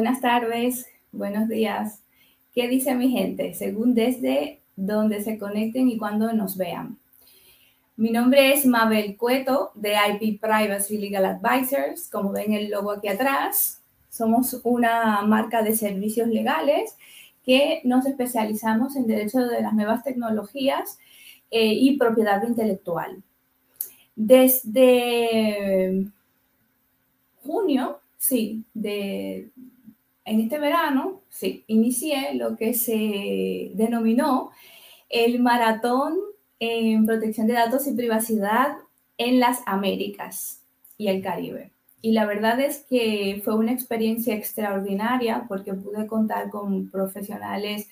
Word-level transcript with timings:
Buenas 0.00 0.22
tardes, 0.22 0.86
buenos 1.12 1.46
días. 1.46 2.00
¿Qué 2.54 2.68
dice 2.68 2.94
mi 2.94 3.10
gente? 3.10 3.52
Según 3.52 3.92
desde 3.92 4.62
donde 4.74 5.22
se 5.22 5.38
conecten 5.38 5.90
y 5.90 5.98
cuando 5.98 6.32
nos 6.32 6.56
vean. 6.56 6.96
Mi 7.96 8.08
nombre 8.10 8.54
es 8.54 8.64
Mabel 8.64 9.18
Cueto 9.18 9.72
de 9.74 9.96
IP 10.18 10.40
Privacy 10.40 10.96
Legal 10.96 11.26
Advisors. 11.26 12.08
Como 12.08 12.32
ven 12.32 12.54
el 12.54 12.70
logo 12.70 12.92
aquí 12.92 13.08
atrás, 13.08 13.82
somos 14.08 14.62
una 14.64 15.20
marca 15.20 15.60
de 15.62 15.76
servicios 15.76 16.28
legales 16.28 16.96
que 17.44 17.82
nos 17.84 18.06
especializamos 18.06 18.96
en 18.96 19.06
derecho 19.06 19.40
de 19.40 19.60
las 19.60 19.74
nuevas 19.74 20.02
tecnologías 20.02 20.98
eh, 21.50 21.74
y 21.74 21.98
propiedad 21.98 22.42
intelectual. 22.48 23.22
Desde 24.16 26.06
junio, 27.42 28.00
sí, 28.16 28.64
de, 28.72 29.50
en 30.30 30.38
este 30.38 30.60
verano, 30.60 31.22
sí, 31.28 31.64
inicié 31.66 32.34
lo 32.34 32.56
que 32.56 32.72
se 32.74 33.72
denominó 33.74 34.52
el 35.08 35.40
maratón 35.40 36.18
en 36.60 37.04
protección 37.04 37.48
de 37.48 37.54
datos 37.54 37.88
y 37.88 37.96
privacidad 37.96 38.76
en 39.18 39.40
las 39.40 39.60
Américas 39.66 40.62
y 40.96 41.08
el 41.08 41.20
Caribe. 41.20 41.72
Y 42.00 42.12
la 42.12 42.26
verdad 42.26 42.60
es 42.60 42.86
que 42.88 43.42
fue 43.44 43.56
una 43.56 43.72
experiencia 43.72 44.36
extraordinaria 44.36 45.46
porque 45.48 45.74
pude 45.74 46.06
contar 46.06 46.48
con 46.48 46.88
profesionales 46.92 47.88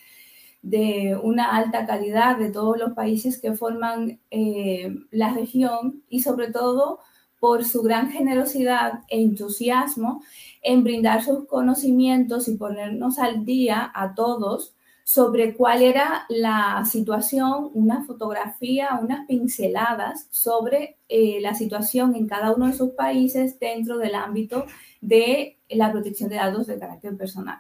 de 0.63 1.19
una 1.21 1.57
alta 1.57 1.87
calidad 1.87 2.39
de 2.39 2.53
todos 2.53 2.79
los 2.79 2.93
países 2.93 3.41
que 3.41 3.55
forman 3.55 4.21
eh, 4.31 4.95
la 5.11 5.35
región 5.35 6.05
y 6.09 6.21
sobre 6.21 6.53
todo 6.53 7.01
por 7.39 7.65
su 7.65 7.83
gran 7.83 8.11
generosidad 8.11 9.05
e 9.09 9.21
entusiasmo 9.21 10.23
en 10.63 10.85
brindar 10.85 11.23
sus 11.23 11.47
conocimientos 11.47 12.49
y 12.49 12.57
ponernos 12.57 13.19
al 13.19 13.45
día 13.45 13.91
a 13.95 14.15
todos 14.15 14.75
sobre 15.05 15.55
cuál 15.55 15.83
era 15.83 16.27
la 16.29 16.85
situación, 16.85 17.71
una 17.73 18.05
fotografía, 18.05 18.99
unas 19.01 19.27
pinceladas 19.27 20.27
sobre 20.31 20.99
eh, 21.09 21.39
la 21.41 21.55
situación 21.55 22.15
en 22.15 22.27
cada 22.27 22.53
uno 22.53 22.67
de 22.67 22.75
sus 22.75 22.91
países 22.91 23.59
dentro 23.59 23.97
del 23.97 24.15
ámbito 24.15 24.67
de 25.01 25.59
la 25.71 25.91
protección 25.93 26.29
de 26.29 26.37
datos 26.37 26.67
de 26.67 26.79
carácter 26.79 27.17
personal. 27.17 27.59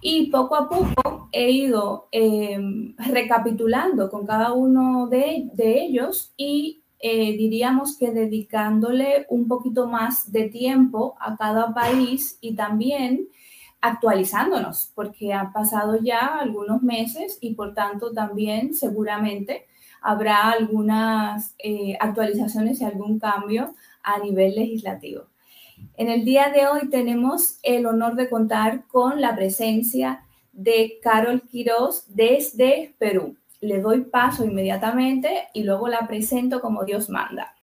Y 0.00 0.30
poco 0.30 0.54
a 0.56 0.68
poco 0.68 1.28
he 1.32 1.50
ido 1.50 2.08
em, 2.12 2.94
recapitulando 2.96 4.10
con 4.10 4.26
cada 4.26 4.52
uno 4.52 5.08
de, 5.08 5.50
ellos 5.56 6.32
y 6.36 6.79
eh, 7.00 7.36
diríamos 7.36 7.96
que 7.96 8.10
dedicándole 8.10 9.26
un 9.30 9.48
poquito 9.48 9.86
más 9.86 10.30
de 10.30 10.48
tiempo 10.50 11.16
a 11.18 11.36
cada 11.36 11.72
país 11.72 12.36
y 12.40 12.54
también 12.54 13.28
actualizándonos, 13.80 14.92
porque 14.94 15.32
han 15.32 15.52
pasado 15.52 15.98
ya 16.02 16.38
algunos 16.38 16.82
meses 16.82 17.38
y 17.40 17.54
por 17.54 17.72
tanto 17.72 18.12
también 18.12 18.74
seguramente 18.74 19.66
habrá 20.02 20.50
algunas 20.50 21.54
eh, 21.58 21.96
actualizaciones 21.98 22.80
y 22.80 22.84
algún 22.84 23.18
cambio 23.18 23.74
a 24.02 24.18
nivel 24.18 24.54
legislativo. 24.54 25.24
En 25.96 26.08
el 26.10 26.24
día 26.24 26.50
de 26.50 26.66
hoy 26.66 26.90
tenemos 26.90 27.58
el 27.62 27.86
honor 27.86 28.14
de 28.14 28.28
contar 28.28 28.86
con 28.86 29.20
la 29.20 29.34
presencia 29.34 30.26
de 30.52 30.98
Carol 31.02 31.42
Quiroz 31.42 32.04
desde 32.08 32.94
Perú. 32.98 33.36
Le 33.62 33.78
doy 33.82 34.04
paso 34.04 34.42
inmediatamente 34.42 35.48
y 35.52 35.64
luego 35.64 35.86
la 35.88 36.06
presento 36.06 36.62
como 36.62 36.82
Dios 36.84 37.10
manda. 37.10 37.54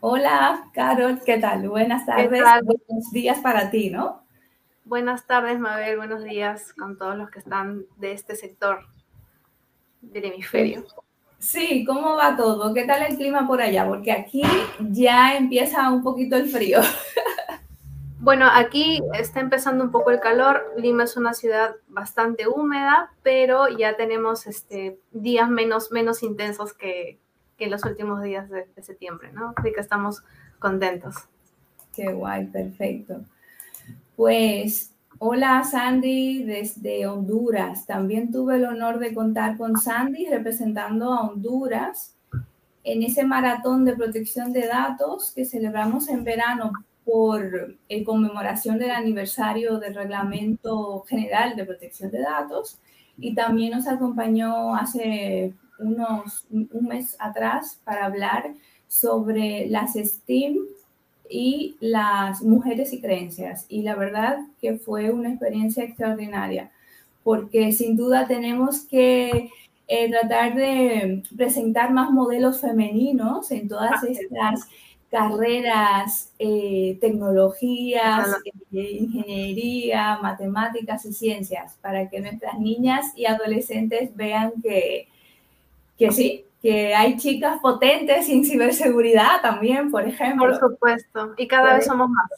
Hola, 0.00 0.70
Carol, 0.74 1.20
¿qué 1.24 1.38
tal? 1.38 1.68
Buenas 1.68 2.04
tardes, 2.04 2.28
buenos 2.30 3.12
días 3.12 3.38
para 3.38 3.70
ti, 3.70 3.90
¿no? 3.90 4.24
Buenas 4.84 5.28
tardes, 5.28 5.60
Mabel, 5.60 5.98
buenos 5.98 6.24
días 6.24 6.72
con 6.72 6.98
todos 6.98 7.16
los 7.16 7.30
que 7.30 7.38
están 7.38 7.84
de 7.96 8.10
este 8.10 8.34
sector 8.34 8.88
del 10.00 10.24
hemisferio. 10.24 10.80
Sí, 10.80 11.07
¿cómo 11.86 12.16
va 12.16 12.36
todo? 12.36 12.74
¿Qué 12.74 12.84
tal 12.84 13.02
el 13.02 13.16
clima 13.16 13.46
por 13.46 13.60
allá? 13.60 13.86
Porque 13.86 14.12
aquí 14.12 14.42
ya 14.90 15.36
empieza 15.36 15.90
un 15.90 16.02
poquito 16.02 16.36
el 16.36 16.48
frío. 16.48 16.80
Bueno, 18.20 18.46
aquí 18.52 19.00
está 19.14 19.38
empezando 19.38 19.84
un 19.84 19.92
poco 19.92 20.10
el 20.10 20.18
calor. 20.18 20.74
Lima 20.76 21.04
es 21.04 21.16
una 21.16 21.34
ciudad 21.34 21.76
bastante 21.86 22.48
húmeda, 22.48 23.12
pero 23.22 23.68
ya 23.68 23.96
tenemos 23.96 24.48
este, 24.48 24.98
días 25.12 25.48
menos, 25.48 25.92
menos 25.92 26.24
intensos 26.24 26.74
que, 26.74 27.20
que 27.56 27.68
los 27.68 27.84
últimos 27.84 28.20
días 28.22 28.50
de, 28.50 28.66
septiembre, 28.82 29.32
¿no? 29.32 29.54
Así 29.56 29.72
que 29.72 29.80
estamos 29.80 30.24
contentos. 30.58 31.14
Qué 31.94 32.12
guay, 32.12 32.46
perfecto. 32.46 33.20
Pues 34.16 34.92
hola 35.20 35.64
Sandy 35.64 36.44
desde 36.44 37.06
Honduras. 37.06 37.86
También 37.86 38.30
tuve 38.30 38.56
el 38.56 38.64
honor 38.64 38.98
de 38.98 39.14
contar 39.14 39.56
con 39.56 39.76
Sandy 39.76 40.26
representando 40.26 41.12
a 41.12 41.22
Honduras 41.22 42.14
en 42.84 43.02
ese 43.02 43.24
maratón 43.24 43.84
de 43.84 43.96
protección 43.96 44.52
de 44.52 44.66
datos 44.66 45.32
que 45.34 45.44
celebramos 45.44 46.08
en 46.08 46.24
verano 46.24 46.72
por 47.04 47.76
en 47.88 48.04
conmemoración 48.04 48.78
del 48.78 48.90
aniversario 48.90 49.78
del 49.78 49.94
Reglamento 49.94 51.02
General 51.08 51.56
de 51.56 51.64
Protección 51.64 52.10
de 52.10 52.20
Datos 52.20 52.78
y 53.18 53.34
también 53.34 53.72
nos 53.72 53.88
acompañó 53.88 54.76
hace 54.76 55.54
unos, 55.78 56.46
un 56.50 56.86
mes 56.86 57.16
atrás 57.18 57.80
para 57.84 58.04
hablar 58.04 58.54
sobre 58.86 59.68
las 59.68 59.94
STEAM 59.94 60.56
y 61.30 61.76
las 61.80 62.42
mujeres 62.42 62.92
y 62.92 63.00
creencias. 63.00 63.66
Y 63.68 63.82
la 63.82 63.94
verdad 63.94 64.38
que 64.60 64.78
fue 64.78 65.10
una 65.10 65.30
experiencia 65.30 65.84
extraordinaria, 65.84 66.70
porque 67.24 67.72
sin 67.72 67.96
duda 67.96 68.26
tenemos 68.26 68.80
que 68.80 69.50
eh, 69.86 70.10
tratar 70.10 70.54
de 70.54 71.22
presentar 71.36 71.92
más 71.92 72.10
modelos 72.10 72.60
femeninos 72.60 73.50
en 73.50 73.68
todas 73.68 74.02
estas 74.04 74.68
carreras, 75.10 76.32
eh, 76.38 76.98
tecnologías, 77.00 78.28
eh, 78.72 78.98
ingeniería, 79.00 80.18
matemáticas 80.20 81.06
y 81.06 81.14
ciencias, 81.14 81.76
para 81.80 82.10
que 82.10 82.20
nuestras 82.20 82.58
niñas 82.58 83.06
y 83.16 83.24
adolescentes 83.26 84.14
vean 84.14 84.52
que 84.62 85.08
que 85.98 86.12
sí, 86.12 86.44
que 86.62 86.94
hay 86.94 87.16
chicas 87.16 87.60
potentes 87.60 88.28
en 88.28 88.44
ciberseguridad 88.44 89.40
también, 89.42 89.90
por 89.90 90.06
ejemplo. 90.06 90.46
Por 90.46 90.58
supuesto, 90.58 91.34
y 91.36 91.46
cada 91.46 91.74
vez 91.74 91.86
somos 91.86 92.08
más. 92.10 92.30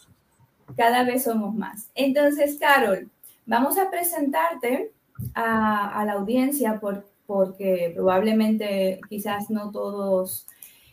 Cada 0.76 1.04
vez 1.04 1.24
somos 1.24 1.54
más. 1.54 1.90
Entonces, 1.94 2.58
Carol, 2.58 3.08
vamos 3.46 3.78
a 3.78 3.90
presentarte 3.90 4.92
a, 5.34 6.02
la 6.06 6.12
audiencia 6.14 6.78
por, 6.80 7.06
porque 7.26 7.92
probablemente 7.94 9.00
quizás 9.08 9.50
no 9.50 9.70
todos 9.70 10.46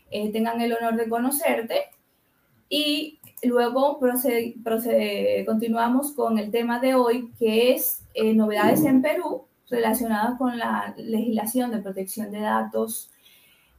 eh, 0.09 0.31
tengan 0.31 0.61
el 0.61 0.73
honor 0.73 0.95
de 0.95 1.09
conocerte. 1.09 1.85
Y 2.69 3.19
luego 3.43 3.99
continuamos 5.45 6.11
con 6.13 6.39
el 6.39 6.51
tema 6.51 6.79
de 6.79 6.95
hoy, 6.95 7.31
que 7.37 7.73
es 7.73 8.01
eh, 8.13 8.33
novedades 8.33 8.83
en 8.83 9.01
Perú 9.01 9.45
relacionadas 9.69 10.37
con 10.37 10.57
la 10.57 10.93
legislación 10.97 11.71
de 11.71 11.79
protección 11.79 12.31
de 12.31 12.39
datos 12.39 13.11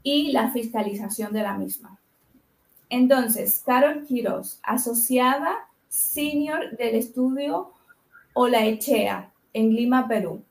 y 0.03 0.32
la 0.32 0.50
fiscalización 0.50 1.32
de 1.32 1.42
la 1.42 1.56
misma. 1.56 1.98
Entonces, 2.88 3.62
Carol 3.64 4.05
Quiroz, 4.06 4.61
asociada 4.62 5.55
senior 5.88 6.76
del 6.76 6.94
estudio 6.94 7.73
Olaechea 8.34 9.31
en 9.52 9.75
Lima, 9.75 10.08
Perú, 10.08 10.43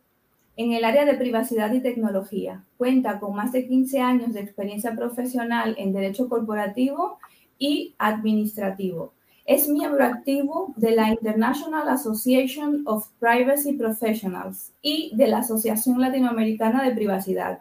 en 0.55 0.73
el 0.73 0.83
área 0.83 1.05
de 1.05 1.15
privacidad 1.15 1.73
y 1.73 1.81
tecnología. 1.81 2.63
Cuenta 2.77 3.19
con 3.19 3.35
más 3.35 3.51
de 3.51 3.67
15 3.67 3.99
años 3.99 4.33
de 4.33 4.41
experiencia 4.41 4.95
profesional 4.95 5.75
en 5.77 5.93
derecho 5.93 6.27
corporativo 6.29 7.19
y 7.57 7.95
administrativo 7.97 9.13
es 9.47 9.69
miembro 9.69 10.03
activo 10.03 10.73
de 10.75 10.91
la 10.91 11.09
International 11.09 11.87
Association 11.87 12.83
of 12.85 13.07
Privacy 13.17 13.73
Professionals 13.73 14.73
y 14.81 15.15
de 15.15 15.27
la 15.27 15.37
Asociación 15.37 16.01
Latinoamericana 16.01 16.83
de 16.83 16.93
Privacidad. 16.93 17.59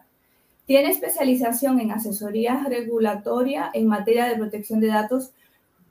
Tiene 0.67 0.89
especialización 0.89 1.79
en 1.79 1.91
asesoría 1.91 2.61
regulatoria 2.69 3.71
en 3.73 3.87
materia 3.87 4.25
de 4.25 4.35
protección 4.35 4.81
de 4.81 4.87
datos 4.87 5.31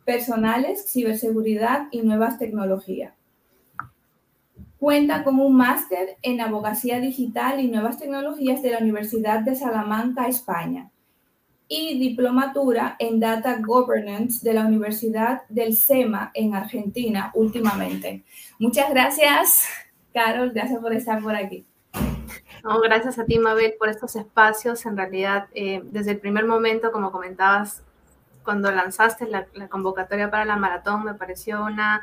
personales, 0.04 0.84
ciberseguridad 0.92 1.88
y 1.90 2.02
nuevas 2.02 2.38
tecnologías. 2.38 3.14
Cuenta 4.78 5.24
con 5.24 5.40
un 5.40 5.56
máster 5.56 6.18
en 6.20 6.42
abogacía 6.42 7.00
digital 7.00 7.58
y 7.58 7.68
nuevas 7.68 7.98
tecnologías 7.98 8.62
de 8.62 8.72
la 8.72 8.78
Universidad 8.78 9.40
de 9.40 9.56
Salamanca, 9.56 10.28
España 10.28 10.90
y 11.68 11.98
diplomatura 11.98 12.96
en 12.98 13.18
Data 13.18 13.58
Governance 13.58 14.46
de 14.46 14.54
la 14.54 14.66
Universidad 14.66 15.42
del 15.48 15.74
SEMA 15.74 16.32
en 16.34 16.54
Argentina 16.54 17.32
últimamente. 17.34 18.24
Muchas 18.58 18.90
gracias, 18.90 19.66
Carol, 20.12 20.50
gracias 20.50 20.80
por 20.80 20.92
estar 20.92 21.22
por 21.22 21.34
aquí. 21.34 21.64
Gracias 22.82 23.18
a 23.18 23.24
ti, 23.24 23.38
Mabel, 23.38 23.74
por 23.78 23.88
estos 23.88 24.16
espacios. 24.16 24.86
En 24.86 24.96
realidad, 24.96 25.48
eh, 25.54 25.82
desde 25.84 26.12
el 26.12 26.18
primer 26.18 26.46
momento, 26.46 26.92
como 26.92 27.12
comentabas, 27.12 27.82
cuando 28.42 28.70
lanzaste 28.70 29.26
la, 29.26 29.46
convocatoria 29.68 30.30
para 30.30 30.44
la 30.44 30.56
maratón, 30.56 31.04
me 31.04 31.14
pareció 31.14 31.64
una 31.64 32.02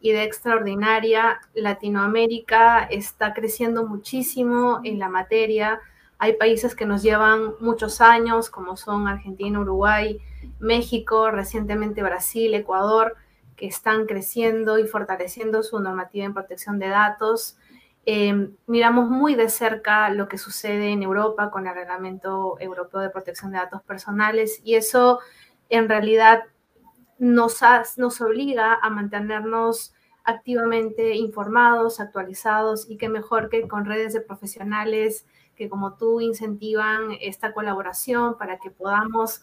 idea 0.00 0.22
extraordinaria. 0.22 1.40
Latinoamérica 1.54 2.84
está 2.84 3.32
creciendo 3.32 3.86
muchísimo 3.86 4.80
en 4.84 4.98
la 4.98 5.08
materia. 5.08 5.80
Hay 6.18 6.34
países 6.34 6.74
que 6.74 6.84
nos 6.84 7.02
llevan 7.02 7.54
muchos 7.60 8.00
años, 8.00 8.50
como 8.50 8.76
son 8.76 9.08
Argentina, 9.08 9.60
Uruguay, 9.60 10.20
México, 10.58 11.30
recientemente 11.30 12.02
Brasil, 12.02 12.54
Ecuador, 12.54 13.16
que 13.56 13.66
están 13.66 14.06
creciendo 14.06 14.78
y 14.78 14.86
fortaleciendo 14.86 15.62
su 15.62 15.80
normativa 15.80 16.26
en 16.26 16.34
protección 16.34 16.78
de 16.78 16.88
datos. 16.88 17.56
Eh, 18.10 18.48
miramos 18.66 19.10
muy 19.10 19.34
de 19.34 19.50
cerca 19.50 20.08
lo 20.08 20.28
que 20.28 20.38
sucede 20.38 20.92
en 20.92 21.02
Europa 21.02 21.50
con 21.50 21.66
el 21.66 21.74
Reglamento 21.74 22.58
Europeo 22.58 23.02
de 23.02 23.10
Protección 23.10 23.52
de 23.52 23.58
Datos 23.58 23.82
Personales 23.82 24.62
y 24.64 24.76
eso 24.76 25.18
en 25.68 25.90
realidad 25.90 26.44
nos, 27.18 27.60
nos 27.98 28.20
obliga 28.22 28.78
a 28.80 28.88
mantenernos 28.88 29.92
activamente 30.24 31.16
informados, 31.16 32.00
actualizados 32.00 32.88
y 32.88 32.96
qué 32.96 33.10
mejor 33.10 33.50
que 33.50 33.68
con 33.68 33.84
redes 33.84 34.14
de 34.14 34.22
profesionales 34.22 35.26
que 35.54 35.68
como 35.68 35.98
tú 35.98 36.22
incentivan 36.22 37.10
esta 37.20 37.52
colaboración 37.52 38.38
para 38.38 38.58
que 38.58 38.70
podamos 38.70 39.42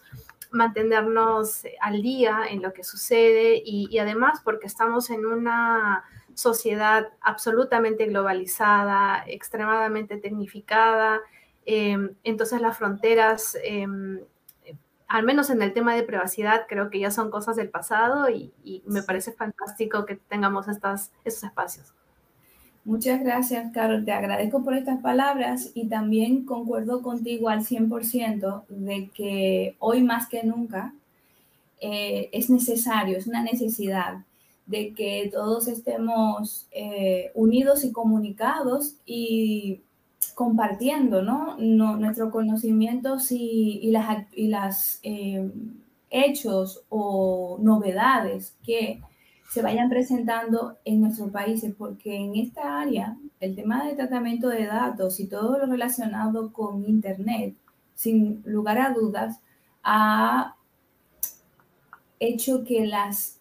mantenernos 0.50 1.62
al 1.80 2.02
día 2.02 2.40
en 2.50 2.62
lo 2.62 2.72
que 2.72 2.82
sucede 2.82 3.62
y 3.64 3.96
además 3.98 4.40
porque 4.42 4.66
estamos 4.66 5.10
en 5.10 5.24
una 5.24 6.02
sociedad 6.36 7.08
absolutamente 7.22 8.06
globalizada, 8.06 9.24
extremadamente 9.26 10.18
tecnificada. 10.18 11.20
Em, 11.64 12.10
entonces 12.24 12.60
las 12.60 12.76
fronteras, 12.76 13.56
em, 13.64 14.20
al 15.08 15.24
menos 15.24 15.48
en 15.48 15.62
el 15.62 15.72
tema 15.72 15.94
de 15.94 16.02
privacidad, 16.02 16.66
creo 16.68 16.90
que 16.90 17.00
ya 17.00 17.10
son 17.10 17.30
cosas 17.30 17.56
del 17.56 17.70
pasado 17.70 18.28
y, 18.28 18.52
me 18.86 19.02
parece 19.02 19.32
fantástico 19.32 20.04
que 20.04 20.16
tengamos 20.16 20.68
estas, 20.68 21.10
estos 21.24 21.44
espacios. 21.44 21.94
Muchas 22.84 23.20
gracias, 23.20 23.72
Carol. 23.72 24.04
Te 24.04 24.12
agradezco 24.12 24.62
por 24.62 24.74
estas 24.74 25.00
palabras 25.00 25.70
y 25.74 25.88
también 25.88 26.44
concuerdo 26.44 27.02
contigo 27.02 27.48
al 27.48 27.64
100% 27.64 28.64
de 28.68 29.10
que 29.10 29.76
hoy 29.78 30.02
más 30.02 30.28
que 30.28 30.44
nunca 30.44 30.92
eh, 31.80 32.28
es 32.32 32.50
necesario, 32.50 33.16
es 33.16 33.26
una 33.26 33.42
necesidad 33.42 34.25
de 34.66 34.92
que 34.94 35.30
todos 35.32 35.68
estemos 35.68 36.66
eh, 36.72 37.30
unidos 37.34 37.84
y 37.84 37.92
comunicados 37.92 38.96
y 39.06 39.80
compartiendo 40.34 41.22
¿no? 41.22 41.56
nuestros 41.58 42.30
conocimientos 42.30 43.30
y, 43.30 43.88
las, 43.90 44.26
y 44.34 44.48
las 44.48 45.00
eh, 45.02 45.50
hechos 46.10 46.84
o 46.88 47.58
novedades 47.60 48.56
que 48.64 49.00
se 49.50 49.62
vayan 49.62 49.88
presentando 49.88 50.76
en 50.84 51.00
nuestros 51.00 51.30
países, 51.30 51.74
porque 51.76 52.16
en 52.16 52.34
esta 52.36 52.80
área, 52.80 53.16
el 53.40 53.54
tema 53.54 53.84
de 53.84 53.94
tratamiento 53.94 54.48
de 54.48 54.66
datos 54.66 55.20
y 55.20 55.26
todo 55.26 55.58
lo 55.58 55.66
relacionado 55.66 56.52
con 56.52 56.84
Internet, 56.84 57.54
sin 57.94 58.42
lugar 58.44 58.78
a 58.78 58.92
dudas, 58.92 59.40
ha 59.82 60.56
hecho 62.18 62.64
que 62.64 62.86
las 62.86 63.35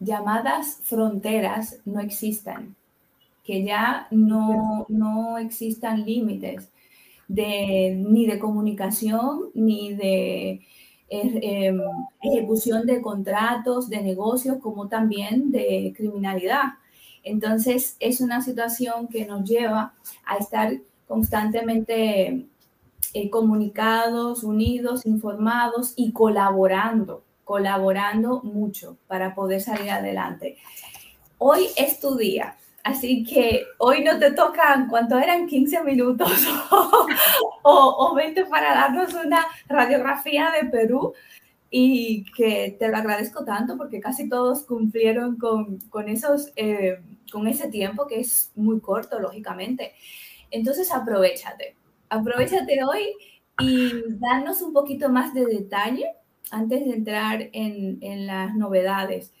llamadas 0.00 0.80
fronteras 0.82 1.80
no 1.84 2.00
existan, 2.00 2.76
que 3.44 3.64
ya 3.64 4.08
no, 4.10 4.86
no 4.88 5.38
existan 5.38 6.04
límites 6.04 6.70
de, 7.28 7.94
ni 7.96 8.26
de 8.26 8.38
comunicación, 8.38 9.50
ni 9.54 9.94
de 9.94 10.60
er, 11.08 11.38
em, 11.42 11.80
ejecución 12.22 12.86
de 12.86 13.00
contratos, 13.00 13.88
de 13.88 14.02
negocios, 14.02 14.58
como 14.60 14.88
también 14.88 15.50
de 15.50 15.92
criminalidad. 15.96 16.74
Entonces, 17.22 17.96
es 18.00 18.20
una 18.20 18.40
situación 18.42 19.08
que 19.08 19.26
nos 19.26 19.48
lleva 19.48 19.94
a 20.24 20.36
estar 20.36 20.80
constantemente 21.08 22.46
eh, 23.14 23.30
comunicados, 23.30 24.44
unidos, 24.44 25.06
informados 25.06 25.94
y 25.96 26.12
colaborando 26.12 27.25
colaborando 27.46 28.42
mucho 28.42 28.98
para 29.06 29.32
poder 29.32 29.60
salir 29.60 29.88
adelante. 29.88 30.56
Hoy 31.38 31.68
es 31.76 32.00
tu 32.00 32.16
día, 32.16 32.56
así 32.82 33.22
que 33.22 33.62
hoy 33.78 34.02
no 34.02 34.18
te 34.18 34.32
tocan, 34.32 34.88
¿cuánto 34.88 35.16
eran? 35.16 35.46
15 35.46 35.84
minutos 35.84 36.28
o, 37.62 37.62
o 37.62 38.14
20 38.16 38.46
para 38.46 38.74
darnos 38.74 39.14
una 39.14 39.46
radiografía 39.68 40.50
de 40.60 40.68
Perú 40.68 41.14
y 41.70 42.24
que 42.32 42.74
te 42.80 42.88
lo 42.88 42.96
agradezco 42.96 43.44
tanto 43.44 43.76
porque 43.76 44.00
casi 44.00 44.28
todos 44.28 44.62
cumplieron 44.62 45.36
con, 45.36 45.78
con, 45.88 46.08
esos, 46.08 46.50
eh, 46.56 47.00
con 47.30 47.46
ese 47.46 47.68
tiempo 47.68 48.08
que 48.08 48.18
es 48.18 48.50
muy 48.56 48.80
corto, 48.80 49.20
lógicamente. 49.20 49.92
Entonces, 50.50 50.92
aprovechate, 50.92 51.76
aprovechate 52.08 52.82
hoy 52.82 53.04
y 53.60 53.92
danos 54.18 54.62
un 54.62 54.72
poquito 54.72 55.10
más 55.10 55.32
de 55.32 55.46
detalle 55.46 56.06
antes 56.50 56.84
de 56.84 56.92
entrar 56.92 57.48
en, 57.52 58.26
las 58.26 58.54
novedades, 58.54 59.32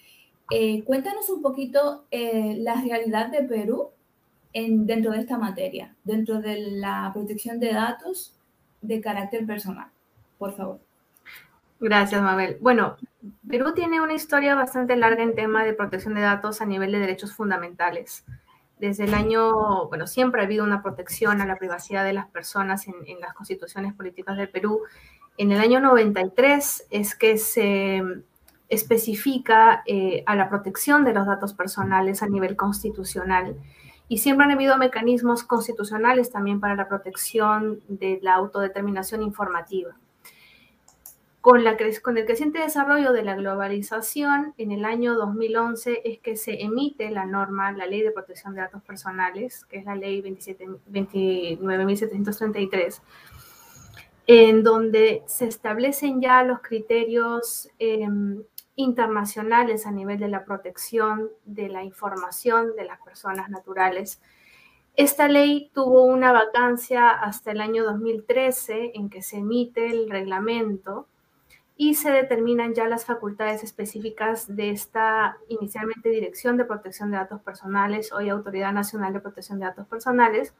eh, 0.50 0.84
cuéntanos 0.84 1.28
un 1.30 1.42
poquito 1.42 2.06
eh, 2.10 2.56
la 2.58 2.80
realidad 2.80 3.30
de 3.30 3.42
Perú 3.42 3.90
en, 4.52 4.86
dentro 4.86 5.12
de 5.12 5.20
esta 5.20 5.38
materia, 5.38 5.94
dentro 6.04 6.40
de 6.40 6.58
la 6.72 7.10
protección 7.12 7.60
de 7.60 7.72
datos 7.72 8.34
de 8.80 9.00
carácter 9.00 9.46
personal, 9.46 9.88
por 10.38 10.56
favor. 10.56 10.80
Gracias, 11.78 12.22
Mabel. 12.22 12.56
Bueno, 12.60 12.96
Perú 13.46 13.74
tiene 13.74 14.00
una 14.00 14.14
historia 14.14 14.54
bastante 14.54 14.96
larga 14.96 15.22
en 15.22 15.34
tema 15.34 15.64
de 15.64 15.74
protección 15.74 16.14
de 16.14 16.22
datos 16.22 16.62
a 16.62 16.66
nivel 16.66 16.92
de 16.92 17.00
derechos 17.00 17.34
fundamentales. 17.34 18.24
Desde 18.78 19.04
el 19.04 19.14
año, 19.14 19.88
bueno, 19.88 20.06
siempre 20.06 20.40
ha 20.40 20.44
habido 20.44 20.64
una 20.64 20.82
protección 20.82 21.40
a 21.40 21.46
la 21.46 21.56
privacidad 21.56 22.04
de 22.04 22.12
las 22.12 22.26
personas 22.28 22.88
en, 22.88 22.94
en 23.06 23.20
las 23.20 23.34
constituciones 23.34 23.94
políticas 23.94 24.36
del 24.36 24.48
Perú 24.48 24.82
en 25.38 25.52
el 25.52 25.60
año 25.60 25.80
93 25.80 26.88
es 26.90 27.14
que 27.14 27.38
se 27.38 28.02
especifica 28.68 29.82
eh, 29.86 30.24
a 30.26 30.34
la 30.34 30.48
protección 30.48 31.04
de 31.04 31.14
los 31.14 31.24
datos 31.26 31.54
personales 31.54 32.20
a 32.22 32.28
nivel 32.28 32.56
constitucional. 32.56 33.54
Y 34.08 34.18
siempre 34.18 34.44
han 34.44 34.52
habido 34.52 34.78
mecanismos 34.78 35.42
constitucionales 35.42 36.30
también 36.30 36.60
para 36.60 36.76
la 36.76 36.86
protección 36.88 37.80
de 37.88 38.20
la 38.22 38.34
autodeterminación 38.34 39.22
informativa. 39.22 39.96
Con, 41.40 41.62
la, 41.62 41.76
con, 42.02 42.18
el 42.18 42.26
creciente 42.26 42.58
desarrollo 42.58 43.12
de 43.12 43.22
la 43.22 43.36
globalización, 43.36 44.52
en 44.58 44.72
el 44.72 44.84
año 44.84 45.14
2011 45.14 46.02
es 46.04 46.18
que 46.18 46.36
se 46.36 46.64
emite 46.64 47.08
la 47.10 47.24
norma, 47.24 47.70
la 47.70 47.86
Ley 47.86 48.02
de 48.02 48.10
Protección 48.10 48.56
de 48.56 48.62
Datos 48.62 48.82
Personales, 48.82 49.64
que 49.66 49.78
es 49.78 49.84
la 49.84 49.94
Ley 49.94 50.22
29.733, 50.22 53.00
en 54.26 54.64
donde 54.64 55.22
se 55.26 55.46
establecen 55.46 56.20
ya 56.20 56.42
los 56.42 56.60
criterios 56.60 57.68
em, 57.78 58.42
internacionales 58.74 59.86
a 59.86 59.92
nivel 59.92 60.18
de 60.18 60.28
la 60.28 60.44
protección 60.44 61.30
de 61.44 61.68
la 61.68 61.84
información 61.84 62.74
de 62.76 62.84
las 62.84 63.00
personas 63.02 63.48
naturales. 63.48 64.20
Esta 64.96 65.28
ley 65.28 65.70
tuvo 65.74 66.04
una 66.04 66.32
vacancia 66.32 67.10
hasta 67.10 67.52
el 67.52 67.60
año 67.60 67.84
2013 67.84 68.92
en 68.94 69.10
que 69.10 69.22
se 69.22 69.38
emite 69.38 69.86
el 69.86 70.10
reglamento 70.10 71.06
y 71.76 71.94
se 71.94 72.10
determinan 72.10 72.74
ya 72.74 72.88
las 72.88 73.04
facultades 73.04 73.62
específicas 73.62 74.56
de 74.56 74.70
esta 74.70 75.36
inicialmente 75.48 76.08
Dirección 76.08 76.56
de 76.56 76.64
Protección 76.64 77.10
de 77.10 77.18
Datos 77.18 77.42
Personales, 77.42 78.12
hoy 78.12 78.30
Autoridad 78.30 78.72
Nacional 78.72 79.12
de 79.12 79.20
Protección 79.20 79.60
de 79.60 79.66
Datos 79.66 79.86
Personales, 79.86 80.54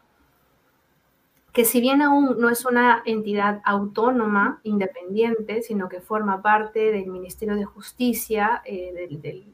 que 1.56 1.64
si 1.64 1.80
bien 1.80 2.02
aún 2.02 2.38
no 2.38 2.50
es 2.50 2.66
una 2.66 3.02
entidad 3.06 3.62
autónoma, 3.64 4.60
independiente, 4.62 5.62
sino 5.62 5.88
que 5.88 6.02
forma 6.02 6.42
parte 6.42 6.92
del 6.92 7.06
Ministerio 7.06 7.56
de 7.56 7.64
Justicia, 7.64 8.60
eh, 8.66 9.08
del, 9.22 9.46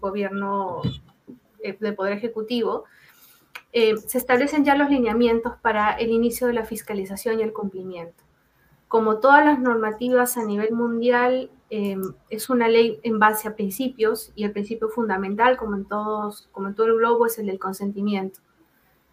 gobierno 0.00 0.80
eh, 1.58 1.76
del 1.80 1.96
Poder 1.96 2.12
Ejecutivo, 2.12 2.84
eh, 3.72 3.96
se 3.96 4.18
establecen 4.18 4.64
ya 4.64 4.76
los 4.76 4.90
lineamientos 4.90 5.54
para 5.60 5.94
el 5.94 6.12
inicio 6.12 6.46
de 6.46 6.52
la 6.52 6.64
fiscalización 6.64 7.40
y 7.40 7.42
el 7.42 7.52
cumplimiento. 7.52 8.22
Como 8.86 9.18
todas 9.18 9.44
las 9.44 9.58
normativas 9.58 10.36
a 10.36 10.44
nivel 10.44 10.70
mundial, 10.70 11.50
es 11.68 12.48
una 12.48 12.68
ley 12.68 13.00
en 13.02 13.18
base 13.18 13.48
a 13.48 13.56
principios 13.56 14.30
y 14.36 14.44
el 14.44 14.52
principio 14.52 14.88
fundamental, 14.88 15.56
como 15.56 15.74
en 15.74 15.84
todo 15.84 16.86
el 16.86 16.94
globo, 16.94 17.26
es 17.26 17.40
el 17.40 17.46
del 17.46 17.58
consentimiento 17.58 18.38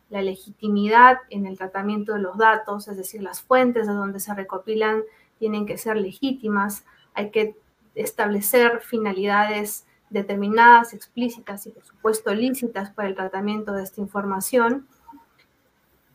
la 0.09 0.21
legitimidad 0.21 1.17
en 1.29 1.45
el 1.45 1.57
tratamiento 1.57 2.13
de 2.13 2.19
los 2.19 2.37
datos, 2.37 2.87
es 2.87 2.97
decir, 2.97 3.21
las 3.21 3.41
fuentes 3.41 3.87
de 3.87 3.93
donde 3.93 4.19
se 4.19 4.33
recopilan 4.33 5.03
tienen 5.37 5.65
que 5.65 5.77
ser 5.77 5.97
legítimas, 5.97 6.85
hay 7.13 7.29
que 7.31 7.55
establecer 7.95 8.81
finalidades 8.81 9.85
determinadas, 10.09 10.93
explícitas 10.93 11.67
y 11.67 11.71
por 11.71 11.83
supuesto 11.83 12.33
lícitas 12.33 12.91
para 12.91 13.09
el 13.09 13.15
tratamiento 13.15 13.73
de 13.73 13.83
esta 13.83 14.01
información. 14.01 14.87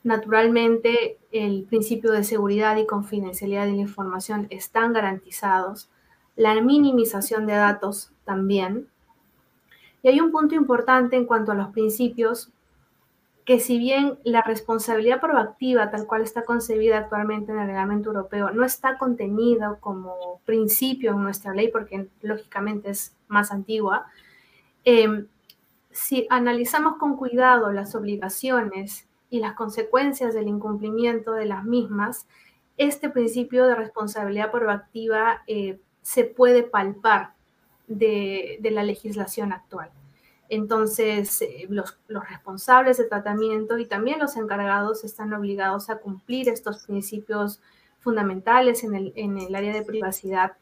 Naturalmente, 0.02 1.18
el 1.30 1.64
principio 1.64 2.10
de 2.10 2.24
seguridad 2.24 2.76
y 2.76 2.86
confidencialidad 2.86 3.66
de 3.66 3.72
la 3.72 3.82
información 3.82 4.46
están 4.50 4.92
garantizados, 4.92 5.90
la 6.34 6.60
minimización 6.60 7.46
de 7.46 7.54
datos 7.54 8.10
también. 8.24 8.88
Y 10.02 10.08
hay 10.08 10.20
un 10.20 10.32
punto 10.32 10.54
importante 10.54 11.16
en 11.16 11.26
cuanto 11.26 11.52
a 11.52 11.54
los 11.54 11.68
principios, 11.68 12.50
que 13.44 13.58
si 13.58 13.78
bien 13.78 14.18
la 14.24 14.42
responsabilidad 14.42 15.20
proactiva, 15.20 15.90
tal 15.90 16.06
cual 16.06 16.22
está 16.22 16.44
concebida 16.44 16.98
actualmente 16.98 17.52
en 17.52 17.58
el 17.58 17.66
reglamento 17.66 18.10
europeo, 18.10 18.50
no 18.50 18.64
está 18.64 18.98
contenida 18.98 19.78
como 19.80 20.40
principio 20.44 21.12
en 21.12 21.22
nuestra 21.22 21.52
ley, 21.52 21.68
porque 21.68 22.08
lógicamente 22.22 22.90
es 22.90 23.16
más 23.28 23.50
antigua, 23.50 24.06
eh, 24.84 25.26
si 25.90 26.26
analizamos 26.30 26.96
con 26.96 27.16
cuidado 27.16 27.72
las 27.72 27.94
obligaciones 27.94 29.06
y 29.30 29.40
las 29.40 29.54
consecuencias 29.54 30.34
del 30.34 30.48
incumplimiento 30.48 31.32
de 31.32 31.46
las 31.46 31.64
mismas, 31.64 32.26
este 32.76 33.10
principio 33.10 33.66
de 33.66 33.74
responsabilidad 33.74 34.50
proactiva 34.50 35.42
eh, 35.46 35.78
se 36.02 36.24
puede 36.24 36.62
palpar 36.62 37.34
de, 37.86 38.58
la 38.62 38.82
legislación 38.82 39.52
actual. 39.52 39.90
Entonces, 40.54 41.40
eh, 41.40 41.66
los, 41.70 41.96
responsables 42.08 42.98
de 42.98 43.04
tratamiento 43.04 43.78
y 43.78 43.86
también 43.86 44.18
los 44.18 44.36
encargados 44.36 45.02
están 45.02 45.32
obligados 45.32 45.88
a 45.88 45.96
cumplir 45.96 46.50
estos 46.50 46.84
principios 46.84 47.62
fundamentales 48.00 48.84
en 48.84 48.94
el, 48.94 49.54
área 49.54 49.72
de 49.72 49.82
privacidad 49.82 50.52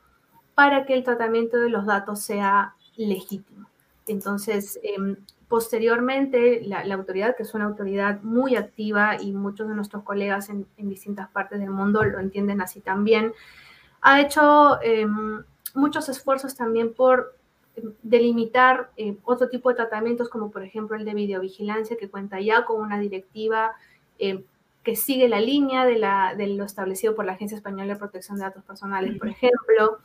para 0.55 0.87
que 0.87 0.95
el 0.95 1.03
tratamiento 1.03 1.59
de 1.59 1.71
los 1.71 1.87
datos 1.87 2.21
sea 2.21 2.77
legítimo. 2.97 3.69
Entonces, 4.07 4.79
em, 4.85 5.17
Posteriormente, 5.49 6.63
la, 6.65 6.95
autoridad, 6.95 7.35
que 7.37 7.43
es 7.43 7.55
una 7.55 7.65
autoridad 7.65 8.23
muy 8.23 8.55
activa 8.55 9.21
y 9.21 9.33
muchos 9.33 9.67
de 9.67 9.75
nuestros 9.75 10.05
colegas 10.05 10.49
en, 10.49 10.65
distintas 10.77 11.29
partes 11.29 11.59
del 11.59 11.71
mundo 11.71 12.05
lo 12.05 12.21
entienden 12.21 12.61
así 12.61 12.81
también, 12.81 13.33
ha 14.01 14.21
hecho 14.21 14.81
em, 14.81 15.43
muchos 15.75 16.09
esfuerzos 16.09 16.55
también 16.55 16.95
por 16.95 17.35
delimitar 18.03 18.91
eh, 18.97 19.17
otro 19.25 19.49
tipo 19.49 19.69
de 19.69 19.77
tratamientos, 19.77 20.29
como 20.29 20.51
por 20.51 20.63
ejemplo 20.63 20.97
el 20.97 21.05
de 21.05 21.15
videovigilancia, 21.15 21.97
que 21.97 22.11
cuenta 22.11 22.41
ya 22.41 22.65
con 22.65 22.81
una 22.81 22.99
directiva 22.99 23.73
em, 24.19 24.45
que 24.83 24.97
sigue 24.97 25.29
la 25.29 25.41
línea 25.41 25.85
de, 25.85 25.99
la, 25.99 26.35
de, 26.37 26.49
lo 26.49 26.65
establecido 26.65 27.15
por 27.15 27.27
la 27.27 27.33
Agencia 27.33 27.57
Española 27.57 27.95
de 27.95 27.99
Protección 27.99 28.39
de 28.39 28.45
Datos 28.45 28.65
Personales, 28.65 29.19
por 29.19 29.29
ejemplo. 29.29 29.99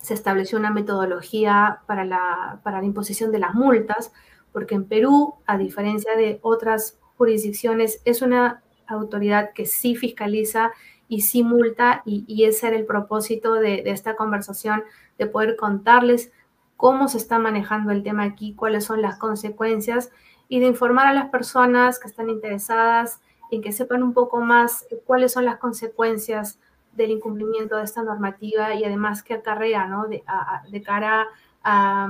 Se 0.00 0.14
estableció 0.14 0.58
una 0.58 0.70
metodología 0.70 1.80
para 1.86 2.04
la, 2.04 2.60
para 2.62 2.80
la 2.80 2.86
imposición 2.86 3.32
de 3.32 3.38
las 3.38 3.54
multas, 3.54 4.12
porque 4.52 4.74
en 4.74 4.84
Perú, 4.84 5.34
a 5.46 5.58
diferencia 5.58 6.16
de 6.16 6.38
otras 6.42 6.98
jurisdicciones, 7.16 8.00
es 8.04 8.22
una 8.22 8.62
autoridad 8.86 9.52
que 9.52 9.66
sí 9.66 9.96
fiscaliza 9.96 10.72
y 11.08 11.20
sí 11.20 11.42
multa, 11.42 12.02
y, 12.04 12.44
ese 12.44 12.68
era 12.68 12.76
el 12.76 12.84
propósito 12.84 13.54
de, 13.54 13.82
esta 13.86 14.16
conversación, 14.16 14.82
de 15.18 15.26
poder 15.26 15.56
contarles 15.56 16.32
cómo 16.76 17.08
se 17.08 17.18
está 17.18 17.38
manejando 17.38 17.92
el 17.92 18.02
tema 18.02 18.24
aquí, 18.24 18.54
cuáles 18.54 18.84
son 18.84 19.02
las 19.02 19.18
consecuencias, 19.18 20.10
y 20.48 20.60
de 20.60 20.66
informar 20.66 21.06
a 21.06 21.12
las 21.12 21.30
personas 21.30 21.98
que 21.98 22.08
están 22.08 22.30
interesadas 22.30 23.20
en 23.50 23.62
que 23.62 23.72
sepan 23.72 24.02
un 24.02 24.12
poco 24.12 24.40
más 24.40 24.86
cuáles 25.04 25.32
son 25.32 25.44
las 25.44 25.58
consecuencias 25.58 26.58
del 26.92 27.10
incumplimiento 27.10 27.76
de 27.76 27.84
esta 27.84 28.02
normativa 28.02 28.74
y 28.74 28.84
además 28.84 29.22
qué 29.22 29.34
acarrea 29.34 29.86
¿no? 29.86 30.06
de, 30.06 30.22
de 30.70 30.82
cara 30.82 31.26
a, 31.62 32.08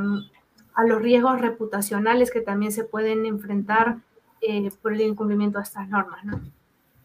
a 0.74 0.84
los 0.84 1.02
riesgos 1.02 1.40
reputacionales 1.40 2.30
que 2.30 2.40
también 2.40 2.72
se 2.72 2.84
pueden 2.84 3.26
enfrentar 3.26 3.98
eh, 4.40 4.70
por 4.82 4.92
el 4.92 5.00
incumplimiento 5.00 5.58
de 5.58 5.64
estas 5.64 5.88
normas. 5.88 6.24
¿no? 6.24 6.40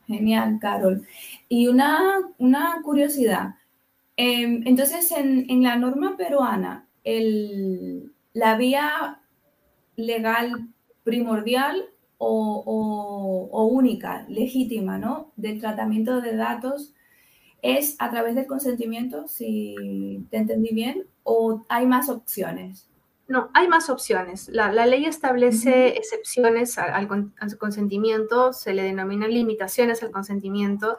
Genial, 0.06 0.60
Carol. 0.60 1.08
Y 1.48 1.68
una, 1.68 2.20
una 2.38 2.82
curiosidad. 2.84 3.56
Em, 4.18 4.62
entonces, 4.65 5.12
en, 5.12 5.50
en, 5.50 5.63
la 5.63 5.77
norma 5.77 6.18
peruana, 6.18 6.86
el, 7.03 8.13
la 8.34 8.58
vía 8.58 9.22
legal 9.96 10.70
primordial 11.03 11.86
o, 12.17 12.63
o, 12.65 13.50
o, 13.51 13.65
única, 13.65 14.25
legítima, 14.29 14.98
¿no? 14.98 15.31
Del 15.36 15.60
tratamiento 15.60 16.22
de 16.22 16.36
datos 16.36 16.93
es 17.62 17.96
a 18.00 18.10
través 18.10 18.36
del 18.36 18.48
consentimiento, 18.48 19.27
si 19.27 20.25
te 20.29 20.38
entendí 20.38 20.74
bien, 20.74 21.08
o 21.24 21.65
hay 21.70 21.86
más 21.86 22.10
opciones. 22.10 22.91
No, 23.27 23.50
hay 23.53 23.67
más 23.70 23.89
opciones. 23.89 24.50
La, 24.50 24.72
ley 24.86 25.05
establece 25.05 25.98
excepciones 25.98 26.77
al, 26.77 27.08
consentimiento, 27.58 28.51
se 28.51 28.74
le 28.74 28.84
denominan 28.84 29.31
limitaciones 29.31 30.03
al 30.03 30.12
consentimiento, 30.12 30.98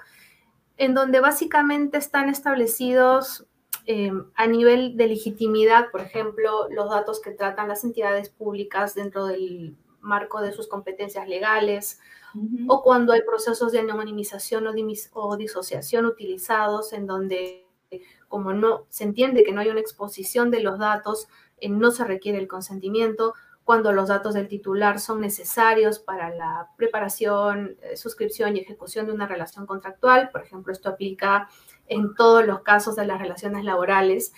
en 0.78 0.94
donde 0.94 1.21
básicamente 1.21 1.99
están 1.99 2.30
establecidos 2.30 3.47
em, 3.87 4.25
a 4.35 4.47
nivel 4.47 4.97
de 4.97 5.09
legitimidad, 5.09 5.91
por 5.91 6.01
ejemplo, 6.01 6.69
los 6.71 6.91
datos 6.91 7.21
que 7.21 7.31
tratan 7.31 7.69
las 7.69 7.85
entidades 7.85 8.29
públicas 8.29 8.95
dentro 8.95 9.27
del 9.27 9.77
marco 10.01 10.41
de 10.41 10.53
sus 10.53 10.69
competencias 10.69 11.29
legales, 11.29 12.01
o 12.67 12.83
cuando 12.83 13.12
hay 13.12 13.21
procesos 13.23 13.73
de 13.73 13.81
anonimización 13.81 14.67
o, 14.67 14.73
o 15.12 15.37
disociación 15.37 16.07
utilizados 16.07 16.95
en 16.95 17.07
donde 17.07 17.67
como 18.29 18.55
no 18.55 18.87
se 18.89 19.05
entiende 19.05 19.45
que 19.45 19.53
no 19.53 19.61
hay 19.61 19.69
una 19.69 19.81
exposición 19.81 20.51
de 20.51 20.61
los 20.61 20.79
datos, 20.79 21.29
no 21.69 21.91
se 21.91 22.05
requiere 22.05 22.39
el 22.39 22.49
consentimiento 22.49 23.35
cuando 23.65 23.93
los 23.93 24.09
datos 24.09 24.35
del 24.35 24.49
titular 24.49 24.99
son 24.99 25.21
necesarios 25.21 25.99
para 25.99 26.35
la 26.35 26.69
preparación, 26.77 27.77
eh, 27.83 27.97
suscripción 27.97 28.57
y 28.57 28.61
ejecución 28.61 29.07
de 29.07 29.12
una 29.12 29.27
relación 29.29 29.67
contractual. 29.67 30.31
Por 30.31 30.43
ejemplo, 30.43 30.73
esto 30.73 30.89
aplica 30.89 31.49
en 31.89 32.15
todos 32.15 32.47
los 32.47 32.61
casos 32.61 32.97
de 32.97 33.07
las 33.07 33.21
relaciones 33.21 33.65
laborales. 33.65 34.33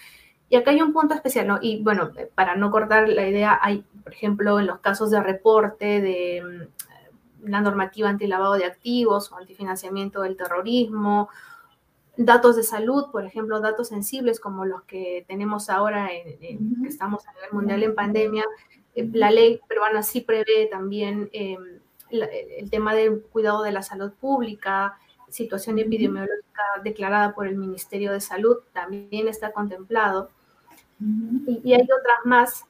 Y 0.49 0.57
acá 0.57 0.71
hay 0.71 0.83
un 0.83 0.93
punto 0.93 1.15
especial, 1.15 1.47
¿no? 1.47 1.59
Y 1.61 1.83
bueno, 1.83 2.11
eh, 2.17 2.31
para 2.35 2.57
no 2.57 2.71
cortar 2.71 3.09
la 3.09 3.27
idea, 3.27 3.59
hay, 3.63 3.85
por 4.03 4.13
ejemplo, 4.13 4.61
en 4.61 4.67
los 4.67 4.81
casos 4.81 5.11
de 5.11 5.23
reporte 5.23 6.01
de 6.01 6.43
mm, 7.43 7.51
la 7.51 7.61
normativa 7.61 8.09
antilavado 8.09 8.55
de 8.55 8.65
activos 8.65 9.33
o 9.33 9.37
antifinanciamiento 9.37 10.23
del 10.23 10.37
terrorismo 10.37 11.29
datos 12.17 12.57
de 12.57 12.63
salud, 12.63 13.07
por 13.11 13.25
ejemplo, 13.25 13.61
datos 13.61 13.89
sensibles 13.89 14.41
como 14.41 14.65
los 14.65 14.83
que 14.83 15.25
tenemos 15.27 15.69
ahora, 15.69 16.11
en, 16.13 16.83
que 16.83 16.89
estamos 16.89 17.27
a 17.27 17.33
nivel 17.33 17.53
mundial 17.53 17.83
en 17.83 17.95
pandemia, 17.95 18.45
eh, 18.95 19.09
la 19.13 19.31
ley 19.31 19.61
peruana 19.69 20.03
sí 20.03 20.21
prevé 20.21 20.69
también 20.71 21.29
em, 21.33 21.81
el 22.11 22.71
tema 22.71 22.95
del 22.95 23.23
cuidado 23.23 23.63
de 23.63 23.73
la 23.73 23.83
salud 23.83 24.13
pública, 24.13 24.97
situación 25.35 25.81
epidemiológica 25.81 26.62
declarada 26.85 27.35
por 27.35 27.49
el 27.49 27.57
Ministerio 27.57 28.12
de 28.12 28.21
Salud, 28.21 28.59
también 28.73 29.26
está 29.26 29.53
contemplado. 29.53 30.31
y, 31.00 31.61
y, 31.64 31.75
hay 31.75 31.83
otras 31.83 32.19
más, 32.25 32.64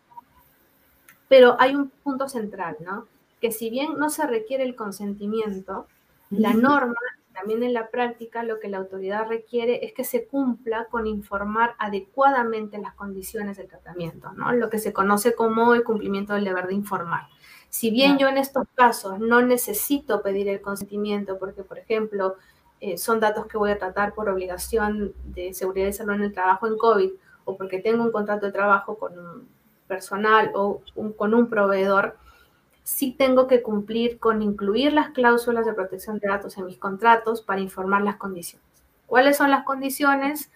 pero 1.29 1.57
hay 1.61 1.75
un 1.75 1.91
punto 1.91 2.27
central, 2.27 2.77
¿no? 2.81 3.07
Que 3.39 3.53
si 3.53 3.69
bien 3.69 3.99
no 3.99 4.09
se 4.09 4.27
requiere 4.27 4.65
el 4.65 4.75
consentimiento, 4.77 5.87
la 6.31 6.55
norma 6.55 6.95
también 7.35 7.63
en 7.63 7.75
la 7.75 7.91
práctica 7.91 8.45
lo 8.45 8.61
que 8.61 8.69
la 8.69 8.79
autoridad 8.79 9.29
requiere 9.29 9.85
es 9.85 9.93
que 9.93 10.05
se 10.05 10.27
cumpla 10.27 10.87
con 10.87 11.07
informar 11.07 11.75
adecuadamente 11.79 12.79
las 12.79 12.95
condiciones 12.95 13.59
del 13.59 13.69
tratamiento, 13.69 14.33
¿no? 14.33 14.53
Lo 14.53 14.71
que 14.71 14.79
se 14.79 14.93
conoce 14.93 15.35
como 15.35 15.75
el 15.75 15.85
cumplimiento 15.85 16.33
del 16.33 16.45
deber 16.45 16.69
de 16.69 16.75
informar. 16.75 17.27
Si 17.75 17.91
bien 17.91 18.19
yo 18.19 18.29
en 18.29 18.39
estos 18.39 18.69
casos 18.77 19.19
no 19.19 19.43
necesito 19.43 20.23
pedir 20.23 20.47
el 20.47 20.61
consentimiento 20.61 21.41
porque, 21.41 21.65
por 21.65 21.77
ejemplo, 21.77 22.37
eh, 22.81 22.97
son 22.97 23.19
datos 23.19 23.49
que 23.49 23.59
voy 23.59 23.73
a 23.73 23.79
tratar 23.79 24.15
por 24.15 24.29
obligación 24.29 25.13
de 25.25 25.53
seguridad 25.55 25.89
y 25.89 25.93
salud 25.93 26.15
en 26.15 26.23
el 26.23 26.33
trabajo 26.33 26.69
en 26.69 26.79
COVID 26.79 27.11
o 27.45 27.57
porque 27.57 27.81
tengo 27.81 28.05
un 28.05 28.13
contrato 28.13 28.47
de 28.47 28.53
trabajo 28.53 28.97
con 28.97 29.19
un 29.19 29.49
personal 29.89 30.53
o 30.55 30.83
con 31.17 31.35
un 31.35 31.51
proveedor, 31.51 32.17
sí 32.85 33.11
tengo 33.11 33.49
que 33.49 33.61
cumplir 33.61 34.21
con 34.21 34.41
incluir 34.41 34.93
las 34.93 35.11
cláusulas 35.11 35.67
de 35.67 35.75
protección 35.75 36.21
de 36.21 36.29
datos 36.29 36.57
en 36.57 36.67
mis 36.67 36.79
contratos 36.79 37.43
para 37.43 37.61
informar 37.61 38.03
las 38.03 38.19
condiciones. 38.19 38.65
¿Cuáles 39.07 39.37
son 39.37 39.51
las 39.51 39.65
condiciones? 39.65 40.49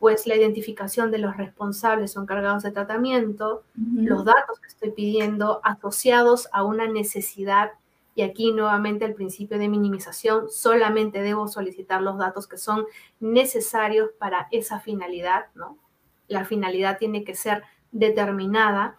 Pues 0.00 0.26
la 0.26 0.34
identificación 0.34 1.12
de 1.12 1.18
los 1.18 1.36
responsables 1.36 2.16
o 2.16 2.22
encargados 2.22 2.64
de 2.64 2.72
tratamiento, 2.72 3.62
los 3.94 4.24
datos 4.24 4.58
que 4.58 4.66
estoy 4.66 4.90
pidiendo 4.90 5.60
asociados 5.62 6.48
a 6.52 6.64
una 6.64 6.88
necesidad 6.88 7.72
y 8.14 8.22
aquí 8.22 8.52
nuevamente 8.52 9.04
el 9.04 9.14
principio 9.14 9.58
de 9.58 9.68
minimización, 9.68 10.50
solamente 10.50 11.22
debo 11.22 11.48
solicitar 11.48 12.02
los 12.02 12.18
datos 12.18 12.48
que 12.48 12.58
son 12.58 12.86
necesarios 13.20 14.10
para 14.18 14.48
esa 14.50 14.80
finalidad, 14.80 15.46
¿no? 15.54 15.78
La 16.26 16.44
finalidad 16.44 16.98
tiene 16.98 17.22
que 17.22 17.34
ser 17.34 17.62
determinada. 17.92 18.96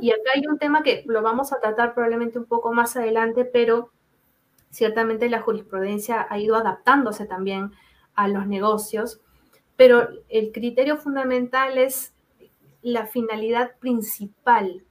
Y 0.00 0.10
acá 0.10 0.30
hay 0.34 0.46
un 0.46 0.58
tema 0.58 0.82
que 0.82 1.04
lo 1.06 1.22
vamos 1.22 1.52
a 1.52 1.60
tratar 1.60 1.94
probablemente 1.94 2.38
un 2.38 2.44
poco 2.46 2.72
más 2.72 2.96
adelante, 2.96 3.44
pero 3.44 3.90
ciertamente 4.70 5.28
la 5.28 5.40
jurisprudencia 5.40 6.26
ha 6.28 6.38
ido 6.38 6.56
adaptándose 6.56 7.26
también 7.26 7.72
a 8.14 8.28
los 8.28 8.46
negocios, 8.46 9.20
pero 9.80 10.10
el 10.28 10.52
criterio 10.52 10.98
fundamental 10.98 11.78
es 11.78 12.12
la 12.82 13.06
finalidad 13.06 13.76
principal 13.78 14.84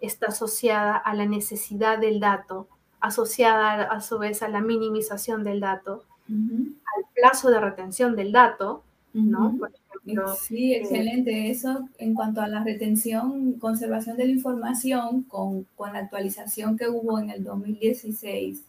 está 0.00 0.26
asociada 0.26 0.96
a 0.96 1.12
la 1.16 1.26
necesidad 1.26 1.98
del 1.98 2.20
dato 2.20 2.68
asociada 3.00 3.82
a 3.82 4.00
su 4.00 4.16
vez 4.20 4.44
a 4.44 4.48
la 4.48 4.60
minimización 4.60 5.42
del 5.42 5.58
dato, 5.58 6.04
al 6.28 7.04
plazo 7.16 7.50
de 7.50 7.58
retención 7.58 8.14
del 8.14 8.30
dato, 8.30 8.84
¿no? 9.12 9.56
Por 9.58 9.72
ejemplo, 9.74 10.32
sí, 10.36 10.72
eh, 10.72 10.82
excelente. 10.82 11.50
Eso 11.50 11.88
en 11.98 12.14
cuanto 12.14 12.40
a 12.40 12.46
la 12.46 12.62
retención, 12.62 13.54
conservación 13.54 14.16
de 14.16 14.26
la 14.26 14.32
información, 14.32 15.24
con, 15.24 15.64
con 15.74 15.92
la 15.94 15.98
actualización 15.98 16.76
que 16.76 16.88
hubo 16.88 17.18
en 17.18 17.30
el 17.30 17.42
2016 17.42 18.64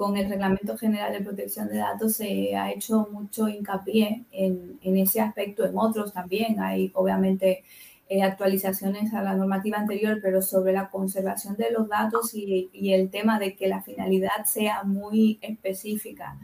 con 0.00 0.16
el 0.16 0.30
Reglamento 0.30 0.78
General 0.78 1.12
de 1.12 1.20
Protección 1.20 1.68
de 1.68 1.76
Datos 1.76 2.14
se 2.14 2.56
ha 2.56 2.72
hecho 2.72 3.06
mucho 3.12 3.50
hincapié 3.50 4.24
en, 4.32 4.78
en 4.82 4.96
ese 4.96 5.20
aspecto, 5.20 5.66
en 5.66 5.76
otros 5.76 6.14
también. 6.14 6.58
Hay 6.58 6.90
obviamente 6.94 7.64
eh, 8.08 8.22
actualizaciones 8.22 9.12
a 9.12 9.22
la 9.22 9.34
normativa 9.34 9.76
anterior, 9.76 10.18
pero 10.22 10.40
sobre 10.40 10.72
la 10.72 10.88
conservación 10.88 11.54
de 11.58 11.70
los 11.70 11.86
datos 11.86 12.34
y, 12.34 12.70
y, 12.72 12.94
el 12.94 13.10
tema 13.10 13.38
de 13.38 13.54
que 13.54 13.68
la 13.68 13.82
finalidad 13.82 14.46
sea 14.46 14.84
muy 14.84 15.38
específica 15.42 16.38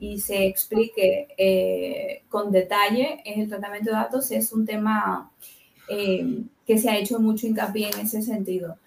y 0.00 0.18
se 0.18 0.46
explique 0.46 1.28
eh, 1.38 2.24
con 2.28 2.50
detalle 2.50 3.20
en 3.24 3.42
el 3.42 3.48
tratamiento 3.48 3.90
de 3.90 3.98
datos 3.98 4.32
es 4.32 4.52
un 4.52 4.66
tema 4.66 5.30
eh, 5.88 6.42
que 6.66 6.76
se 6.76 6.90
ha 6.90 6.98
hecho 6.98 7.20
mucho 7.20 7.46
hincapié 7.46 7.90
en 7.90 8.00
ese 8.00 8.20
sentido. 8.20 8.78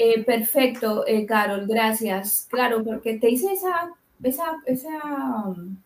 Eh, 0.00 0.22
perfecto, 0.22 1.04
eh, 1.08 1.26
Carol, 1.26 1.66
gracias. 1.66 2.46
Claro, 2.48 2.84
porque 2.84 3.18
te 3.18 3.30
hice 3.30 3.52
esa, 3.52 3.90
esa, 4.22 4.58
esa 4.64 5.44
um, 5.44 5.76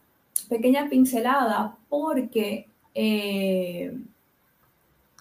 pequeña 0.51 0.89
pincelada 0.91 1.75
porque 1.89 2.69
eh, 2.95 3.97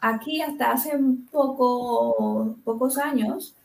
aquí 0.02 0.42
hasta 0.42 0.74
hace 0.74 0.92
poco, 1.32 2.58
pocos 2.66 2.98
años 2.98 3.56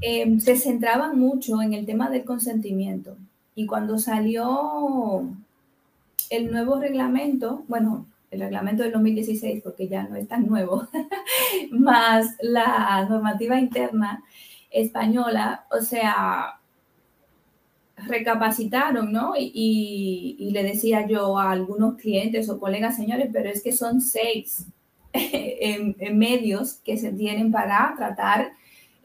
em, 0.00 0.40
se 0.40 0.56
centraban 0.56 1.18
mucho 1.18 1.62
en 1.62 1.74
el 1.74 1.86
tema 1.86 2.10
del 2.10 2.24
consentimiento. 2.24 3.16
Y 3.54 3.66
cuando 3.66 3.98
salió 3.98 5.22
el 6.30 6.50
nuevo 6.50 6.80
reglamento, 6.80 7.62
bueno, 7.68 8.06
el 8.30 8.40
reglamento 8.40 8.82
del 8.82 8.92
2016, 8.92 9.62
porque 9.62 9.88
ya 9.88 10.04
no 10.04 10.16
es 10.16 10.28
tan 10.28 10.46
nuevo, 10.46 10.86
más 11.70 12.36
la 12.40 13.06
normativa 13.08 13.58
interna, 13.58 14.22
española, 14.70 15.66
o 15.70 15.80
sea, 15.80 16.60
recapacitaron, 18.06 19.12
¿no? 19.12 19.32
Y, 19.36 20.50
le 20.52 20.62
decía 20.62 21.06
yo 21.06 21.38
a 21.38 21.50
algunos 21.50 21.96
clientes 21.96 22.48
o 22.48 22.58
colegas, 22.58 22.96
señores, 22.96 23.28
pero 23.32 23.48
es 23.50 23.62
que 23.62 23.72
son 23.72 24.00
seis 24.00 24.66
medios 26.12 26.74
que 26.84 26.96
se 26.96 27.12
tienen 27.12 27.50
para 27.50 27.94
tratar 27.96 28.52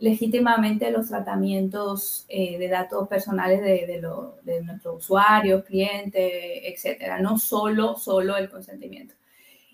legítimamente 0.03 0.91
los 0.91 1.07
tratamientos 1.07 2.25
eh, 2.27 2.57
de 2.57 2.67
datos 2.67 3.07
personales 3.07 3.61
de, 3.61 4.01
de 4.43 4.61
nuestros 4.61 4.97
usuarios, 4.97 5.63
clientes, 5.63 6.29
etcétera, 6.65 7.19
no 7.19 7.39
solo, 7.39 7.95
solo 7.95 8.35
el 8.35 8.49
consentimiento. 8.49 9.15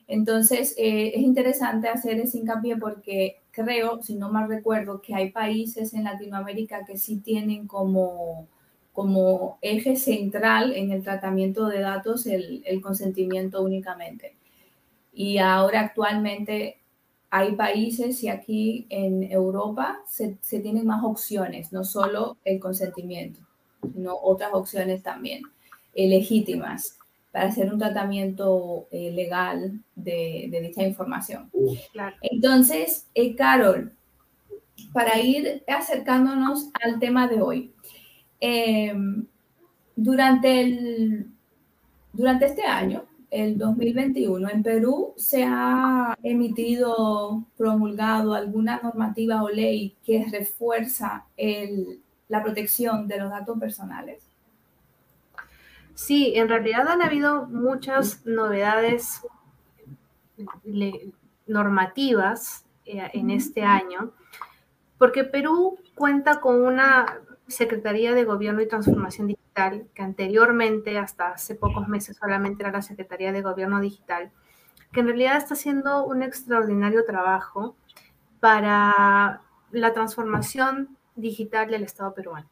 Entonces, 0.07 0.75
eh, 0.77 1.13
es 1.15 1.21
interesante 1.23 1.87
hacer 1.87 2.19
ese 2.19 2.37
hincapié 2.37 2.77
porque 2.77 3.41
creo, 3.49 4.03
si 4.03 4.13
no 4.13 4.31
mal 4.31 4.47
recuerdo, 4.47 5.01
que 5.01 5.15
hay 5.15 5.31
países 5.31 5.95
en 5.95 6.03
Latinoamérica 6.03 6.85
que 6.85 6.99
sí 6.99 7.17
tienen 7.21 7.65
como, 7.65 8.47
como 8.93 9.57
eje 9.63 9.95
central 9.95 10.73
en 10.73 10.91
el 10.91 11.01
tratamiento 11.01 11.65
de 11.65 11.79
datos 11.79 12.27
el 12.27 12.81
consentimiento 12.83 13.63
únicamente. 13.63 14.35
Y 15.11 15.39
ahora 15.39 15.79
actualmente 15.81 16.78
hay 17.31 17.55
países 17.55 18.23
y 18.23 18.29
aquí 18.29 18.87
en 18.89 19.23
Europa 19.23 19.99
se, 20.07 20.37
se, 20.41 20.59
tienen 20.59 20.87
más 20.87 21.03
opciones, 21.03 21.71
no 21.71 21.83
solo 21.83 22.37
el 22.43 22.59
consentimiento, 22.59 23.41
sino 23.93 24.15
otras 24.15 24.51
opciones 24.53 25.03
también 25.03 25.43
eh, 25.93 26.07
legítimas 26.07 26.97
para 27.31 27.47
hacer 27.47 27.71
un 27.71 27.79
tratamiento 27.79 28.87
eh, 28.91 29.11
legal 29.11 29.79
de, 29.95 30.47
de, 30.49 30.61
dicha 30.61 30.83
información. 30.83 31.51
Entonces, 32.21 33.07
eh, 33.13 33.35
Carol, 33.35 33.93
para 34.93 35.19
ir 35.19 35.63
acercándonos 35.67 36.69
al 36.81 36.99
tema 36.99 37.27
de 37.27 37.41
hoy, 37.41 37.73
em, 38.39 39.27
durante, 39.95 40.61
el, 40.61 41.27
durante 42.13 42.45
este 42.45 42.63
año, 42.63 43.03
el 43.31 43.57
2021, 43.57 44.49
en 44.49 44.63
Perú 44.63 45.13
se 45.17 45.43
ha 45.43 46.17
emitido, 46.23 47.43
promulgado 47.57 48.33
alguna 48.33 48.79
normativa 48.81 49.43
o 49.43 49.49
ley 49.49 49.95
que 50.03 50.25
refuerza 50.31 51.25
el, 51.37 52.01
la 52.27 52.43
protección 52.43 53.07
de 53.07 53.19
los 53.19 53.29
datos 53.29 53.59
personales. 53.59 54.23
Sí, 55.93 56.33
en 56.35 56.47
realidad 56.47 56.87
han 56.87 57.01
habido 57.01 57.45
muchas 57.47 58.25
novedades 58.25 59.21
normativas 61.45 62.65
eh, 62.85 63.09
en 63.13 63.29
este 63.29 63.63
año, 63.63 64.11
porque 64.97 65.23
Perú 65.23 65.77
cuenta 65.95 66.39
con 66.39 66.61
una 66.61 67.19
Secretaría 67.49 68.13
de 68.13 68.23
Gobierno 68.23 68.61
y 68.61 68.67
Transformación 68.67 69.27
Digital, 69.27 69.87
que 69.93 70.03
anteriormente, 70.03 70.97
hasta 70.97 71.31
hace 71.31 71.55
pocos 71.55 71.87
meses, 71.87 72.17
solamente 72.17 72.63
era 72.63 72.71
la 72.71 72.81
Secretaría 72.81 73.31
de 73.31 73.41
Gobierno 73.41 73.79
Digital, 73.79 74.31
que 74.91 75.01
en 75.01 75.07
realidad 75.07 75.37
está 75.37 75.55
haciendo 75.55 76.05
un 76.05 76.23
extraordinario 76.23 77.03
trabajo 77.05 77.75
para 78.39 79.41
la 79.71 79.93
transformación 79.93 80.97
digital 81.15 81.69
del 81.69 81.83
Estado 81.83 82.13
peruano. 82.13 82.47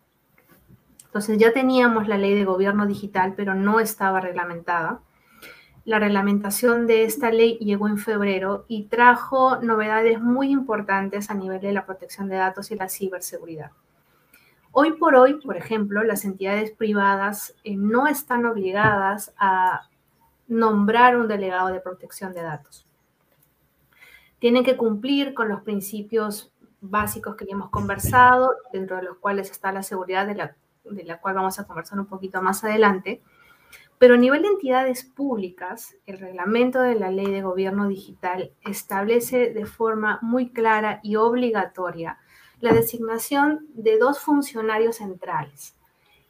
Entonces 1.05 1.37
ya 1.37 1.53
teníamos 1.53 2.07
la 2.07 2.17
ley 2.17 2.35
de 2.35 2.45
gobierno 2.45 2.85
digital, 2.85 3.33
pero 3.35 3.55
no 3.55 3.79
estaba 3.79 4.19
reglamentada. 4.19 4.99
La 5.85 5.99
reglamentación 5.99 6.85
de 6.85 7.05
esta 7.05 7.31
ley 7.31 7.57
llegó 7.59 7.87
en 7.87 7.97
febrero 7.97 8.65
y 8.67 8.83
trajo 8.83 9.57
novedades 9.61 10.21
muy 10.21 10.51
importantes 10.51 11.31
a 11.31 11.33
nivel 11.33 11.61
de 11.61 11.71
la 11.71 11.85
protección 11.85 12.27
de 12.27 12.35
datos 12.35 12.71
y 12.71 12.75
la 12.75 12.89
ciberseguridad. 12.89 13.71
Hoy 14.79 14.91
por 14.91 15.15
hoy, 15.15 15.41
por 15.41 15.57
ejemplo, 15.57 16.03
las 16.03 16.23
entidades 16.23 16.69
privadas 16.69 17.55
eh, 17.63 17.75
no 17.75 18.05
están 18.05 18.45
obligadas 18.45 19.33
a 19.39 19.89
nombrar 20.47 21.17
un 21.17 21.27
delegado 21.27 21.69
de 21.69 21.79
protección 21.79 22.31
de 22.31 22.43
datos. 22.43 22.85
Tienen 24.37 24.63
que 24.63 24.77
cumplir 24.77 25.33
con 25.33 25.49
los 25.49 25.61
principios 25.61 26.53
básicos 26.79 27.35
que 27.35 27.47
ya 27.47 27.53
hemos 27.53 27.71
conversado, 27.71 28.53
dentro 28.71 28.97
de 28.97 29.01
los 29.01 29.17
cuales 29.17 29.49
está 29.49 29.71
la 29.71 29.81
seguridad 29.81 30.27
de 30.27 30.35
la 30.35 30.55
de 30.83 31.03
la 31.05 31.19
cual 31.19 31.33
vamos 31.33 31.57
a 31.57 31.65
conversar 31.65 31.99
un 31.99 32.05
poquito 32.05 32.43
más 32.43 32.63
adelante. 32.63 33.23
Pero 33.97 34.13
a 34.13 34.17
nivel 34.17 34.43
de 34.43 34.49
entidades 34.49 35.05
públicas, 35.05 35.95
el 36.05 36.19
reglamento 36.19 36.81
de 36.81 36.93
la 36.93 37.09
ley 37.09 37.31
de 37.31 37.41
gobierno 37.41 37.87
digital 37.87 38.51
establece 38.61 39.51
de 39.51 39.65
forma 39.65 40.19
muy 40.21 40.49
clara 40.51 40.99
y 41.01 41.15
obligatoria 41.15 42.19
la 42.59 42.73
designación 42.73 43.67
de 43.73 43.97
dos 43.97 44.19
funcionarios 44.19 44.97
centrales, 44.97 45.75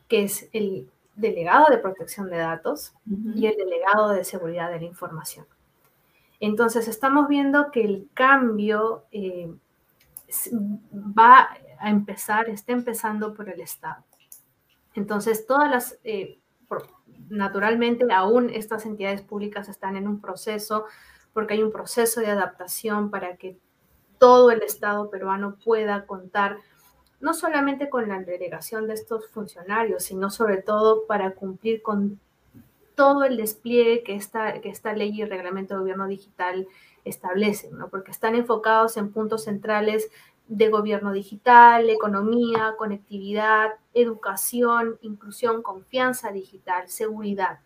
que 0.07 0.23
es 0.23 0.49
el 0.53 0.89
delegado 1.15 1.67
de 1.69 1.79
protección 1.79 2.29
de 2.29 2.37
datos 2.37 2.93
y 3.35 3.47
el 3.47 3.55
delegado 3.55 4.09
de 4.09 4.23
seguridad 4.23 4.69
de 4.69 4.79
la 4.79 4.85
información. 4.85 5.45
Entonces, 6.39 6.87
estamos 6.87 7.27
viendo 7.27 7.71
que 7.71 7.83
el 7.83 8.09
cambio 8.13 9.05
eh, 9.11 9.51
va 10.93 11.49
a 11.79 11.89
empezar, 11.89 12.49
está 12.49 12.73
empezando 12.73 13.33
por 13.33 13.49
el 13.49 13.59
Estado. 13.61 14.03
Entonces, 14.93 15.47
todas 15.47 15.69
las, 15.69 15.99
eh, 16.03 16.37
naturalmente, 17.29 18.05
aún 18.13 18.49
estas 18.51 18.85
entidades 18.85 19.21
públicas 19.21 19.69
están 19.69 19.95
en 19.95 20.07
un 20.07 20.21
proceso, 20.21 20.85
porque 21.33 21.55
hay 21.55 21.63
un 21.63 21.71
proceso 21.71 22.19
de 22.19 22.27
adaptación 22.27 23.09
para 23.09 23.37
que 23.37 23.57
todo 24.17 24.51
el 24.51 24.61
Estado 24.61 25.09
peruano 25.09 25.55
pueda 25.63 26.05
contar 26.05 26.57
no 27.19 27.33
solamente 27.33 27.89
con 27.89 28.07
la 28.07 28.21
delegación 28.21 28.87
de 28.87 28.93
estos 28.93 29.27
funcionarios, 29.29 30.03
sino 30.03 30.29
sobre 30.29 30.61
todo 30.61 31.05
para 31.07 31.31
cumplir 31.31 31.81
con 31.81 32.19
todo 32.95 33.23
el 33.23 33.37
despliegue 33.37 34.03
que 34.03 34.15
esta, 34.15 34.59
que 34.59 34.69
esta 34.69 34.93
ley 34.93 35.11
y 35.13 35.21
el 35.21 35.29
reglamento 35.29 35.73
de 35.73 35.81
gobierno 35.81 36.07
digital 36.07 36.67
establecen, 37.05 37.77
¿no? 37.77 37.89
porque 37.89 38.11
están 38.11 38.35
enfocados 38.35 38.97
en 38.97 39.11
puntos 39.11 39.45
centrales 39.45 40.09
de 40.47 40.69
gobierno 40.69 41.11
digital, 41.11 41.89
economía, 41.89 42.75
conectividad, 42.77 43.71
educación, 43.93 44.97
inclusión, 45.01 45.61
confianza 45.61 46.31
digital, 46.31 46.87
seguridad. 46.87 47.59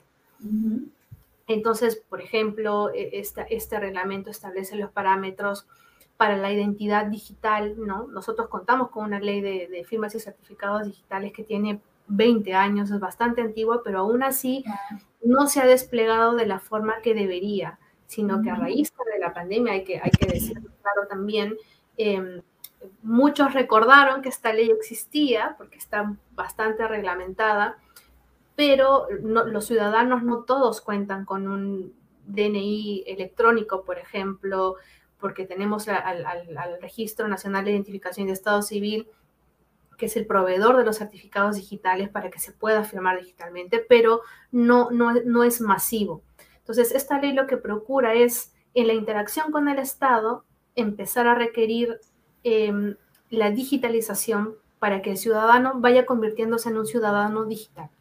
Entonces, 1.48 1.96
por 2.10 2.22
ejemplo, 2.22 2.92
e, 2.94 3.22
este 3.22 3.80
reglamento 3.80 4.32
establece 4.32 4.76
los 4.76 4.92
parámetros 4.92 5.68
para 6.22 6.38
la 6.38 6.54
identidad 6.54 7.08
digital, 7.08 7.74
¿no? 7.80 8.06
Nosotros 8.06 8.48
contamos 8.48 8.92
con 8.92 9.06
una 9.06 9.20
ley 9.20 9.42
de, 9.42 9.84
firmas 9.90 10.14
y 10.14 10.20
certificados 10.20 10.86
digitales 10.86 11.34
que 11.34 11.44
tiene 11.44 11.82
20 12.10 12.54
años, 12.54 12.92
es 12.92 13.00
bastante 13.00 13.42
antigua, 13.42 13.82
pero 13.84 14.02
aún 14.02 14.22
así 14.22 14.64
no 15.24 15.48
se 15.48 15.62
ha 15.62 15.66
desplegado 15.66 16.36
de 16.36 16.46
la 16.46 16.60
forma 16.60 17.02
que 17.02 17.16
debería, 17.16 17.80
sino 18.06 18.44
que 18.44 18.52
a 18.52 18.56
raíz 18.56 18.94
de 19.12 19.20
la 19.20 19.34
pandemia, 19.34 19.74
hay 19.74 19.84
que, 19.84 20.00
hay 20.00 20.12
que 20.12 20.28
decirlo 20.28 20.70
claro 20.84 21.08
también, 21.10 21.56
em, 21.98 22.44
muchos 23.02 23.56
recordaron 23.56 24.22
que 24.22 24.30
esta 24.30 24.54
ley 24.54 24.70
existía 24.70 25.56
porque 25.58 25.80
está 25.80 26.16
bastante 26.36 26.88
reglamentada, 26.88 27.78
pero 28.56 29.08
los 29.10 29.66
ciudadanos 29.66 30.22
no 30.22 30.44
todos 30.44 30.82
cuentan 30.82 31.26
con 31.26 31.48
un 31.48 31.96
DNI 32.28 33.06
electrónico, 33.08 33.84
por 33.84 33.98
ejemplo, 33.98 34.76
porque 35.22 35.46
tenemos 35.46 35.88
al, 35.88 36.26
Registro 36.82 37.28
Nacional 37.28 37.64
de 37.64 37.72
Identificación 37.72 38.28
de 38.28 38.34
Estado 38.34 38.62
Civil, 38.62 39.08
que 39.98 40.08
es 40.08 40.18
el 40.18 40.26
proveedor 40.26 40.76
de 40.78 40.84
los 40.84 40.98
certificados 40.98 41.56
digitales 41.56 42.10
para 42.10 42.32
que 42.32 42.40
se 42.40 42.52
pueda 42.52 42.84
firmar 42.84 43.20
digitalmente, 43.20 43.86
pero 43.88 44.22
no, 44.52 44.90
no, 44.92 45.44
es 45.44 45.62
masivo. 45.62 46.24
Entonces, 46.58 46.92
esta 46.92 47.20
ley 47.20 47.34
lo 47.34 47.48
que 47.48 47.58
procura 47.58 48.16
es, 48.16 48.54
en 48.74 48.88
la 48.88 48.94
interacción 48.94 49.52
con 49.52 49.70
el 49.70 49.78
Estado, 49.78 50.44
empezar 50.76 51.28
a 51.28 51.36
requerir 51.36 52.00
em, 52.44 52.96
la 53.30 53.52
digitalización 53.52 54.56
para 54.80 55.02
que 55.04 55.12
el 55.12 55.18
ciudadano 55.18 55.74
vaya 55.76 56.06
convirtiéndose 56.06 56.70
en 56.70 56.78
un 56.78 56.88
ciudadano 56.88 57.46
digital. 57.46 57.92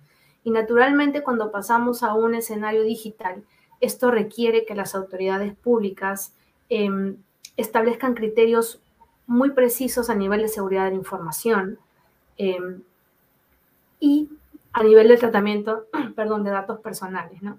Y 0.43 0.51
naturalmente, 0.51 1.23
cuando 1.23 1.53
pasamos 1.53 2.03
a 2.03 2.15
un 2.15 2.35
escenario 2.35 2.83
digital, 2.83 3.45
esto 3.81 4.11
requiere 4.11 4.65
que 4.65 4.75
las 4.75 4.95
autoridades 4.95 5.55
públicas 5.55 6.35
em, 6.71 7.17
establezcan 7.57 8.15
criterios 8.15 8.81
muy 9.27 9.51
precisos 9.51 10.09
a 10.11 10.15
nivel 10.15 10.41
de 10.41 10.49
seguridad 10.49 10.85
de 10.85 10.91
la 10.91 10.97
información 10.97 11.79
em, 12.39 12.83
y 14.01 14.31
a 14.73 14.83
nivel 14.83 15.09
de 15.09 15.17
tratamiento, 15.19 15.87
perdón, 16.17 16.45
de 16.45 16.51
datos 16.51 16.81
personales, 16.81 17.43
¿no? 17.43 17.59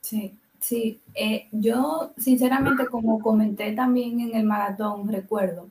Sí, 0.00 0.36
sí. 0.60 1.00
Eh, 1.14 1.48
yo, 1.52 2.12
sinceramente, 2.18 2.86
como 2.86 3.20
comenté 3.20 3.72
también 3.72 4.20
en 4.20 4.36
el 4.36 4.44
maratón, 4.44 5.08
recuerdo, 5.08 5.70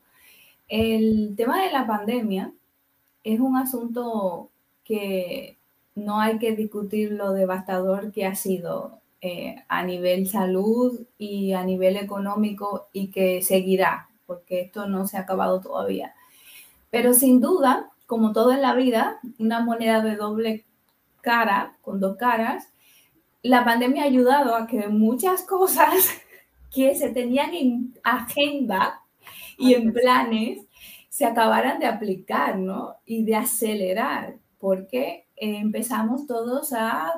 el 0.67 1.35
tema 1.37 1.61
de 1.61 1.71
la 1.71 1.85
pandemia 1.85 2.51
es 3.23 3.39
un 3.39 3.57
asunto 3.57 4.49
que 4.83 5.57
no 5.95 6.19
hay 6.19 6.39
que 6.39 6.55
discutir 6.55 7.11
lo 7.11 7.31
devastador 7.33 8.11
que 8.11 8.25
ha 8.25 8.35
sido 8.35 8.99
eh, 9.25 9.55
a 9.69 9.83
nivel 9.83 10.27
salud 10.27 10.99
y 11.17 11.53
a 11.53 11.63
nivel 11.63 11.95
económico 11.95 12.89
y 12.91 13.07
que 13.07 13.41
seguirá, 13.41 14.09
porque 14.25 14.59
esto 14.59 14.85
no 14.85 15.07
se 15.07 15.15
ha 15.15 15.21
acabado 15.21 15.61
todavía. 15.61 16.13
Pero 16.89 17.13
sin 17.13 17.39
duda, 17.39 17.89
como 18.05 18.33
todo 18.33 18.51
en 18.51 18.61
la 18.61 18.75
vida, 18.75 19.21
una 19.39 19.61
moneda 19.61 20.01
de 20.01 20.17
doble 20.17 20.65
cara, 21.21 21.77
con 21.81 22.01
dos 22.01 22.17
caras, 22.17 22.67
la 23.43 23.63
pandemia 23.63 24.03
ha 24.03 24.07
ayudado 24.07 24.55
a 24.55 24.67
que 24.67 24.89
muchas 24.89 25.43
cosas 25.43 25.93
que 26.69 26.93
se 26.93 27.07
tenían 27.07 27.53
en 27.53 27.93
agenda 28.03 29.03
y 29.57 29.73
en 29.73 29.93
planes 29.93 30.65
se 31.07 31.23
acabaran 31.23 31.79
de 31.79 31.85
aplicar, 31.85 32.57
¿no? 32.57 32.97
Y 33.05 33.23
de 33.23 33.37
acelerar, 33.37 34.35
porque 34.59 35.22
empezamos 35.35 36.27
todos 36.27 36.73
a 36.73 37.13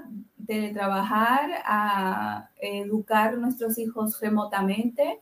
teletrabajar, 0.45 1.63
a 1.65 2.49
educar 2.57 3.37
nuestros 3.37 3.77
hijos 3.77 4.19
remotamente, 4.19 5.19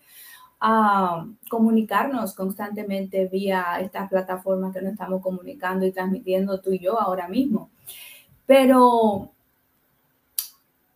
a 0.59 1.25
comunicarnos 1.49 2.33
constantemente 2.35 3.27
vía 3.27 3.79
estas 3.81 4.09
plataformas 4.09 4.73
que 4.73 4.81
nos 4.81 4.93
estamos 4.93 5.21
comunicando 5.21 5.85
y 5.85 5.91
transmitiendo 5.91 6.61
tú 6.61 6.71
y 6.71 6.79
yo 6.79 6.99
ahora 6.99 7.27
mismo. 7.27 7.69
Pero 8.45 9.31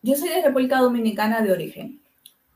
yo 0.01 0.15
soy 0.15 0.29
de 0.29 0.41
República 0.43 0.79
Dominicana 0.79 1.41
de 1.41 1.51
origen 1.51 2.01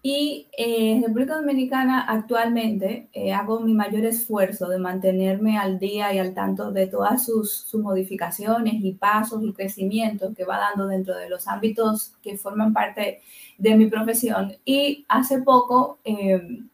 y 0.04 0.48
eh, 0.58 0.94
en 0.94 1.04
República 1.04 1.36
Dominicana 1.36 2.02
actualmente 2.08 3.08
eh, 3.14 3.34
hago 3.34 3.60
mi 3.60 3.74
mayor 3.74 4.04
esfuerzo 4.06 4.68
de 4.68 4.80
mantenerme 4.80 5.60
al 5.60 5.78
día 5.78 6.12
y 6.12 6.18
al 6.18 6.34
tanto 6.34 6.72
de 6.72 6.88
todas 6.88 7.26
sus, 7.26 7.70
modificaciones 7.76 8.76
y 8.84 8.94
pasos 8.94 9.44
y 9.44 9.54
crecimientos 9.54 10.36
que 10.36 10.44
va 10.44 10.58
dando 10.58 10.88
dentro 10.88 11.16
de 11.16 11.30
los 11.30 11.48
ámbitos 11.48 12.14
que 12.24 12.38
forman 12.38 12.74
parte 12.74 13.22
de 13.60 13.76
mi 13.76 13.88
profesión. 13.88 14.54
Y 14.66 15.06
hace 15.08 15.42
poco 15.42 16.00
em, 16.04 16.70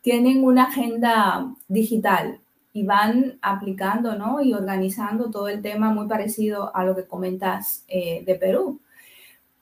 tienen 0.00 0.44
una 0.44 0.64
agenda 0.64 1.54
digital 1.68 2.40
y 2.72 2.84
van 2.84 3.38
aplicando 3.42 4.16
¿no? 4.16 4.40
y 4.40 4.54
organizando 4.54 5.30
todo 5.30 5.48
el 5.48 5.62
tema 5.62 5.92
muy 5.92 6.06
parecido 6.08 6.74
a 6.76 6.84
lo 6.84 6.94
que 6.96 7.06
comentas 7.06 7.84
eh, 7.88 8.22
de 8.24 8.34
Perú. 8.36 8.80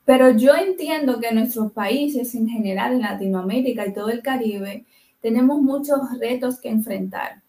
Pero 0.05 0.31
yo 0.31 0.55
entiendo 0.55 1.19
que 1.19 1.31
nuestros 1.31 1.71
países 1.71 2.33
en 2.35 2.47
general, 2.47 2.93
en 2.93 3.01
Latinoamérica 3.01 3.85
y 3.85 3.93
todo 3.93 4.09
el 4.09 4.21
Caribe, 4.21 4.85
tenemos 5.21 5.61
muchos 5.61 5.99
retos 6.19 6.59
que 6.59 6.69
enfrentar, 6.69 7.41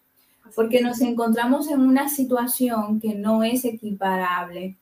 porque 0.55 0.81
nos 0.81 1.01
encontramos 1.01 1.69
en 1.69 1.81
una 1.81 2.09
situación 2.09 2.99
que 2.99 3.15
no 3.15 3.43
es 3.43 3.65
equiparable 3.65 4.77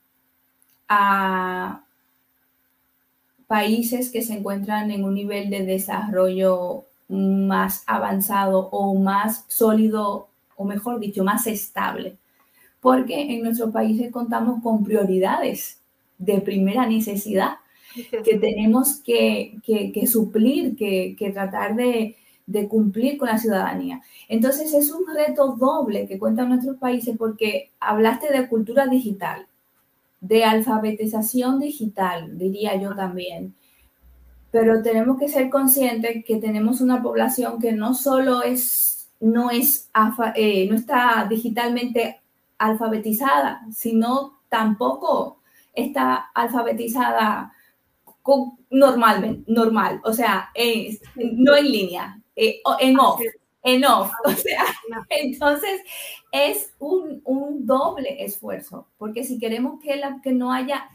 a 0.89 1.83
países 3.47 4.11
que 4.11 4.21
se 4.21 4.33
encuentran 4.33 4.91
en 4.91 5.03
un 5.05 5.13
nivel 5.13 5.49
de 5.49 5.65
desarrollo 5.65 6.85
más 7.07 7.83
avanzado 7.85 8.69
o 8.71 8.95
más 8.95 9.45
sólido, 9.47 10.27
o 10.55 10.65
mejor 10.65 10.99
dicho, 10.99 11.23
más 11.23 11.47
estable. 11.47 12.17
Porque 12.81 13.33
en 13.33 13.43
nuestros 13.43 13.71
países 13.71 14.11
contamos 14.11 14.61
con 14.61 14.83
prioridades 14.83 15.79
de 16.17 16.41
primera 16.41 16.85
necesidad 16.85 17.55
que 17.93 18.37
tenemos 18.37 18.95
que, 18.95 19.59
suplir, 20.07 20.75
que, 20.75 21.31
tratar 21.33 21.75
de, 21.75 22.15
cumplir 22.69 23.17
con 23.17 23.29
la 23.29 23.37
ciudadanía. 23.37 24.01
Entonces 24.27 24.73
es 24.73 24.91
un 24.91 25.03
reto 25.13 25.55
doble 25.57 26.07
que 26.07 26.19
cuentan 26.19 26.49
nuestros 26.49 26.77
países 26.77 27.15
porque 27.17 27.71
hablaste 27.79 28.31
de 28.31 28.47
cultura 28.47 28.87
digital, 28.87 29.47
de 30.19 30.43
alfabetización 30.43 31.59
digital, 31.59 32.37
diría 32.37 32.75
yo 32.75 32.95
también. 32.95 33.55
Pero 34.51 34.81
tenemos 34.81 35.17
que 35.17 35.29
ser 35.29 35.49
conscientes 35.49 36.25
que 36.25 36.37
tenemos 36.37 36.81
una 36.81 37.01
población 37.01 37.59
que 37.59 37.71
no 37.71 37.93
solo 37.93 38.43
es, 38.43 39.09
no, 39.21 39.49
es, 39.49 39.89
eh, 40.35 40.67
no 40.69 40.75
está 40.75 41.25
digitalmente 41.29 42.19
alfabetizada, 42.57 43.61
sino 43.71 44.41
tampoco 44.49 45.39
está 45.73 46.15
alfabetizada 46.33 47.53
normalmente, 48.69 49.51
normal, 49.51 50.01
o 50.03 50.13
sea, 50.13 50.49
no 51.15 51.55
en 51.55 51.71
línea, 51.71 52.21
eh, 52.35 52.61
en 52.79 52.99
off, 52.99 53.21
en 53.63 53.85
off, 53.85 54.11
o 54.25 54.31
sea, 54.31 54.65
entonces 55.09 55.81
es 56.31 56.73
un, 56.79 57.21
doble 57.65 58.23
esfuerzo, 58.23 58.87
porque 58.97 59.23
si 59.23 59.37
queremos 59.37 59.79
que, 59.81 59.95
la, 59.95 60.19
que, 60.21 60.31
no 60.31 60.51
haya, 60.51 60.89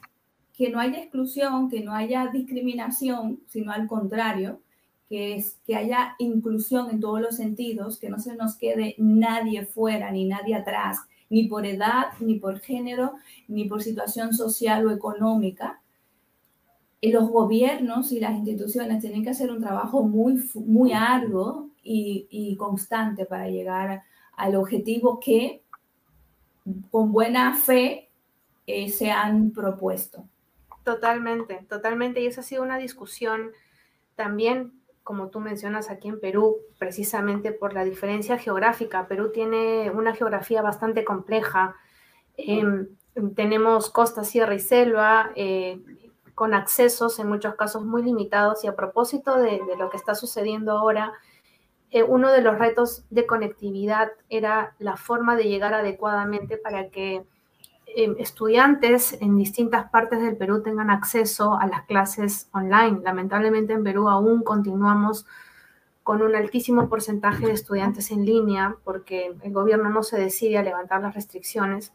que 0.53 0.71
no 0.71 0.81
haya 0.81 0.99
exclusión, 0.99 1.71
que 1.71 1.81
no 1.81 1.93
haya 1.93 2.29
discriminación, 2.33 3.41
sino 3.47 3.73
al 3.73 3.87
contrario, 3.87 4.61
que, 5.09 5.37
es, 5.37 5.59
que 5.67 5.77
haya 5.77 6.17
inclusión 6.19 6.91
en 6.91 7.01
todos 7.01 7.21
los 7.21 7.37
sentidos, 7.37 7.99
que 7.99 8.11
no 8.11 8.19
se 8.19 8.35
nos 8.35 8.57
quede 8.57 8.95
nadie 8.99 9.65
fuera 9.65 10.11
ni 10.11 10.25
nadie 10.25 10.55
atrás, 10.55 10.99
ni 11.29 11.45
por 11.45 11.67
edad, 11.67 12.07
ni 12.21 12.37
por 12.37 12.61
género, 12.61 13.15
ni 13.49 13.65
por 13.65 13.83
situación 13.83 14.33
social 14.33 14.87
o 14.87 14.91
económica, 14.91 15.81
los 17.12 17.29
gobiernos 17.29 18.12
y 18.12 18.21
las 18.21 18.35
instituciones 18.35 19.01
tienen 19.01 19.23
que 19.23 19.31
hacer 19.31 19.51
un 19.51 19.61
trabajo 19.61 20.03
muy, 20.03 20.42
muy 20.55 20.92
arduo 20.92 21.71
y, 21.83 22.57
constante 22.57 23.27
para 23.27 23.49
llegar 23.49 24.03
al 24.37 24.57
objetivo 24.57 25.21
que 25.21 25.62
con 26.90 27.12
buena 27.12 27.55
fe 27.55 28.11
eh, 28.66 28.88
se 28.88 29.11
han 29.11 29.53
propuesto. 29.53 30.25
Totalmente, 30.83 31.64
totalmente. 31.69 32.21
Y 32.21 32.27
esa 32.27 32.40
ha 32.40 32.45
sido 32.45 32.62
una 32.62 32.79
discusión 32.79 33.53
también, 34.16 34.73
como 35.05 35.29
tú 35.29 35.40
mencionas, 35.40 35.90
aquí 35.90 36.09
en 36.09 36.19
Perú, 36.19 36.57
precisamente 36.79 37.53
por 37.53 37.73
la 37.75 37.85
diferencia 37.85 38.38
geográfica. 38.38 39.07
Perú 39.07 39.31
tiene 39.33 39.90
una 39.90 40.14
geografía 40.14 40.62
bastante 40.62 41.05
compleja. 41.05 41.77
Em, 42.37 42.88
tenemos 43.35 43.90
costa, 43.90 44.25
sierra 44.25 44.55
y 44.55 44.61
selva. 44.61 45.31
Eh, 45.37 45.81
con 46.37 46.53
accesos 46.53 47.18
en 47.18 47.29
muchos 47.29 47.55
casos 47.55 47.83
muy 47.83 48.03
limitados. 48.03 48.62
Y 48.62 48.68
a 48.68 48.77
propósito 48.77 49.38
de, 49.38 49.59
lo 49.79 49.88
que 49.88 49.96
está 49.96 50.14
sucediendo 50.14 50.72
ahora, 50.72 51.14
eh, 51.90 52.03
uno 52.03 52.31
de 52.31 52.42
los 52.42 52.59
retos 52.59 53.07
de 53.09 53.27
conectividad 53.27 54.11
era 54.29 54.77
la 54.79 54.99
forma 54.99 55.35
de 55.35 55.44
llegar 55.44 55.72
adecuadamente 55.72 56.59
para 56.59 56.90
que 56.90 57.25
em, 57.87 58.16
estudiantes 58.18 59.16
en 59.22 59.38
distintas 59.38 59.88
partes 59.88 60.20
del 60.20 60.37
Perú 60.37 60.62
tengan 60.62 60.90
acceso 60.90 61.59
a 61.59 61.66
las 61.66 61.87
clases 61.87 62.51
online. 62.53 63.01
Lamentablemente 63.03 63.72
en 63.72 63.83
Perú 63.83 64.11
aún 64.11 64.42
continuamos 64.42 65.25
con 66.03 66.20
un 66.20 66.37
altísimo 66.37 66.90
porcentaje 66.90 67.46
de 67.46 67.53
estudiantes 67.53 68.11
en 68.11 68.27
línea 68.27 68.77
porque 68.85 69.35
el 69.42 69.53
gobierno 69.55 69.88
no 69.88 70.03
se 70.03 70.18
decide 70.18 70.59
a 70.59 70.62
levantar 70.62 71.01
las 71.01 71.14
restricciones. 71.14 71.94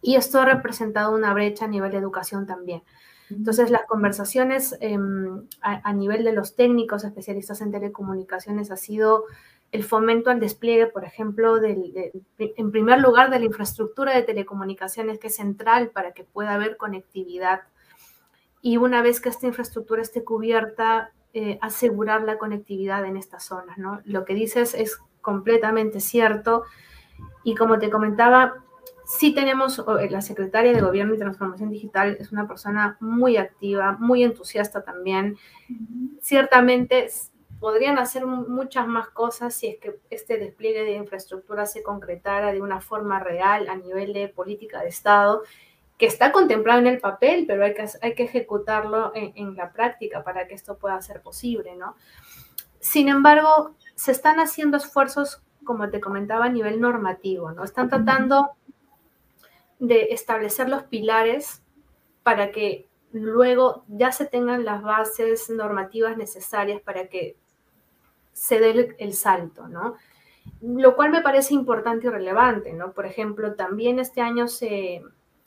Y 0.00 0.16
esto 0.16 0.40
ha 0.40 0.46
representado 0.46 1.14
una 1.14 1.34
brecha 1.34 1.66
a 1.66 1.68
nivel 1.68 1.90
de 1.90 1.98
educación 1.98 2.46
también. 2.46 2.82
Entonces, 3.30 3.70
las 3.70 3.86
conversaciones 3.86 4.76
em, 4.80 5.42
a, 5.60 5.92
nivel 5.92 6.24
de 6.24 6.32
los 6.32 6.54
técnicos 6.54 7.04
especialistas 7.04 7.60
en 7.60 7.72
telecomunicaciones 7.72 8.70
ha 8.70 8.76
sido 8.76 9.24
el 9.72 9.82
fomento 9.82 10.30
al 10.30 10.38
despliegue, 10.38 10.86
por 10.86 11.04
ejemplo, 11.04 11.56
en 11.62 12.70
primer 12.70 13.00
lugar, 13.00 13.30
de 13.30 13.40
la 13.40 13.46
infraestructura 13.46 14.14
de 14.14 14.22
telecomunicaciones, 14.22 15.18
que 15.18 15.26
es 15.26 15.36
central 15.36 15.90
para 15.90 16.12
que 16.12 16.22
pueda 16.24 16.54
haber 16.54 16.76
conectividad. 16.76 17.62
Y 18.62 18.76
una 18.76 19.02
vez 19.02 19.20
que 19.20 19.28
esta 19.28 19.46
infraestructura 19.46 20.02
esté 20.02 20.22
cubierta, 20.22 21.12
eh, 21.34 21.58
asegurar 21.60 22.22
la 22.22 22.38
conectividad 22.38 23.04
en 23.04 23.16
estas 23.16 23.44
zonas. 23.44 23.76
¿no? 23.76 24.00
Lo 24.04 24.24
que 24.24 24.34
dices 24.34 24.72
es 24.72 24.98
completamente 25.20 26.00
cierto. 26.00 26.62
Y 27.44 27.54
como 27.56 27.78
te 27.78 27.90
comentaba, 27.90 28.64
sí 29.06 29.32
tenemos, 29.32 29.78
eh, 29.78 30.10
la 30.10 30.20
secretaria 30.20 30.72
de 30.72 30.80
Gobierno 30.80 31.14
y 31.14 31.18
Transformación 31.18 31.70
Digital 31.70 32.16
es 32.18 32.32
una 32.32 32.48
persona 32.48 32.96
muy 33.00 33.36
activa, 33.36 33.96
muy 34.00 34.24
entusiasta 34.24 34.82
también. 34.82 35.36
Ciertamente 36.20 37.08
podrían 37.60 37.98
hacer 37.98 38.26
muchas 38.26 38.86
más 38.88 39.08
cosas 39.08 39.54
si 39.54 39.68
es 39.68 39.78
que 39.78 39.98
este 40.10 40.38
despliegue 40.38 40.82
de 40.82 40.96
infraestructura 40.96 41.66
se 41.66 41.82
concretara 41.82 42.52
de 42.52 42.60
una 42.60 42.80
forma 42.80 43.20
real 43.20 43.68
a 43.68 43.76
nivel 43.76 44.12
de 44.12 44.28
política 44.28 44.82
de 44.82 44.88
Estado, 44.88 45.42
que 45.96 46.06
está 46.06 46.32
contemplado 46.32 46.80
en 46.80 46.88
el 46.88 46.98
papel, 46.98 47.44
pero 47.46 47.64
hay 47.64 47.74
que, 47.74 47.86
hay 48.02 48.14
que 48.14 48.24
ejecutarlo 48.24 49.12
en, 49.14 49.32
en 49.36 49.54
la 49.54 49.72
práctica 49.72 50.24
para 50.24 50.46
que 50.48 50.54
esto 50.54 50.76
pueda 50.76 51.00
ser 51.00 51.22
posible, 51.22 51.76
¿no? 51.76 51.96
Sin 52.80 53.08
embargo, 53.08 53.74
se 53.94 54.12
están 54.12 54.40
haciendo 54.40 54.76
esfuerzos, 54.76 55.42
como 55.64 55.88
te 55.88 56.00
comentaba, 56.00 56.44
a 56.46 56.50
nivel 56.50 56.80
normativo, 56.80 57.52
¿no? 57.52 57.64
Están 57.64 57.88
tratando 57.88 58.50
de 59.78 60.08
establecer 60.12 60.68
los 60.68 60.84
pilares 60.84 61.62
para 62.22 62.50
que 62.50 62.88
luego 63.12 63.84
ya 63.88 64.12
se 64.12 64.26
tengan 64.26 64.64
las 64.64 64.82
bases 64.82 65.48
normativas 65.50 66.16
necesarias 66.16 66.80
para 66.80 67.08
que 67.08 67.36
se 68.32 68.60
dé 68.60 68.94
el, 68.98 69.14
salto, 69.14 69.66
¿no? 69.68 69.96
Lo 70.60 70.94
cual 70.94 71.10
me 71.10 71.22
parece 71.22 71.54
importante 71.54 72.06
y 72.06 72.10
relevante, 72.10 72.72
¿no? 72.72 72.92
Por 72.92 73.06
ejemplo, 73.06 73.54
también 73.54 73.98
este 73.98 74.20
año 74.20 74.46
se 74.48 75.02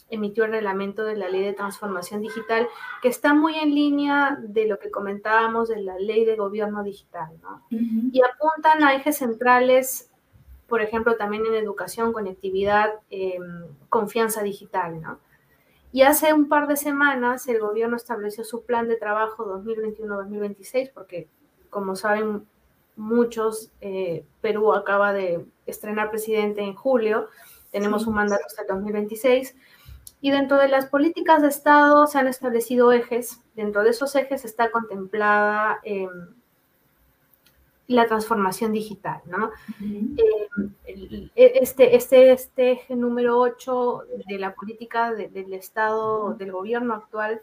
emitió 0.10 0.46
el 0.46 0.52
reglamento 0.52 1.04
de 1.04 1.16
la 1.16 1.30
ley 1.30 1.44
de 1.44 1.54
transformación 1.54 2.22
digital, 2.22 2.68
que 3.02 3.10
está 3.10 3.36
muy 3.36 3.56
en 3.56 3.76
línea 3.76 4.40
de 4.42 4.68
lo 4.68 4.80
que 4.80 4.90
comentábamos 4.90 5.70
de 5.70 5.82
la 5.82 6.00
ley 6.00 6.26
de 6.26 6.36
gobierno 6.36 6.84
digital, 6.84 7.30
¿no? 7.44 7.64
Y 7.70 8.22
apuntan 8.22 8.84
a 8.84 8.96
ejes 8.96 9.18
centrales, 9.18 10.12
por 10.70 10.82
ejemplo, 10.82 11.18
también 11.18 11.46
en 11.46 11.56
educación, 11.56 12.14
conectividad, 12.14 12.94
em, 13.10 13.66
confianza 13.90 14.44
digital, 14.44 15.02
¿no? 15.02 15.20
Y 15.92 16.04
hace 16.04 16.34
un 16.34 16.48
par 16.48 16.68
de 16.68 16.78
semanas 16.78 17.48
el 17.48 17.60
gobierno 17.60 17.98
estableció 17.98 18.44
su 18.44 18.64
plan 18.64 18.88
de 18.88 18.96
trabajo 18.96 19.46
2021-2026, 19.46 20.92
porque 20.94 21.28
como 21.70 21.96
saben, 21.96 22.46
muchos, 22.96 23.72
eh, 23.82 24.26
Perú 24.42 24.74
acaba 24.74 25.14
de 25.14 25.46
estrenar 25.66 26.12
presidente 26.12 26.62
en 26.62 26.76
julio, 26.76 27.28
tenemos 27.72 28.06
un 28.08 28.16
mandato 28.16 28.44
hasta 28.46 28.64
el 28.64 28.68
2026, 28.68 29.56
y 30.22 30.32
dentro 30.32 30.58
de 30.58 30.68
las 30.68 30.88
políticas 30.88 31.42
de 31.42 31.48
Estado 31.48 32.06
se 32.08 32.20
han 32.20 32.28
establecido 32.28 32.92
ejes, 32.92 33.42
dentro 33.56 33.84
de 33.84 33.92
esos 33.92 34.16
ejes 34.16 34.44
está 34.44 34.70
contemplada 34.70 35.80
em, 35.84 36.10
la 37.90 38.06
transformación 38.06 38.72
digital, 38.72 39.22
¿no? 39.26 39.52
Em, 39.82 40.16
e, 41.36 41.60
este, 41.62 41.96
este, 41.96 42.32
este 42.32 42.72
eje 42.74 42.96
número 42.96 43.40
8 43.40 44.04
de 44.28 44.38
la 44.38 44.54
política 44.54 45.12
del 45.12 45.54
Estado, 45.54 46.36
del 46.36 46.52
gobierno 46.52 46.94
actual, 46.94 47.42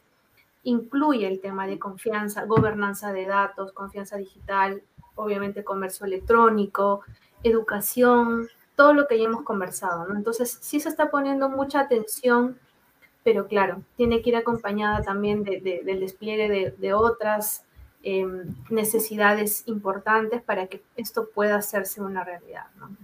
incluye 0.62 1.26
el 1.26 1.40
tema 1.40 1.66
de 1.66 1.80
confianza, 1.80 2.44
gobernanza 2.44 3.12
de 3.12 3.26
datos, 3.26 3.72
confianza 3.72 4.16
digital, 4.16 4.82
obviamente 5.16 5.64
comercio 5.64 6.06
electrónico, 6.06 7.02
educación, 7.42 8.48
todo 8.76 8.94
lo 8.94 9.09
que 9.09 9.18
ya 9.18 9.24
hemos 9.24 9.42
conversado, 9.42 10.06
¿no? 10.06 10.14
Entonces, 10.14 10.59
sí 10.61 10.78
se 10.78 10.88
está 10.88 11.11
poniendo 11.11 11.48
mucha 11.48 11.80
atención, 11.80 12.56
pero 13.24 13.48
claro, 13.48 13.82
tiene 13.96 14.22
que 14.22 14.30
ir 14.30 14.37
acompañada 14.37 15.02
también 15.02 15.42
del 15.42 16.00
despliegue 16.00 16.72
de, 16.78 16.94
otras 16.94 17.65
em, 18.09 18.55
necesidades 18.71 19.64
importantes 19.66 20.40
para 20.40 20.69
que 20.69 20.81
esto 20.97 21.29
pueda 21.35 21.57
hacerse 21.57 22.01
una 22.01 22.23
realidad, 22.23 22.66
¿no? 22.79 22.97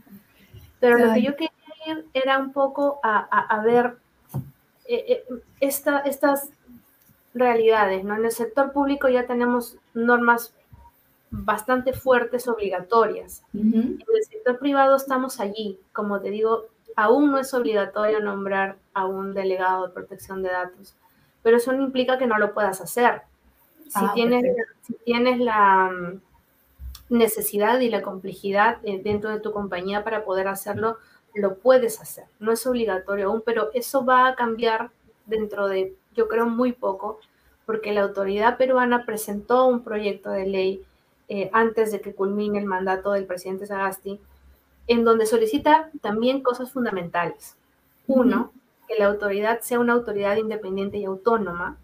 Pero 0.78 0.96
lo 0.96 1.12
que 1.12 1.22
yo 1.22 1.32
quería 1.34 1.50
ir 1.88 2.06
era 2.14 2.38
un 2.38 2.52
poco 2.52 3.00
a, 3.02 3.60
ver 3.64 3.96
eh, 4.86 5.24
eh, 5.28 5.42
estas 5.60 6.50
realidades, 7.34 8.04
¿no? 8.04 8.14
En 8.14 8.24
el 8.24 8.30
sector 8.30 8.72
público 8.72 9.08
ya 9.08 9.26
tenemos 9.26 9.76
normas 9.92 10.54
bastante 11.32 11.94
fuertes, 11.94 12.46
obligatorias. 12.46 13.42
En 13.54 13.98
el 14.00 14.24
sector 14.24 14.60
privado 14.60 14.94
estamos 14.94 15.40
allí, 15.40 15.80
como 15.92 16.20
te 16.20 16.30
digo, 16.30 16.66
aún 16.94 17.32
no 17.32 17.38
es 17.38 17.52
obligatorio 17.54 18.20
nombrar 18.20 18.76
a 18.94 19.06
un 19.06 19.34
delegado 19.34 19.88
de 19.88 19.94
protección 19.94 20.44
de 20.44 20.50
datos, 20.50 20.94
pero 21.42 21.56
eso 21.56 21.72
no 21.72 21.82
implica 21.82 22.18
que 22.18 22.28
no 22.28 22.38
lo 22.38 22.54
puedas 22.54 22.80
hacer. 22.80 23.22
Si, 23.88 23.90
ah, 23.94 24.12
tienes, 24.14 24.44
si 24.82 24.94
tienes 25.04 25.38
la 25.38 25.90
mm, 25.90 26.20
necesidad 27.10 27.80
y 27.80 27.90
la 27.90 28.02
complejidad 28.02 28.78
eh, 28.84 29.00
dentro 29.02 29.30
de 29.30 29.40
tu 29.40 29.52
compañía 29.52 30.04
para 30.04 30.24
poder 30.24 30.48
hacerlo, 30.48 30.98
lo 31.34 31.56
puedes 31.56 32.00
hacer. 32.00 32.24
No 32.38 32.52
es 32.52 32.66
obligatorio 32.66 33.28
aún, 33.28 33.42
pero 33.44 33.70
eso 33.74 34.04
va 34.04 34.28
a 34.28 34.34
cambiar 34.34 34.90
dentro 35.26 35.68
de, 35.68 35.94
yo 36.14 36.28
creo, 36.28 36.46
muy 36.46 36.72
poco, 36.72 37.18
porque 37.66 37.92
la 37.92 38.02
autoridad 38.02 38.58
peruana 38.58 39.06
presentó 39.06 39.66
un 39.66 39.82
proyecto 39.82 40.30
de 40.30 40.46
ley 40.46 40.84
eh, 41.28 41.48
antes 41.52 41.92
de 41.92 42.00
que 42.00 42.14
culmine 42.14 42.58
el 42.58 42.66
mandato 42.66 43.12
del 43.12 43.26
presidente 43.26 43.66
Sagasti, 43.66 44.20
en 44.86 45.04
donde 45.04 45.26
solicita 45.26 45.90
también 46.00 46.42
cosas 46.42 46.72
fundamentales. 46.72 47.56
Uno, 48.06 48.52
que 48.88 48.96
la 48.98 49.06
autoridad 49.06 49.60
sea 49.60 49.78
una 49.78 49.92
autoridad 49.92 50.36
independiente 50.36 50.98
y 50.98 51.04
autónoma, 51.04 51.78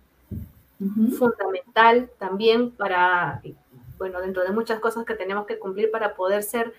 fundamental 1.18 2.10
también 2.18 2.70
para, 2.70 3.42
bueno, 3.98 4.20
dentro 4.20 4.42
de 4.44 4.50
muchas 4.50 4.80
cosas 4.80 5.04
que 5.04 5.14
tenemos 5.14 5.46
que 5.46 5.58
cumplir 5.58 5.90
para 5.90 6.14
poder 6.14 6.42
ser 6.42 6.72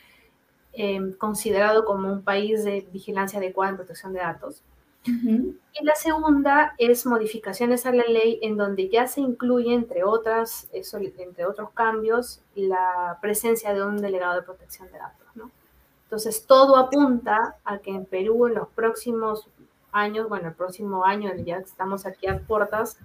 eh, 0.74 1.16
considerado 1.18 1.84
como 1.84 2.12
un 2.12 2.24
país 2.24 2.64
de 2.64 2.88
vigilancia 2.92 3.40
adecuada 3.40 3.72
en 3.72 3.78
protección 3.78 4.14
de 4.14 4.20
datos. 4.20 4.64
Y 5.06 5.84
la 5.84 5.96
segunda 5.96 6.76
es 6.78 7.06
modificaciones 7.06 7.86
a 7.86 7.92
la 7.92 8.04
ley 8.04 8.38
en 8.42 8.58
donde 8.58 8.90
ya 8.90 9.08
se 9.08 9.22
incluye, 9.22 9.74
entre, 9.74 10.04
otras, 10.04 10.68
entre 10.72 11.46
otros 11.46 11.72
cambios, 11.72 12.42
la 12.54 13.18
presencia 13.22 13.74
de 13.74 13.84
un 13.84 13.98
delegado 13.98 14.36
de 14.36 14.42
protección 14.44 14.92
de 14.92 15.00
datos. 15.00 15.28
¿no? 15.36 15.50
Entonces, 16.04 16.46
todo 16.46 16.76
apunta 16.76 17.56
a 17.64 17.80
que 17.80 17.92
en 17.92 18.06
Perú 18.06 18.48
en 18.48 18.56
los 18.56 18.68
próximos 18.70 19.48
años, 19.92 20.28
bueno, 20.30 20.50
el 20.50 20.54
próximo 20.54 21.06
año, 21.06 21.32
ya 21.46 21.58
estamos 21.58 22.06
aquí 22.06 22.28
a 22.28 22.40
puertas, 22.40 23.00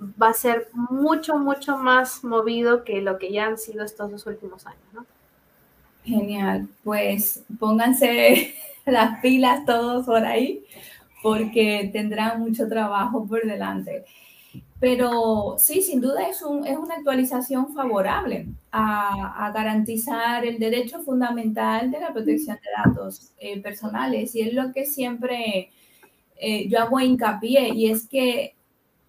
va 0.00 0.30
a 0.30 0.34
ser 0.34 0.68
mucho, 0.72 1.38
mucho 1.38 1.76
más 1.76 2.22
movido 2.24 2.84
que 2.84 3.00
lo 3.00 3.18
que 3.18 3.32
ya 3.32 3.46
han 3.46 3.58
sido 3.58 3.84
estos 3.84 4.10
dos 4.10 4.26
últimos 4.26 4.66
años. 4.66 4.82
¿no? 4.92 5.06
Genial, 6.04 6.68
pues 6.84 7.44
pónganse 7.58 8.54
las 8.86 9.20
pilas 9.20 9.64
todos 9.64 10.06
por 10.06 10.24
ahí 10.24 10.64
porque 11.22 11.90
tendrán 11.92 12.40
mucho 12.40 12.68
trabajo 12.68 13.26
por 13.26 13.44
delante. 13.44 14.04
Pero 14.80 15.56
sí, 15.58 15.82
sin 15.82 16.00
duda 16.00 16.28
es, 16.28 16.40
un, 16.42 16.64
es 16.64 16.76
una 16.76 16.94
actualización 16.94 17.74
favorable 17.74 18.46
a, 18.70 19.50
garantizar 19.52 20.44
el 20.44 20.58
derecho 20.58 21.00
fundamental 21.00 21.90
de 21.90 22.00
la 22.00 22.12
protección 22.12 22.56
de 22.56 22.84
datos 22.84 23.32
eh, 23.38 23.60
personales. 23.60 24.36
Y 24.36 24.42
es 24.42 24.54
lo 24.54 24.72
que 24.72 24.86
siempre 24.86 25.70
eh, 26.36 26.68
yo 26.68 26.80
hago 26.80 27.00
hincapié, 27.00 27.70
y 27.74 27.90
es 27.90 28.06
que, 28.06 28.54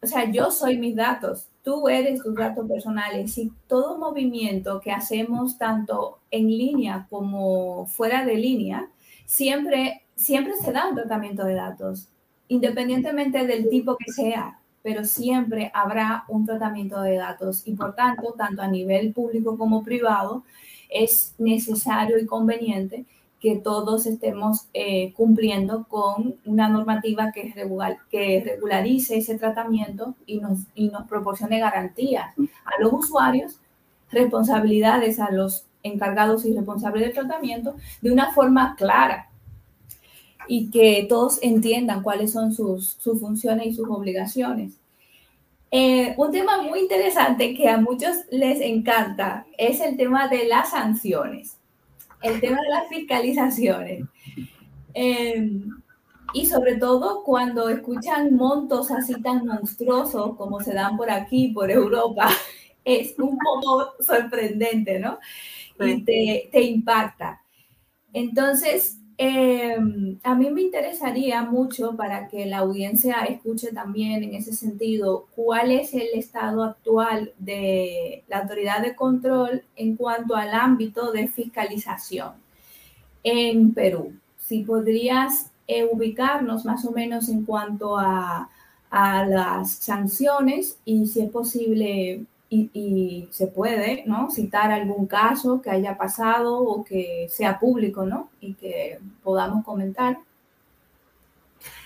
o 0.01 0.07
sea, 0.07 0.31
yo 0.31 0.51
soy 0.51 0.77
mis 0.77 0.95
datos, 0.95 1.47
tú 1.63 1.89
eres 1.89 2.21
tus 2.23 2.35
datos 2.35 2.67
personales. 2.67 3.37
Y 3.37 3.51
todo 3.67 3.97
movimiento 3.97 4.79
que 4.79 4.91
hacemos, 4.91 5.57
tanto 5.57 6.19
en 6.31 6.47
línea 6.47 7.07
como 7.09 7.85
fuera 7.85 8.25
de 8.25 8.35
línea, 8.35 8.89
siempre 9.25 10.03
siempre 10.19 10.53
se 10.57 10.73
da 10.73 10.89
un 10.89 10.95
tratamiento 10.95 11.45
de 11.45 11.55
datos, 11.55 12.09
independientemente 12.49 13.47
del 13.47 13.69
tipo 13.69 13.95
que 13.95 14.11
sea, 14.11 14.59
pero 14.83 15.05
siempre 15.05 15.71
habrá 15.73 16.25
un 16.27 16.45
tratamiento 16.45 17.01
de 17.01 17.15
datos 17.15 17.65
y 17.65 17.73
por 17.73 17.95
tanto, 17.95 18.33
tanto 18.37 18.61
a 18.61 18.67
nivel 18.67 19.13
público 19.13 19.57
como 19.57 19.81
privado, 19.83 20.43
es 20.89 21.35
necesario 21.37 22.19
y 22.19 22.25
conveniente 22.25 23.05
que 23.39 23.55
todos 23.55 24.05
estemos 24.05 24.67
eh, 24.73 25.13
cumpliendo 25.13 25.85
con 25.87 26.35
una 26.45 26.67
normativa 26.67 27.31
que, 27.31 27.53
que 28.09 28.43
regularice 28.45 29.17
ese 29.17 29.37
tratamiento 29.37 30.15
y 30.25 30.39
nos, 30.39 30.59
y 30.75 30.89
nos 30.89 31.07
proporcione 31.07 31.59
garantías 31.59 32.33
a 32.37 32.81
los 32.81 32.93
usuarios, 32.93 33.59
responsabilidades 34.11 35.19
a 35.19 35.31
los 35.31 35.65
encargados 35.83 36.45
y 36.45 36.53
responsables 36.53 37.03
del 37.03 37.13
tratamiento 37.13 37.75
de 38.01 38.11
una 38.11 38.33
forma 38.33 38.75
clara 38.75 39.29
y 40.47 40.69
que 40.71 41.05
todos 41.07 41.39
entiendan 41.41 42.01
cuáles 42.01 42.31
son 42.31 42.51
sus, 42.51 42.97
funciones 43.19 43.67
y 43.67 43.73
sus 43.73 43.87
obligaciones. 43.87 44.73
Eh, 45.71 46.15
un 46.17 46.31
tema 46.31 46.63
muy 46.63 46.79
interesante 46.79 47.53
que 47.53 47.69
a 47.69 47.77
muchos 47.77 48.15
les 48.31 48.59
encanta 48.59 49.45
es 49.57 49.79
el 49.79 49.95
tema 49.95 50.27
de 50.27 50.47
las 50.47 50.71
sanciones. 50.71 51.58
El 52.21 52.39
tema 52.39 52.61
de 52.61 52.69
las 52.69 52.87
fiscalizaciones. 52.89 54.05
Em, 54.93 55.69
y 56.33 56.45
sobre 56.45 56.75
todo 56.75 57.23
cuando 57.23 57.69
escuchan 57.69 58.35
montos 58.35 58.91
así 58.91 59.19
tan 59.21 59.45
monstruosos 59.45 60.35
como 60.35 60.59
se 60.59 60.73
dan 60.73 60.97
por 60.97 61.09
aquí, 61.09 61.49
por 61.49 61.71
Europa, 61.71 62.29
es 62.85 63.17
un 63.17 63.37
poco 63.37 63.93
sorprendente, 63.99 64.99
¿no? 64.99 65.19
Y 65.79 66.03
te, 66.03 66.49
te 66.51 66.61
impacta. 66.61 67.41
Entonces, 68.11 68.98
Em, 69.21 70.17
a 70.23 70.33
mí 70.33 70.49
me 70.49 70.61
interesaría 70.61 71.43
mucho 71.43 71.93
para 71.97 72.29
que 72.29 72.45
la 72.45 72.59
audiencia 72.59 73.25
escuche 73.25 73.73
también 73.73 74.23
en 74.23 74.33
ese 74.33 74.53
sentido 74.53 75.27
cuál 75.35 75.73
es 75.73 75.93
el 75.93 76.07
estado 76.13 76.63
actual 76.63 77.33
de 77.37 78.23
la 78.29 78.39
autoridad 78.39 78.81
de 78.81 78.95
control 78.95 79.65
en 79.75 79.97
cuanto 79.97 80.37
al 80.37 80.53
ámbito 80.53 81.11
de 81.11 81.27
fiscalización 81.27 82.31
en 83.23 83.73
Perú. 83.73 84.13
Si 84.37 84.63
podrías 84.63 85.51
eh, 85.67 85.83
ubicarnos 85.83 86.63
más 86.63 86.85
o 86.85 86.91
menos 86.91 87.27
en 87.27 87.43
cuanto 87.43 87.97
a, 87.97 88.49
a 88.89 89.25
las 89.25 89.71
sanciones 89.71 90.77
y 90.85 91.07
si 91.07 91.19
es 91.19 91.29
posible 91.29 92.23
y, 92.49 93.27
se 93.31 93.47
puede, 93.47 94.03
¿no? 94.07 94.29
Citar 94.31 94.71
algún 94.71 95.05
caso 95.05 95.61
que 95.61 95.69
haya 95.69 95.97
pasado 95.97 96.57
o 96.59 96.83
que 96.83 97.27
sea 97.29 97.59
público, 97.59 98.05
¿no? 98.05 98.29
Y 98.39 98.55
que 98.55 98.99
podamos 99.23 99.63
comentar. 99.63 100.17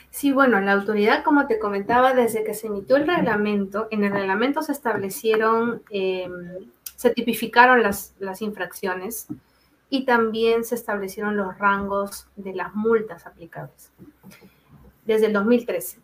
Sí, 0.10 0.32
bueno, 0.32 0.62
la 0.62 0.73
autoridad, 0.73 1.23
como 1.23 1.47
te 1.47 1.60
comentaba, 1.60 2.13
desde 2.13 2.43
que 2.43 2.54
se 2.54 2.67
emitió 2.67 2.95
el 2.95 3.08
reglamento, 3.08 3.88
en 3.91 4.04
el 4.04 4.12
reglamento 4.12 4.62
se 4.62 4.71
establecieron, 4.71 5.82
em, 5.89 6.69
se 6.95 7.10
tipificaron 7.10 7.84
las, 7.84 8.13
las 8.19 8.41
infracciones 8.41 9.28
y 9.89 10.06
también 10.06 10.63
se 10.63 10.76
establecieron 10.76 11.36
los 11.36 11.58
rangos 11.58 12.28
de 12.36 12.54
las 12.54 12.73
multas 12.73 13.26
aplicables 13.26 13.91
desde 15.06 15.28
el 15.28 15.34
2013. 15.34 15.99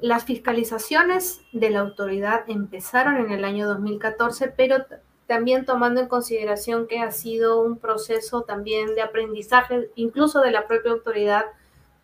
Las 0.00 0.24
fiscalizaciones 0.24 1.42
de 1.52 1.70
la 1.70 1.80
autoridad 1.80 2.44
empezaron 2.48 3.16
en 3.18 3.30
el 3.30 3.44
año 3.44 3.68
2014, 3.68 4.48
pero 4.56 4.86
también 5.26 5.66
tomando 5.66 6.00
en 6.00 6.08
consideración 6.08 6.86
que 6.86 7.00
ha 7.00 7.10
sido 7.12 7.60
un 7.60 7.78
proceso 7.78 8.42
también 8.42 8.94
de 8.94 9.02
aprendizaje, 9.02 9.90
incluso 9.94 10.40
de 10.40 10.50
la 10.50 10.66
propia 10.66 10.92
autoridad, 10.92 11.44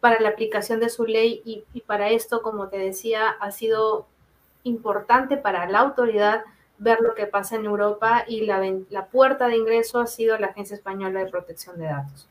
para 0.01 0.21
la 0.21 0.29
aplicación 0.29 0.79
de 0.79 0.91
su 0.91 1.07
ley 1.07 1.43
y, 1.45 1.81
para 1.81 2.11
esto, 2.11 2.43
como 2.43 2.69
te 2.69 2.79
decía, 2.79 3.31
ha 3.31 3.51
sido 3.51 4.07
importante 4.63 5.37
para 5.37 5.69
la 5.69 5.81
autoridad 5.81 6.45
ver 6.79 7.01
lo 7.01 7.15
que 7.15 7.27
pasa 7.27 7.57
en 7.57 7.65
Europa 7.65 8.25
y 8.29 8.43
la 8.43 9.07
puerta 9.11 9.49
de 9.49 9.57
ingreso 9.57 9.99
ha 9.99 10.07
sido 10.07 10.39
la 10.39 10.49
Agencia 10.49 10.77
Española 10.77 11.25
de 11.25 11.31
Protección 11.31 11.79
de 11.79 11.87
Datos. 11.87 12.29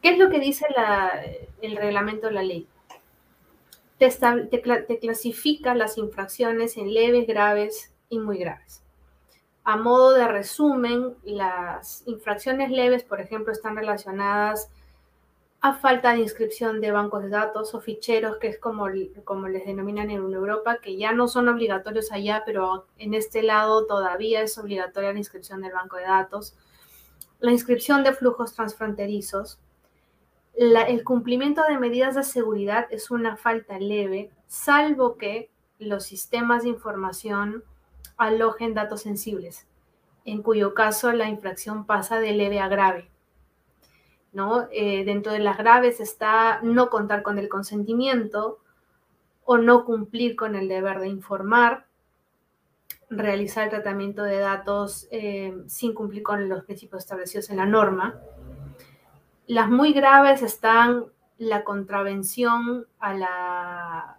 ¿Qué 0.00 0.10
es 0.10 0.18
lo 0.18 0.30
que 0.30 0.40
dice 0.40 0.66
el 1.60 1.76
reglamento 1.76 2.28
de 2.28 2.32
la 2.32 2.42
ley? 2.42 2.66
Te, 4.10 4.98
clasifica 5.00 5.74
las 5.74 5.96
infracciones 5.98 6.76
en 6.76 6.92
leves, 6.92 7.26
graves 7.26 7.92
y 8.08 8.18
muy 8.18 8.38
graves. 8.38 8.82
A 9.64 9.76
modo 9.76 10.12
de 10.12 10.26
resumen, 10.26 11.14
las 11.22 12.02
infracciones 12.06 12.70
leves, 12.70 13.04
por 13.04 13.20
ejemplo, 13.20 13.52
están 13.52 13.76
relacionadas 13.76 14.70
a 15.60 15.74
falta 15.74 16.12
de 16.12 16.18
inscripción 16.18 16.80
de 16.80 16.90
bancos 16.90 17.22
de 17.22 17.28
datos 17.28 17.72
o 17.74 17.80
ficheros, 17.80 18.38
que 18.38 18.48
es 18.48 18.58
como, 18.58 18.86
como 19.22 19.46
les 19.46 19.64
denominan 19.64 20.10
en 20.10 20.32
Europa, 20.32 20.78
que 20.82 20.96
ya 20.96 21.12
no 21.12 21.28
son 21.28 21.48
obligatorios 21.48 22.10
allá, 22.10 22.42
pero 22.44 22.86
en 22.98 23.14
este 23.14 23.44
lado 23.44 23.86
todavía 23.86 24.42
es 24.42 24.58
obligatoria 24.58 25.12
la 25.12 25.18
inscripción 25.18 25.62
del 25.62 25.72
banco 25.72 25.98
de 25.98 26.04
datos. 26.04 26.56
La 27.38 27.52
inscripción 27.52 28.02
de 28.02 28.12
flujos 28.12 28.52
transfronterizos, 28.54 29.60
el 30.54 31.04
cumplimiento 31.04 31.62
de 31.68 31.78
medidas 31.78 32.14
de 32.14 32.22
seguridad 32.22 32.86
es 32.90 33.10
una 33.10 33.36
falta 33.36 33.78
leve, 33.78 34.30
salvo 34.46 35.16
que 35.16 35.50
los 35.78 36.04
sistemas 36.04 36.62
de 36.62 36.70
información 36.70 37.64
alojen 38.16 38.74
datos 38.74 39.02
sensibles, 39.02 39.66
en 40.24 40.42
cuyo 40.42 40.74
caso 40.74 41.12
la 41.12 41.28
infracción 41.28 41.86
pasa 41.86 42.20
de 42.20 42.32
leve 42.32 42.60
a 42.60 42.68
grave. 42.68 43.10
¿no? 44.32 44.68
Eh, 44.72 45.04
dentro 45.04 45.32
de 45.32 45.40
las 45.40 45.58
graves 45.58 46.00
está 46.00 46.60
no 46.62 46.88
contar 46.90 47.22
con 47.22 47.38
el 47.38 47.48
consentimiento 47.48 48.58
o 49.44 49.58
no 49.58 49.84
cumplir 49.84 50.36
con 50.36 50.54
el 50.54 50.68
deber 50.68 51.00
de 51.00 51.08
informar, 51.08 51.86
realizar 53.10 53.64
el 53.64 53.70
tratamiento 53.70 54.22
de 54.22 54.38
datos 54.38 55.06
eh, 55.10 55.54
sin 55.66 55.92
cumplir 55.92 56.22
con 56.22 56.48
los 56.48 56.64
principios 56.64 57.02
establecidos 57.02 57.50
en 57.50 57.58
la 57.58 57.66
norma, 57.66 58.18
las 59.46 59.68
muy 59.70 59.92
graves 59.92 60.42
están 60.42 61.06
la 61.38 61.64
contravención 61.64 62.86
a 62.98 63.14
la, 63.14 64.18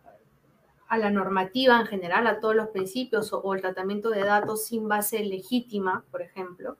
a 0.88 0.98
la 0.98 1.10
normativa 1.10 1.80
en 1.80 1.88
general, 1.88 2.28
a 2.28 2.40
todos 2.40 2.56
los 2.56 2.68
principios 2.70 3.32
o, 3.34 3.54
el 3.54 3.62
tratamiento 3.62 4.10
de 4.10 4.24
datos 4.24 4.66
sin 4.66 4.88
base 4.88 5.24
legítima, 5.24 6.04
por 6.12 6.22
ejemplo. 6.22 6.78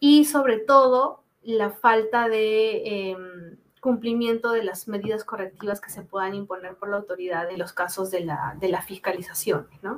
Y 0.00 0.24
sobre 0.24 0.58
todo 0.58 1.22
la 1.42 1.70
falta 1.70 2.28
de 2.28 3.10
em, 3.10 3.58
cumplimiento 3.80 4.50
de 4.50 4.64
las 4.64 4.88
medidas 4.88 5.24
correctivas 5.24 5.80
que 5.80 5.90
se 5.90 6.02
puedan 6.02 6.34
imponer 6.34 6.76
por 6.76 6.88
la 6.88 6.96
autoridad 6.96 7.50
en 7.50 7.58
los 7.58 7.72
casos 7.72 8.10
de 8.10 8.20
la, 8.20 8.56
de 8.58 8.68
la 8.68 8.82
fiscalización. 8.82 9.68
¿no? 9.82 9.96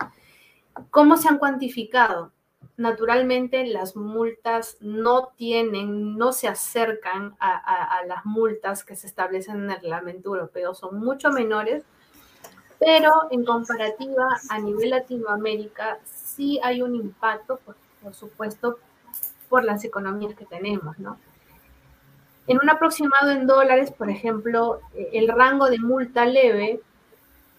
¿Cómo 0.90 1.16
se 1.16 1.28
han 1.28 1.38
cuantificado? 1.38 2.32
Naturalmente 2.80 3.66
las 3.66 3.94
multas 3.94 4.78
no 4.80 5.32
tienen, 5.36 6.16
no 6.16 6.32
se 6.32 6.48
acercan 6.48 7.36
a, 7.38 8.00
las 8.06 8.24
multas 8.24 8.84
que 8.84 8.96
se 8.96 9.06
establecen 9.06 9.56
en 9.56 9.70
el 9.70 9.76
reglamento 9.82 10.30
europeo, 10.30 10.72
son 10.74 10.98
mucho 10.98 11.30
menores, 11.30 11.84
pero 12.78 13.12
en 13.30 13.44
comparativa 13.44 14.26
a 14.48 14.58
nivel 14.60 14.88
Latinoamérica 14.88 15.98
sí 16.06 16.58
hay 16.62 16.80
un 16.80 16.94
impacto, 16.94 17.60
por, 18.02 18.14
supuesto, 18.14 18.78
por 19.50 19.62
las 19.62 19.84
economías 19.84 20.34
que 20.34 20.46
tenemos. 20.46 20.96
En 22.46 22.58
un 22.62 22.70
aproximado 22.70 23.30
en 23.30 23.46
dólares, 23.46 23.92
por 23.92 24.08
ejemplo, 24.08 24.80
el 24.94 25.28
rango 25.28 25.68
de 25.68 25.78
multa 25.78 26.24
leve, 26.24 26.80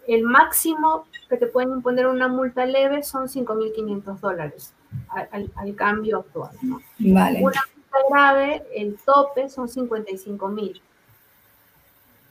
el 0.07 0.23
máximo 0.23 1.05
que 1.29 1.37
te 1.37 1.45
pueden 1.45 1.73
imponer 1.73 2.07
una 2.07 2.27
multa 2.27 2.65
leve 2.65 3.03
son 3.03 3.27
5.500 3.27 4.19
dólares 4.19 4.73
al, 5.09 5.75
cambio 5.75 6.19
actual. 6.19 6.51
Vale. 6.99 7.39
Una 7.41 7.61
multa 7.75 7.97
grave, 8.09 8.63
el 8.75 8.97
tope 8.97 9.49
son 9.49 9.67
55 9.67 10.47
mil. 10.49 10.81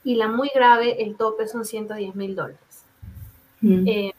Y 0.03 0.14
la 0.14 0.29
muy 0.29 0.51
grave, 0.55 1.03
el 1.03 1.16
tope 1.16 1.46
son 1.46 1.64
110 1.64 2.14
mil 2.14 2.35
dólares. 2.35 2.85
Mm. 3.61 3.87
Eh, 3.87 4.14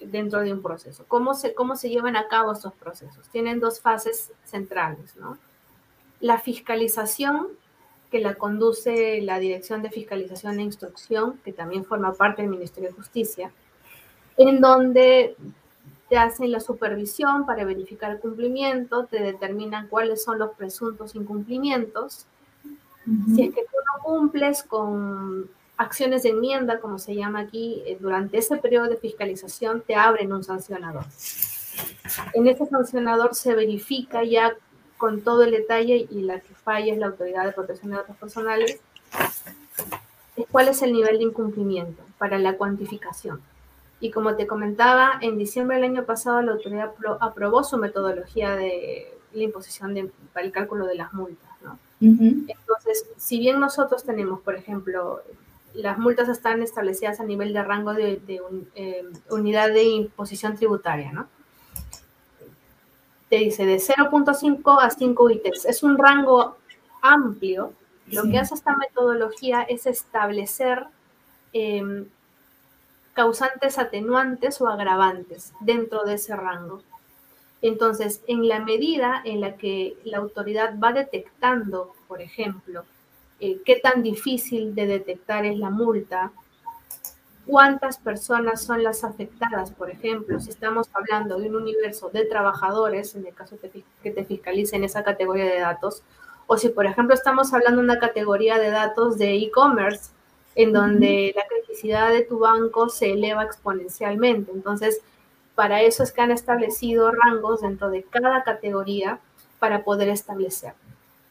dentro 0.00 0.40
de 0.40 0.52
un 0.52 0.62
proceso. 0.62 1.04
¿Cómo 1.08 1.34
se, 1.34 1.54
¿Cómo 1.54 1.76
se 1.76 1.90
llevan 1.90 2.16
a 2.16 2.28
cabo 2.28 2.52
estos 2.52 2.72
procesos? 2.74 3.28
Tienen 3.30 3.60
dos 3.60 3.80
fases 3.80 4.32
centrales, 4.44 5.16
¿no? 5.16 5.38
La 6.20 6.38
fiscalización, 6.38 7.48
que 8.10 8.20
la 8.20 8.34
conduce 8.34 9.20
la 9.22 9.38
Dirección 9.38 9.82
de 9.82 9.90
Fiscalización 9.90 10.60
e 10.60 10.62
Instrucción, 10.62 11.40
que 11.44 11.52
también 11.52 11.84
forma 11.84 12.12
parte 12.12 12.42
del 12.42 12.50
Ministerio 12.50 12.90
de 12.90 12.96
Justicia, 12.96 13.50
en 14.36 14.60
donde 14.60 15.34
te 16.12 16.18
hacen 16.18 16.52
la 16.52 16.60
supervisión 16.60 17.46
para 17.46 17.64
verificar 17.64 18.10
el 18.10 18.20
cumplimiento, 18.20 19.06
te 19.06 19.22
determinan 19.22 19.88
cuáles 19.88 20.22
son 20.22 20.38
los 20.38 20.50
presuntos 20.50 21.14
incumplimientos. 21.14 22.26
Si 23.34 23.44
es 23.44 23.54
que 23.54 23.62
tú 23.62 23.76
no 23.86 24.04
cumples 24.04 24.62
con 24.62 25.48
acciones 25.78 26.24
de 26.24 26.28
enmienda, 26.28 26.80
como 26.80 26.98
se 26.98 27.14
llama 27.14 27.38
aquí, 27.38 27.82
eh, 27.86 27.96
durante 27.98 28.36
ese 28.36 28.58
periodo 28.58 28.88
de 28.88 28.98
fiscalización 28.98 29.80
te 29.86 29.94
abren 29.94 30.34
un 30.34 30.44
sancionador. 30.44 31.06
En 32.34 32.46
ese 32.46 32.66
sancionador 32.66 33.34
se 33.34 33.54
verifica 33.54 34.22
ya 34.22 34.54
con 34.98 35.22
todo 35.22 35.44
el 35.44 35.52
detalle 35.52 36.06
y 36.10 36.20
la 36.20 36.40
que 36.40 36.54
falla 36.54 36.92
es 36.92 36.98
la 36.98 37.06
Autoridad 37.06 37.46
de 37.46 37.52
Protección 37.52 37.90
de 37.90 37.96
Datos 37.96 38.16
Personales, 38.16 38.78
cuál 40.50 40.68
es 40.68 40.82
el 40.82 40.92
nivel 40.92 41.16
de 41.16 41.24
incumplimiento 41.24 42.02
para 42.18 42.38
la 42.38 42.58
cuantificación. 42.58 43.40
Y 44.02 44.10
como 44.10 44.34
te 44.34 44.48
comentaba, 44.48 45.20
en 45.20 45.38
diciembre 45.38 45.76
del 45.76 45.84
año 45.84 46.04
pasado 46.04 46.42
la 46.42 46.50
autoridad 46.50 46.92
aprobó 47.20 47.62
su 47.62 47.78
metodología 47.78 48.56
de 48.56 49.16
la 49.32 49.44
imposición 49.44 49.94
de, 49.94 50.10
para 50.32 50.44
el 50.44 50.50
cálculo 50.50 50.86
de 50.86 50.96
las 50.96 51.12
multas. 51.12 51.48
¿no? 51.62 51.78
Entonces, 52.00 53.06
si 53.16 53.38
bien 53.38 53.60
nosotros 53.60 54.02
tenemos, 54.02 54.40
por 54.40 54.56
ejemplo, 54.56 55.22
las 55.72 55.98
multas 55.98 56.28
están 56.28 56.64
establecidas 56.64 57.20
a 57.20 57.24
nivel 57.24 57.52
de 57.52 57.62
rango 57.62 57.94
de, 57.94 58.20
eh, 58.74 59.04
unidad 59.30 59.68
de 59.68 59.84
imposición 59.84 60.56
tributaria, 60.56 61.12
¿no? 61.12 61.28
Te 63.28 63.36
dice 63.36 63.64
de 63.64 63.76
0.5 63.76 64.78
a 64.82 64.90
5 64.90 65.30
ITES. 65.30 65.64
Es 65.66 65.84
un 65.84 65.96
rango 65.96 66.56
amplio. 67.02 67.72
Lo 68.08 68.24
que 68.24 68.36
hace 68.36 68.56
esta 68.56 68.76
metodología 68.76 69.62
es 69.62 69.86
establecer 69.86 70.86
em, 71.52 72.06
causantes 73.14 73.78
atenuantes 73.78 74.60
o 74.60 74.68
agravantes 74.68 75.52
dentro 75.60 76.04
de 76.04 76.14
ese 76.14 76.34
rango. 76.36 76.82
Entonces, 77.60 78.22
en 78.26 78.48
la 78.48 78.60
medida 78.60 79.22
en 79.24 79.40
la 79.40 79.56
que 79.56 79.96
la 80.04 80.18
autoridad 80.18 80.78
va 80.78 80.92
detectando, 80.92 81.94
por 82.08 82.20
ejemplo, 82.20 82.84
eh, 83.40 83.60
qué 83.64 83.76
tan 83.76 84.02
difícil 84.02 84.74
de 84.74 84.86
detectar 84.86 85.44
es 85.44 85.58
la 85.58 85.70
multa, 85.70 86.32
cuántas 87.46 87.98
personas 87.98 88.62
son 88.62 88.82
las 88.82 89.04
afectadas, 89.04 89.70
por 89.70 89.90
ejemplo, 89.90 90.40
si 90.40 90.50
estamos 90.50 90.88
hablando 90.92 91.38
de 91.38 91.48
un 91.48 91.56
universo 91.56 92.08
de 92.10 92.24
trabajadores, 92.24 93.14
en 93.14 93.26
el 93.26 93.34
caso 93.34 93.58
que 93.60 94.10
te 94.10 94.24
fiscalicen 94.24 94.84
esa 94.84 95.02
categoría 95.02 95.44
de 95.44 95.60
datos, 95.60 96.02
o 96.46 96.56
si, 96.56 96.68
por 96.68 96.86
ejemplo, 96.86 97.14
estamos 97.14 97.52
hablando 97.52 97.80
de 97.80 97.84
una 97.84 97.98
categoría 97.98 98.58
de 98.58 98.70
datos 98.70 99.18
de 99.18 99.36
e-commerce, 99.36 100.10
en 100.54 100.72
donde 100.72 101.32
la 101.34 101.46
criticidad 101.72 102.10
de 102.10 102.22
tu 102.22 102.38
banco 102.38 102.88
se 102.88 103.12
eleva 103.12 103.44
exponencialmente. 103.44 104.52
Entonces, 104.52 105.00
para 105.54 105.82
eso 105.82 106.02
es 106.02 106.12
que 106.12 106.20
han 106.20 106.30
establecido 106.30 107.10
rangos 107.10 107.62
dentro 107.62 107.90
de 107.90 108.02
cada 108.02 108.42
categoría 108.42 109.20
para 109.58 109.82
poder 109.82 110.08
establecer. 110.08 110.74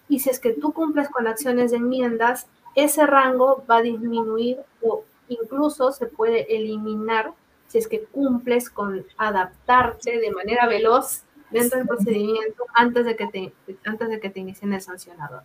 Y 0.09 0.19
si 0.19 0.29
es 0.29 0.39
que 0.39 0.53
tú 0.53 0.73
cumples 0.73 1.09
con 1.09 1.27
acciones 1.27 1.71
de 1.71 1.77
enmiendas, 1.77 2.47
ese 2.75 3.05
rango 3.05 3.63
va 3.69 3.77
a 3.77 3.81
disminuir 3.81 4.59
o 4.81 5.03
incluso 5.27 5.91
se 5.91 6.05
puede 6.07 6.55
eliminar 6.55 7.33
si 7.67 7.77
es 7.77 7.87
que 7.87 8.03
cumples 8.03 8.69
con 8.69 9.05
adaptarte 9.17 10.19
de 10.19 10.31
manera 10.31 10.67
veloz 10.67 11.21
dentro 11.51 11.77
del 11.77 11.87
procedimiento 11.87 12.65
antes 12.73 13.05
de 13.05 13.15
que 13.15 13.27
te, 13.27 13.53
antes 13.85 14.09
de 14.09 14.19
que 14.19 14.29
te 14.29 14.39
inicien 14.39 14.73
el 14.73 14.81
sancionador. 14.81 15.43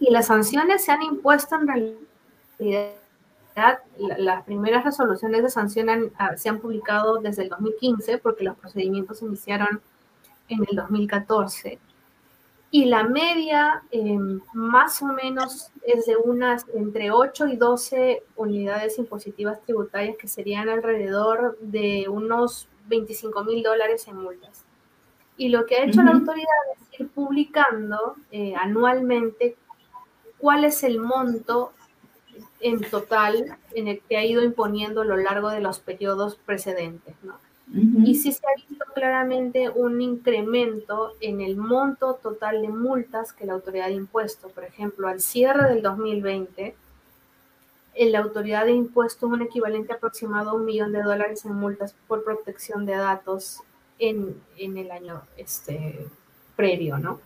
Y 0.00 0.10
las 0.10 0.26
sanciones 0.26 0.84
se 0.84 0.92
han 0.92 1.02
impuesto 1.02 1.56
en 1.56 1.66
realidad, 1.66 2.92
las 3.96 4.44
primeras 4.44 4.84
resoluciones 4.84 5.42
de 5.42 5.50
sanción 5.50 6.12
ah, 6.18 6.36
se 6.36 6.48
han 6.48 6.60
publicado 6.60 7.18
desde 7.18 7.44
el 7.44 7.48
2015 7.48 8.18
porque 8.18 8.44
los 8.44 8.56
procedimientos 8.56 9.18
se 9.18 9.26
iniciaron 9.26 9.80
en 10.48 10.64
el 10.68 10.76
2014 10.76 11.78
y 12.70 12.84
la 12.84 13.04
media 13.04 13.82
em, 13.90 14.40
más 14.52 15.00
o 15.00 15.06
menos 15.06 15.70
es 15.86 16.04
de 16.04 16.16
unas 16.16 16.66
entre 16.74 17.10
8 17.10 17.48
y 17.48 17.56
12 17.56 18.22
unidades 18.36 18.98
impositivas 18.98 19.60
tributarias 19.62 20.16
que 20.18 20.28
serían 20.28 20.68
alrededor 20.68 21.56
de 21.60 22.08
unos 22.10 22.68
25 22.88 23.44
mil 23.44 23.62
dólares 23.62 24.06
en 24.06 24.16
multas. 24.16 24.64
Y 25.38 25.48
lo 25.48 25.64
que 25.64 25.76
ha 25.76 25.84
hecho 25.84 26.02
la 26.02 26.10
autoridad 26.10 26.46
es 26.74 27.00
ir 27.00 27.08
publicando 27.08 28.16
eh, 28.32 28.54
anualmente 28.54 29.56
cuál 30.36 30.64
es 30.64 30.82
el 30.82 30.98
monto 30.98 31.72
en 32.60 32.80
total 32.80 33.56
en 33.74 33.88
el 33.88 34.00
que 34.00 34.16
ha 34.16 34.24
ido 34.24 34.42
imponiendo 34.42 35.02
a 35.02 35.04
lo 35.04 35.16
largo 35.16 35.50
de 35.50 35.60
los 35.60 35.78
periodos 35.78 36.36
precedentes. 36.36 37.14
¿no? 37.22 37.38
Y 38.04 38.14
sí 38.14 38.32
se 38.32 38.40
ha 38.46 38.56
visto 38.56 38.84
claramente 38.94 39.68
un 39.68 40.00
incremento 40.00 41.12
en 41.20 41.40
el 41.40 41.56
monto 41.56 42.14
total 42.14 42.62
de 42.62 42.68
multas 42.68 43.32
que 43.32 43.44
la 43.44 43.52
autoridad 43.52 43.86
ha 43.86 43.90
impuesto. 43.90 44.48
Por 44.48 44.64
ejemplo, 44.64 45.08
al 45.08 45.20
cierre 45.20 45.68
del 45.68 45.82
2020, 45.82 46.74
la 48.06 48.20
autoridad 48.20 48.64
ha 48.64 48.70
impuesto 48.70 49.26
un 49.26 49.42
equivalente 49.42 49.92
aproximado 49.92 50.50
a 50.50 50.54
un 50.54 50.64
millón 50.64 50.92
de 50.92 51.02
dólares 51.02 51.44
en 51.44 51.54
multas 51.54 51.94
por 52.06 52.24
protección 52.24 52.86
de 52.86 52.94
datos 52.94 53.60
en, 53.98 54.40
en 54.56 54.78
el 54.78 54.90
año 54.90 55.22
este, 55.36 56.06
previo, 56.56 56.98
¿no? 56.98 57.20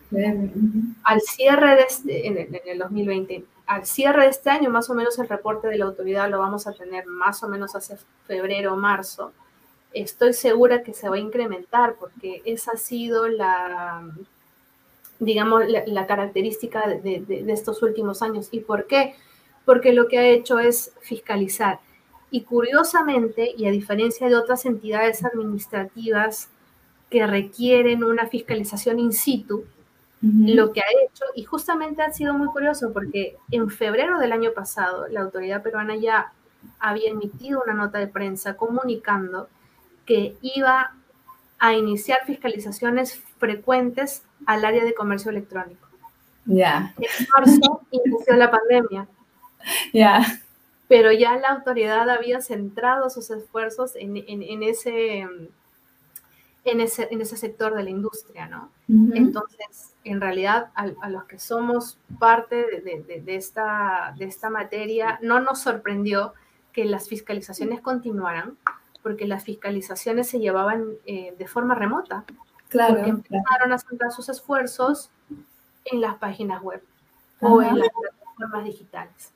Al 1.05 1.21
cierre 1.21 1.77
de 1.77 1.83
este, 1.83 2.27
en, 2.27 2.39
en 2.39 2.61
el 2.67 2.79
2020, 2.79 3.45
al 3.67 3.87
cierre 3.87 4.25
de 4.25 4.31
este 4.31 4.51
año, 4.51 4.71
más 4.71 4.91
o 4.91 4.95
menos 4.95 5.19
el 5.19 5.29
reporte 5.29 5.69
de 5.69 5.79
la 5.79 5.87
autoridad 5.87 6.29
lo 6.29 6.39
vamos 6.39 6.67
a 6.67 6.73
tener 6.73 7.07
más 7.07 7.43
o 7.43 7.49
menos 7.49 7.75
hacia 7.75 7.97
febrero 8.27 8.75
o 8.75 8.77
marzo 8.77 9.33
estoy 9.95 10.33
segura 10.33 10.83
que 10.83 10.95
se 10.95 11.09
va 11.09 11.17
a 11.17 11.21
incrementar 11.21 11.97
porque 11.97 12.43
esa 12.45 12.73
ha 12.73 12.77
sido 12.77 13.29
la, 13.29 14.03
digamos, 15.19 15.65
la, 15.69 16.07
característica 16.07 16.87
de, 16.89 17.45
estos 17.49 17.83
últimos 17.83 18.23
años. 18.23 18.49
¿Y 18.51 18.61
por 18.61 18.87
qué? 18.87 19.15
Porque 19.65 19.93
lo 19.93 20.09
que 20.09 20.19
ha 20.19 20.29
hecho 20.29 20.59
es 20.59 20.93
fiscalizar. 21.01 21.81
Y 22.31 22.43
curiosamente, 22.43 23.53
y 23.57 23.67
a 23.67 23.71
diferencia 23.71 24.29
de 24.29 24.37
otras 24.37 24.65
entidades 24.65 25.25
administrativas 25.25 26.49
que 27.11 27.27
requieren 27.27 28.05
una 28.05 28.27
fiscalización 28.27 28.99
in 28.99 29.13
situ, 29.13 29.65
lo 30.23 30.73
que 30.73 30.81
ha 30.81 30.87
hecho, 31.05 31.25
y 31.35 31.43
justamente 31.43 32.01
ha 32.01 32.13
sido 32.13 32.33
muy 32.35 32.47
curioso 32.47 32.93
porque 32.93 33.37
en 33.51 33.69
febrero 33.69 34.21
del 34.21 34.31
año 34.31 34.53
pasado 34.53 35.09
la 35.09 35.21
autoridad 35.21 35.63
peruana 35.63 35.97
ya 35.97 36.33
había 36.79 37.11
emitido 37.11 37.61
una 37.63 37.75
nota 37.75 37.99
de 37.99 38.07
prensa 38.07 38.57
comunicando 38.57 39.49
que 40.07 40.37
iba 40.41 40.95
a 41.59 41.75
iniciar 41.75 42.21
fiscalizaciones 42.25 43.21
frecuentes 43.39 44.23
al 44.47 44.65
área 44.65 44.85
de 44.85 44.95
comercio 44.95 45.31
electrónico. 45.31 45.89
Ya. 46.45 46.95
En 46.99 47.27
marzo 47.37 47.83
inició 47.91 48.35
la 48.35 48.51
pandemia. 48.51 49.09
Ya. 49.93 50.21
Pero 50.89 51.13
ya 51.13 51.37
la 51.37 51.49
autoridad 51.49 52.09
había 52.11 52.41
centrado 52.41 53.11
sus 53.11 53.31
esfuerzos 53.31 53.93
en, 53.95 54.63
ese, 54.63 55.27
en, 56.65 56.81
ese, 56.81 57.09
en 57.11 57.21
ese 57.21 57.37
sector 57.37 57.75
de 57.75 57.83
la 57.83 57.91
industria, 57.91 58.47
¿no? 58.47 58.71
Entonces, 58.89 59.95
en 60.05 60.21
realidad, 60.21 60.71
a, 60.75 61.09
los 61.09 61.25
que 61.25 61.39
somos 61.39 61.99
parte 62.19 62.57
de, 62.57 63.21
de, 63.21 63.35
esta, 63.37 64.15
de 64.17 64.27
esta 64.27 64.51
materia, 64.51 65.19
no 65.23 65.41
nos 65.41 65.61
sorprendió 65.61 66.35
que 66.73 66.85
las 66.85 67.09
fiscalizaciones 67.09 67.81
continuaran, 67.81 68.57
porque 69.03 69.27
las 69.27 69.45
fiscalizaciones 69.45 70.29
se 70.29 70.39
llevaban 70.39 70.85
eh, 71.07 71.35
de 71.37 71.47
forma 71.47 71.75
remota. 71.75 72.25
Claro. 72.69 72.95
Porque 72.95 73.11
empezaron 73.11 73.73
a 73.73 73.79
centrar 73.79 74.13
sus 74.13 74.29
esfuerzos 74.29 75.11
en 75.85 76.01
las 76.01 76.17
páginas 76.17 76.63
web 76.63 76.83
o 77.41 77.61
en 77.61 77.79
las 77.79 77.89
plataformas 77.89 78.65
digitales. 78.65 79.33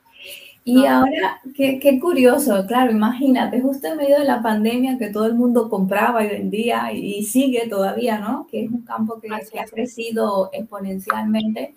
Y 0.69 0.85
ahora, 0.85 1.41
qué, 1.55 1.79
qué, 1.79 2.01
curioso, 2.01 2.67
claro, 2.67 2.91
imagínate, 2.91 3.61
justo 3.61 3.87
en 3.87 3.99
medio 3.99 4.19
de 4.19 4.25
la 4.25 4.43
pandemia 4.43 4.99
que 4.99 5.11
todo 5.11 5.27
el 5.27 5.37
mundo 5.37 5.71
compraba 5.71 6.25
y 6.25 6.29
vendía 6.29 6.93
y, 6.93 7.23
sigue 7.23 7.69
todavía, 7.69 8.19
¿no? 8.19 8.49
Que 8.51 8.65
es 8.65 8.71
un 8.73 8.83
campo 8.83 9.21
que, 9.21 9.29
que 9.29 9.61
ha 9.61 9.65
crecido 9.65 10.51
exponencialmente, 10.53 11.77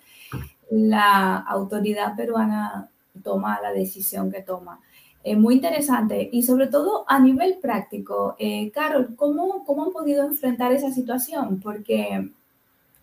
la 0.72 1.36
autoridad 1.36 2.16
peruana 2.16 2.90
toma 3.22 3.60
la 3.62 3.72
decisión 3.72 4.28
que 4.32 4.42
toma. 4.42 4.80
Eh, 5.22 5.36
muy 5.36 5.54
interesante 5.54 6.28
y 6.32 6.42
sobre 6.42 6.66
todo 6.66 7.04
a 7.06 7.20
nivel 7.20 7.58
práctico. 7.62 8.34
Eh, 8.40 8.72
Carol, 8.72 9.14
¿cómo, 9.14 9.64
¿cómo 9.66 9.84
han 9.84 9.92
podido 9.92 10.24
enfrentar 10.26 10.72
esa 10.72 10.90
situación? 10.90 11.60
Porque 11.60 12.28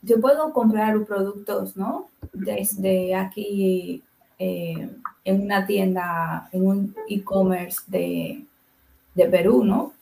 yo 0.01 0.19
puedo 0.19 0.51
comprar 0.51 1.01
productos, 1.05 1.77
¿no? 1.77 2.07
Desde 2.33 3.15
aquí 3.15 4.03
eh, 4.39 4.89
en 5.23 5.41
una 5.41 5.65
tienda, 5.65 6.49
en 6.51 6.67
un 6.67 6.95
e-commerce 7.09 7.81
de, 7.87 8.43
de, 9.15 9.25
Perú, 9.25 9.63
¿no? 9.63 9.93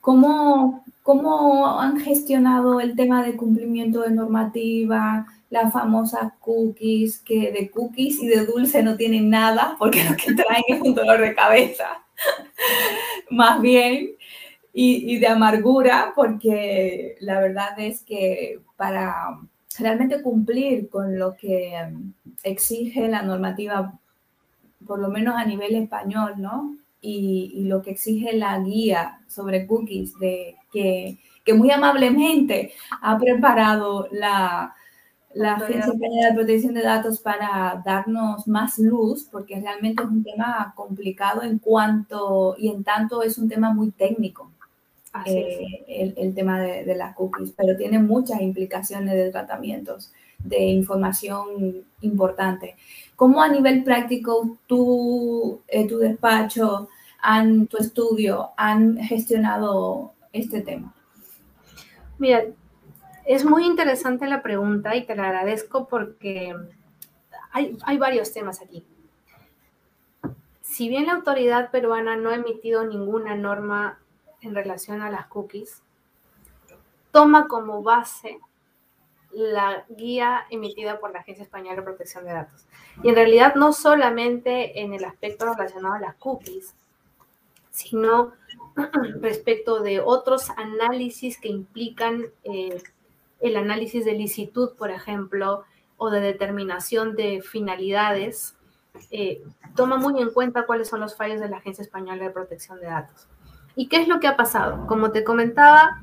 ¿Cómo, 0.00 0.84
¿Cómo 1.02 1.80
han 1.80 1.98
gestionado 2.00 2.80
el 2.80 2.96
tema 2.96 3.24
de 3.24 3.36
cumplimiento 3.36 4.02
de 4.02 4.10
normativa? 4.10 5.26
las 5.54 5.72
famosas 5.72 6.32
cookies, 6.40 7.20
que 7.20 7.52
de 7.52 7.70
cookies 7.70 8.20
y 8.20 8.26
de 8.26 8.44
dulce 8.44 8.82
no 8.82 8.96
tienen 8.96 9.30
nada, 9.30 9.76
porque 9.78 10.02
lo 10.02 10.16
que 10.16 10.34
traen 10.34 10.64
es 10.66 10.80
un 10.80 10.96
dolor 10.96 11.20
de 11.20 11.32
cabeza, 11.32 12.02
más 13.30 13.60
bien, 13.60 14.10
y, 14.72 15.18
de 15.18 15.28
amargura, 15.28 16.12
porque 16.16 17.16
la 17.20 17.38
verdad 17.38 17.78
es 17.78 18.02
que 18.02 18.58
para 18.76 19.38
realmente 19.78 20.22
cumplir 20.22 20.88
con 20.88 21.18
lo 21.18 21.36
que 21.36 21.72
um, 21.86 22.12
exige 22.42 23.08
la 23.08 23.22
normativa, 23.22 23.98
por 24.86 24.98
lo 24.98 25.08
menos 25.08 25.34
a 25.36 25.44
nivel 25.44 25.74
español, 25.74 26.34
¿no? 26.38 26.76
Y, 27.00 27.64
lo 27.66 27.82
que 27.82 27.90
exige 27.90 28.36
la 28.36 28.58
guía 28.60 29.20
sobre 29.28 29.66
cookies, 29.66 30.18
de 30.18 30.56
que, 30.72 31.18
que 31.44 31.54
muy 31.54 31.70
amablemente 31.70 32.72
ha 33.02 33.18
preparado 33.18 34.08
la, 34.10 34.74
la 35.34 35.54
Agencia 35.54 35.92
Española 35.92 36.28
de 36.28 36.34
Protección 36.34 36.74
de 36.74 36.82
Datos 36.82 37.18
para 37.18 37.82
darnos 37.84 38.46
más 38.46 38.78
luz, 38.78 39.28
porque 39.30 39.60
realmente 39.60 40.02
es 40.02 40.08
un 40.08 40.22
tema 40.22 40.72
complicado 40.76 41.42
en 41.42 41.58
cuanto 41.58 42.54
y 42.56 42.68
en 42.68 42.84
tanto 42.84 43.22
es 43.22 43.36
un 43.36 43.48
tema 43.48 43.72
muy 43.72 43.90
técnico. 43.90 44.50
Eh, 45.26 45.84
el, 45.86 46.14
el, 46.16 46.34
tema 46.34 46.60
de, 46.60 46.84
de, 46.84 46.96
las 46.96 47.14
cookies, 47.14 47.52
pero 47.56 47.76
tiene 47.76 48.00
muchas 48.00 48.40
implicaciones 48.40 49.14
de 49.14 49.30
tratamientos 49.30 50.12
de 50.44 50.58
información 50.58 51.84
importante. 52.00 52.76
¿Cómo 53.16 53.42
a 53.42 53.48
nivel 53.48 53.84
práctico 53.84 54.58
tú, 54.66 55.62
eh, 55.68 55.86
tu 55.88 55.98
despacho, 55.98 56.88
han, 57.20 57.66
tu 57.66 57.78
estudio 57.78 58.50
han 58.56 58.98
gestionado 58.98 60.12
este 60.32 60.60
tema? 60.60 60.94
Mira, 62.18 62.44
es 63.24 63.44
muy 63.44 63.64
interesante 63.64 64.26
la 64.26 64.42
pregunta 64.42 64.94
y 64.94 65.06
te 65.06 65.16
la 65.16 65.24
agradezco 65.24 65.88
porque 65.88 66.54
hay, 67.50 67.98
varios 67.98 68.32
temas 68.32 68.60
aquí. 68.60 68.84
Si 70.60 70.88
bien 70.88 71.06
la 71.06 71.14
autoridad 71.14 71.70
peruana 71.70 72.16
no 72.16 72.30
ha 72.30 72.34
emitido 72.34 72.84
ninguna 72.84 73.36
norma 73.36 73.98
en 74.44 74.54
relación 74.54 75.02
a 75.02 75.10
las 75.10 75.26
cookies, 75.26 75.82
toma 77.10 77.48
como 77.48 77.82
base 77.82 78.38
la 79.30 79.84
guía 79.88 80.46
emitida 80.50 81.00
por 81.00 81.12
la 81.12 81.20
Agencia 81.20 81.42
Española 81.42 81.76
de 81.76 81.82
Protección 81.82 82.24
de 82.24 82.32
Datos. 82.32 82.66
Y 83.02 83.08
en 83.08 83.14
realidad 83.14 83.54
no 83.56 83.72
solamente 83.72 84.80
en 84.80 84.94
el 84.94 85.04
aspecto 85.04 85.46
relacionado 85.46 85.94
a 85.94 86.00
las 86.00 86.14
cookies, 86.16 86.74
sino 87.70 88.32
respecto 89.20 89.80
de 89.80 90.00
otros 90.00 90.50
análisis 90.50 91.38
que 91.38 91.48
implican 91.48 92.26
eh, 92.44 92.82
el 93.40 93.56
análisis 93.56 94.04
de 94.04 94.12
licitud, 94.12 94.72
por 94.76 94.90
ejemplo, 94.90 95.64
o 95.96 96.10
de 96.10 96.20
determinación 96.20 97.16
de 97.16 97.42
finalidades, 97.42 98.56
eh, 99.10 99.42
toma 99.74 99.96
muy 99.96 100.20
en 100.20 100.30
cuenta 100.30 100.66
cuáles 100.66 100.88
son 100.88 101.00
los 101.00 101.16
fallos 101.16 101.40
de 101.40 101.48
la 101.48 101.58
Agencia 101.58 101.82
Española 101.82 102.24
de 102.24 102.30
Protección 102.30 102.80
de 102.80 102.86
Datos. 102.86 103.28
¿Y 103.76 103.88
qué 103.88 103.96
es 103.96 104.08
lo 104.08 104.20
que 104.20 104.28
ha 104.28 104.36
pasado? 104.36 104.86
Como 104.86 105.10
te 105.10 105.24
comentaba, 105.24 106.02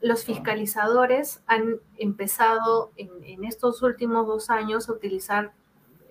los 0.00 0.24
fiscalizadores 0.24 1.40
han 1.46 1.76
empezado 1.96 2.90
en, 2.96 3.44
estos 3.44 3.82
últimos 3.82 4.26
dos 4.26 4.50
años 4.50 4.88
a 4.88 4.92
utilizar 4.92 5.52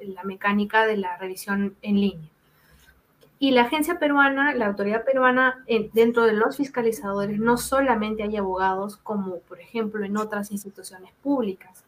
la 0.01 0.23
mecánica 0.23 0.85
de 0.85 0.97
la 0.97 1.17
revisión 1.17 1.75
en 1.81 1.99
línea. 1.99 2.29
Y 3.37 3.51
la 3.51 3.63
agencia 3.63 3.99
peruana, 3.99 4.53
la 4.53 4.67
autoridad 4.67 5.03
peruana, 5.03 5.65
dentro 5.93 6.23
de 6.25 6.33
los 6.33 6.57
fiscalizadores, 6.57 7.39
no 7.39 7.57
solamente 7.57 8.23
hay 8.23 8.37
abogados, 8.37 8.97
como 8.97 9.39
por 9.39 9.59
ejemplo 9.59 10.05
en 10.05 10.15
otras 10.15 10.51
instituciones 10.51 11.11
públicas. 11.21 11.83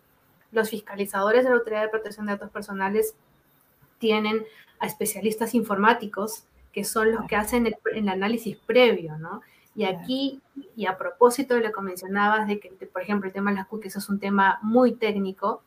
Los 0.51 0.71
fiscalizadores 0.71 1.43
de 1.43 1.51
la 1.51 1.57
Autoridad 1.57 1.83
de 1.83 1.89
Protección 1.89 2.25
de 2.25 2.33
Datos 2.33 2.49
Personales 2.49 3.15
tienen 3.99 4.43
a 4.79 4.87
especialistas 4.87 5.55
informáticos, 5.55 6.43
que 6.73 6.83
son 6.83 7.11
los 7.11 7.25
que 7.27 7.35
hacen 7.35 7.67
el, 7.67 7.77
el 7.93 8.09
análisis 8.09 8.57
previo, 8.57 9.17
¿no? 9.17 9.41
Y 9.75 9.85
aquí, 9.85 10.41
y 10.75 10.85
a 10.85 10.97
propósito 10.97 11.55
de 11.55 11.61
lo 11.61 11.71
que 11.71 11.81
mencionabas, 11.81 12.47
de 12.47 12.59
que, 12.59 12.69
por 12.85 13.01
ejemplo, 13.01 13.27
el 13.27 13.33
tema 13.33 13.51
de 13.51 13.57
las 13.57 13.67
cookies 13.67 13.95
es 13.95 14.09
un 14.09 14.19
tema 14.19 14.59
muy 14.61 14.93
técnico, 14.93 15.63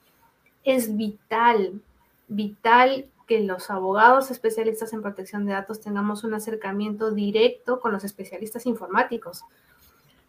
es 0.65 0.97
vital, 0.97 1.81
vital 2.29 3.07
que 3.27 3.41
los 3.41 3.71
abogados 3.71 4.31
especialistas 4.31 4.93
en 4.93 5.03
protección 5.03 5.47
de 5.47 5.53
datos 5.53 5.81
tengamos 5.81 6.23
un 6.23 6.35
acercamiento 6.35 7.11
directo 7.11 7.81
con 7.81 7.93
los 7.93 8.05
especialistas 8.05 8.67
informáticos. 8.67 9.43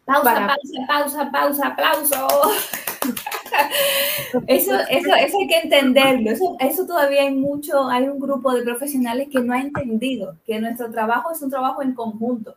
Pausa, 0.06 0.48
pausa, 0.48 0.88
pausa, 0.88 1.32
pausa, 1.32 1.68
aplauso. 1.68 2.28
eso, 4.48 4.74
eso, 4.90 5.16
eso 5.16 5.38
hay 5.40 5.48
que 5.48 5.60
entenderlo. 5.64 6.32
Eso, 6.32 6.56
eso 6.60 6.86
todavía 6.86 7.24
hay 7.24 7.34
mucho, 7.34 7.88
hay 7.88 8.08
un 8.08 8.20
grupo 8.20 8.54
de 8.54 8.64
profesionales 8.64 9.28
que 9.32 9.40
no 9.40 9.54
ha 9.54 9.62
entendido 9.62 10.36
que 10.46 10.60
nuestro 10.60 10.92
trabajo 10.92 11.32
es 11.32 11.42
un 11.42 11.50
trabajo 11.50 11.82
en 11.82 11.94
conjunto 11.94 12.56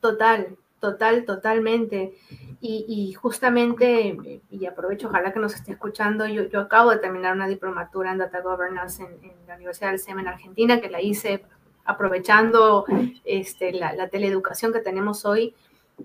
Total, 0.00 0.56
total, 0.80 1.24
totalmente. 1.24 2.14
Y, 2.60 3.12
justamente, 3.12 4.40
y 4.50 4.66
aprovecho, 4.66 5.06
ojalá 5.08 5.32
que 5.32 5.38
nos 5.38 5.54
esté 5.54 5.72
escuchando, 5.72 6.26
yo, 6.26 6.48
yo 6.48 6.60
acabo 6.60 6.90
de 6.90 6.98
terminar 6.98 7.34
una 7.34 7.46
diplomatura 7.46 8.10
en 8.10 8.18
Data 8.18 8.40
Governance 8.40 9.02
en, 9.02 9.32
la 9.46 9.54
Universidad 9.54 9.90
del 9.90 10.00
SEM 10.00 10.18
en 10.18 10.28
Argentina, 10.28 10.80
que 10.80 10.90
la 10.90 11.00
hice 11.00 11.44
aprovechando 11.84 12.84
este, 13.24 13.72
la, 13.72 13.92
la 13.92 14.08
teleeducación 14.08 14.72
que 14.72 14.80
tenemos 14.80 15.24
hoy. 15.24 15.54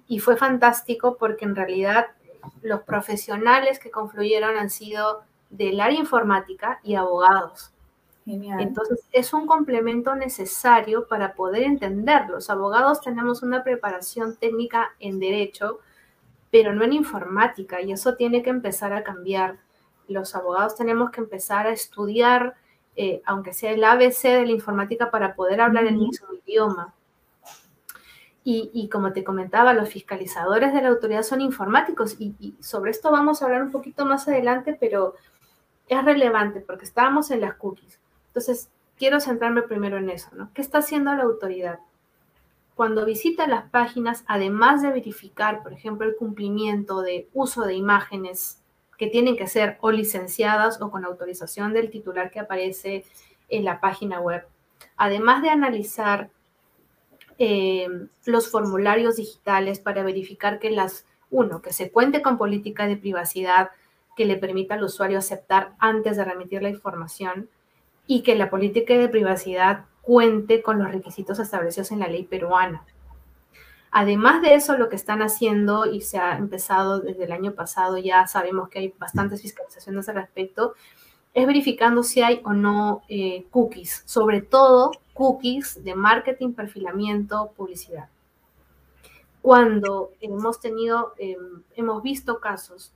Y 0.07 0.19
fue 0.19 0.38
fantástico 0.38 1.17
porque 1.19 1.45
en 1.45 1.55
realidad 1.55 2.07
los 2.62 2.82
profesionales 2.82 3.80
que 3.80 3.92
confluyeron 3.92 4.58
han 4.58 4.70
sido 4.70 5.24
del 5.50 5.80
área 5.80 6.00
informática 6.00 6.80
y 6.84 6.96
abogados. 6.96 7.72
Entonces, 8.26 9.00
es 9.12 9.34
un 9.34 9.48
complemento 9.48 10.16
necesario 10.16 11.08
para 11.08 11.34
poder 11.34 11.64
entender. 11.64 12.30
Los 12.30 12.50
abogados 12.50 13.02
tenemos 13.02 13.42
una 13.42 13.64
preparación 13.64 14.38
técnica 14.38 14.92
en 15.00 15.20
derecho, 15.20 15.80
pero 16.52 16.74
no 16.74 16.84
en 16.84 16.94
informática, 16.94 17.82
y 17.82 17.92
eso 17.92 18.16
tiene 18.16 18.44
que 18.44 18.52
empezar 18.52 18.94
a 18.94 19.04
cambiar. 19.04 19.58
Los 20.08 20.36
abogados 20.36 20.76
tenemos 20.76 21.10
que 21.12 21.22
empezar 21.22 21.68
a 21.68 21.72
estudiar, 21.72 22.56
eh, 22.96 23.22
aunque 23.26 23.54
sea 23.54 23.72
el 23.72 23.84
ABC 23.84 24.24
de 24.24 24.46
la 24.46 24.52
informática, 24.52 25.10
para 25.10 25.36
poder 25.36 25.60
hablar 25.60 25.86
el 25.86 25.98
mismo 25.98 26.28
idioma. 26.46 26.94
Y, 28.44 28.89
como 28.92 29.14
te 29.14 29.24
comentaba, 29.24 29.74
los 29.74 29.89
fiscalizadores 29.89 30.74
de 30.74 30.82
la 30.82 30.89
autoridad 30.89 31.22
son 31.22 31.42
informáticos 31.42 32.16
y, 32.18 32.34
y, 32.39 32.56
sobre 32.60 32.89
esto 32.89 33.12
vamos 33.12 33.42
a 33.42 33.46
hablar 33.46 33.62
un 33.62 33.72
poquito 33.72 34.04
más 34.04 34.28
adelante, 34.28 34.76
pero 34.80 35.14
es 35.88 36.04
relevante 36.04 36.60
porque 36.60 36.86
estábamos 36.86 37.30
en 37.30 37.42
las 37.42 37.54
cookies. 37.54 38.00
Entonces, 38.28 38.70
quiero 38.98 39.20
centrarme 39.20 39.62
primero 39.62 39.98
en 39.98 40.10
eso, 40.10 40.30
¿no? 40.34 40.50
¿Qué 40.54 40.62
está 40.62 40.80
haciendo 40.80 41.14
la 41.14 41.24
autoridad? 41.24 41.80
Cuando 42.76 43.06
visita 43.06 43.46
las 43.46 43.70
páginas, 43.70 44.24
además 44.26 44.82
de 44.82 44.89
verificar, 44.89 45.62
por 45.62 45.74
ejemplo, 45.74 46.08
el 46.08 46.16
cumplimiento 46.16 47.02
de 47.02 47.28
uso 47.34 47.64
de 47.64 47.76
imágenes 47.76 48.62
que 48.98 49.08
tienen 49.08 49.36
que 49.36 49.48
ser 49.48 49.78
o 49.82 49.92
licenciadas 49.92 50.82
o 50.82 50.92
con 50.92 51.04
autorización 51.04 51.74
del 51.74 51.89
titular 51.89 52.32
que 52.32 52.39
aparece 52.39 53.04
en 53.50 53.66
la 53.66 53.82
página 53.82 54.20
web, 54.20 54.48
además 54.96 55.42
de 55.42 55.50
analizar 55.50 56.30
eh, 57.44 57.88
los 58.26 58.52
formularios 58.52 59.16
digitales 59.16 59.80
para 59.80 60.04
verificar 60.04 60.60
que 60.60 60.70
las, 60.70 61.08
uno, 61.32 61.64
que 61.64 61.74
se 61.74 61.89
cuente 61.89 62.22
con 62.22 62.38
política 62.38 62.86
de 62.86 62.98
privacidad 62.98 63.72
que 64.16 64.26
le 64.26 64.38
permita 64.38 64.76
al 64.76 64.84
usuario 64.84 65.18
aceptar 65.18 65.74
antes 65.80 66.18
de 66.18 66.24
remitir 66.24 66.62
la 66.62 66.70
información, 66.70 67.50
y 68.06 68.22
que 68.22 68.36
la 68.36 68.52
política 68.52 68.96
de 68.96 69.10
privacidad 69.10 69.86
cuente 70.04 70.62
con 70.62 70.78
los 70.78 70.92
requisitos 70.92 71.39
establecidos 71.39 71.92
en 71.92 72.00
la 72.00 72.10
ley 72.10 72.26
peruana. 72.26 72.86
Además 73.89 74.44
de 74.44 74.54
eso, 74.54 74.78
lo 74.78 74.89
que 74.89 74.96
están 74.96 75.24
haciendo, 75.24 75.88
y 75.88 76.02
se 76.02 76.20
ha 76.20 76.38
empezado 76.38 77.00
desde 77.00 77.24
el 77.24 77.32
año 77.32 77.54
pasado, 77.54 77.98
ya 77.98 78.28
sabemos 78.28 78.70
que 78.70 78.78
hay 78.78 78.94
bastantes 79.00 79.42
fiscalizaciones 79.42 80.08
al 80.10 80.16
respecto, 80.16 80.76
es 81.34 81.48
verificando 81.48 82.04
si 82.04 82.22
hay 82.22 82.39
o 82.44 82.54
no 82.54 83.02
eh, 83.10 83.48
cookies, 83.50 84.04
sobre 84.06 84.44
todo 84.44 84.92
cookies 85.14 85.84
de 85.84 85.95
marketing, 85.95 86.53
perfilamiento, 86.53 87.51
publicidad. 87.55 88.09
Cuando 89.41 90.12
hemos 90.22 90.59
tenido, 90.59 91.14
em, 91.18 91.64
hemos 91.76 92.03
visto 92.03 92.39
casos 92.39 92.93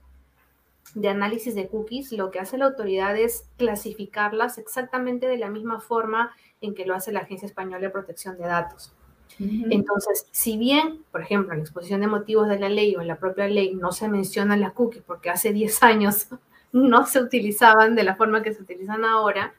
de 0.94 1.08
análisis 1.08 1.54
de 1.54 1.68
cookies, 1.68 2.12
lo 2.12 2.30
que 2.30 2.38
hace 2.38 2.56
la 2.56 2.66
autoridad 2.66 3.16
es 3.16 3.48
clasificarlas 3.56 4.58
exactamente 4.58 5.26
de 5.26 5.38
la 5.38 5.50
misma 5.50 5.80
forma 5.80 6.34
en 6.60 6.74
que 6.74 6.86
lo 6.86 6.94
hace 6.94 7.12
la 7.12 7.20
Agencia 7.20 7.46
Española 7.46 7.80
de 7.80 7.90
Protección 7.90 8.38
de 8.38 8.44
Datos. 8.44 8.92
Entonces, 9.38 10.26
si 10.30 10.56
bien, 10.56 11.04
por 11.12 11.20
ejemplo, 11.20 11.52
en 11.52 11.58
la 11.58 11.64
exposición 11.64 12.00
de 12.00 12.06
motivos 12.06 12.48
de 12.48 12.58
la 12.58 12.70
ley 12.70 12.96
o 12.96 13.02
en 13.02 13.08
la 13.08 13.18
propia 13.18 13.46
ley 13.48 13.74
no 13.74 13.92
se 13.92 14.08
mencionan 14.08 14.60
las 14.60 14.72
cookies 14.72 15.02
porque 15.02 15.28
hace 15.28 15.52
10 15.52 15.82
años 15.82 16.28
no 16.72 17.06
se 17.06 17.20
utilizaban 17.20 17.94
de 17.94 18.04
la 18.04 18.16
forma 18.16 18.42
que 18.42 18.54
se 18.54 18.62
utilizan 18.62 19.04
ahora, 19.04 19.54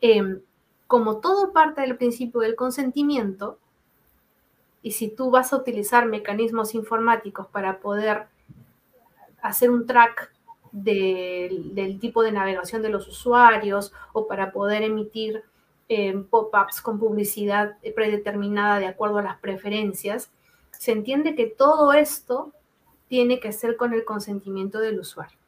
em, 0.00 0.40
como 0.90 1.18
todo 1.18 1.52
parte 1.52 1.82
del 1.82 1.96
principio 1.96 2.40
del 2.40 2.56
consentimiento, 2.56 3.60
y 4.82 4.90
si 4.90 5.08
tú 5.08 5.30
vas 5.30 5.52
a 5.52 5.56
utilizar 5.56 6.06
mecanismos 6.06 6.74
informáticos 6.74 7.46
para 7.46 7.78
poder 7.78 8.26
hacer 9.40 9.70
un 9.70 9.86
track 9.86 10.32
del, 10.72 11.96
tipo 12.00 12.24
de 12.24 12.32
navegación 12.32 12.82
de 12.82 12.88
los 12.88 13.06
usuarios 13.06 13.92
o 14.12 14.26
para 14.26 14.50
poder 14.50 14.82
emitir 14.82 15.44
eh, 15.88 16.12
pop-ups 16.28 16.80
con 16.80 16.98
publicidad 16.98 17.76
predeterminada 17.94 18.80
de 18.80 18.86
acuerdo 18.86 19.18
a 19.18 19.22
las 19.22 19.38
preferencias, 19.38 20.32
se 20.72 20.90
entiende 20.90 21.36
que 21.36 21.46
todo 21.46 21.92
esto 21.92 22.52
tiene 23.06 23.38
que 23.38 23.52
ser 23.52 23.76
con 23.76 23.94
el 23.94 24.04
consentimiento 24.04 24.80
del 24.80 24.98
usuario. 24.98 25.38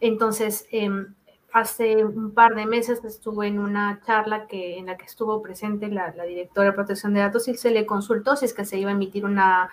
Entonces, 0.00 0.66
em, 0.72 1.14
hace 1.52 2.04
un 2.04 2.32
par 2.32 2.54
de 2.54 2.66
meses 2.66 3.04
estuve 3.04 3.48
en 3.48 3.58
una 3.58 4.00
charla 4.04 4.46
que, 4.46 4.78
en 4.78 4.86
la 4.86 4.96
que 4.96 5.06
estuvo 5.06 5.42
presente 5.42 5.88
la, 5.88 6.10
directora 6.10 6.70
de 6.70 6.74
protección 6.74 7.14
de 7.14 7.20
datos 7.20 7.48
y 7.48 7.54
se 7.56 7.70
le 7.70 7.86
consultó 7.86 8.36
si 8.36 8.44
es 8.44 8.54
que 8.54 8.64
se 8.64 8.78
iba 8.78 8.90
a 8.90 8.94
emitir 8.94 9.24
una, 9.24 9.70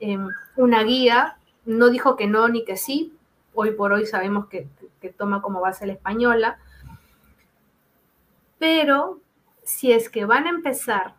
em, 0.00 0.28
una 0.56 0.82
guía. 0.82 1.38
No 1.66 1.90
dijo 1.90 2.16
que 2.16 2.26
no 2.26 2.48
ni 2.48 2.64
que 2.64 2.76
sí, 2.76 3.14
hoy 3.54 3.72
por 3.72 3.92
hoy 3.92 4.06
sabemos 4.06 4.46
que, 4.46 4.68
toma 5.16 5.42
como 5.42 5.60
base 5.60 5.86
la 5.86 5.94
española, 5.94 6.58
pero 8.58 9.20
si 9.62 9.92
es 9.92 10.08
que 10.08 10.24
van 10.24 10.46
a 10.46 10.50
empezar 10.50 11.14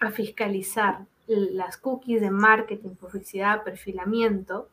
a 0.00 0.10
fiscalizar 0.10 1.06
las 1.26 1.76
cookies 1.76 2.20
de 2.20 2.30
marketing, 2.30 2.96
publicidad, 2.96 3.62
perfilamiento, 3.62 4.68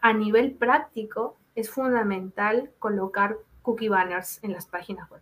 a 0.00 0.12
nivel 0.12 0.52
práctico 0.52 1.36
es 1.54 1.70
fundamental 1.70 2.70
colocar 2.78 3.36
cookie 3.62 3.88
banners 3.88 4.38
en 4.42 4.52
las 4.52 4.66
páginas 4.66 5.08
web. 5.10 5.20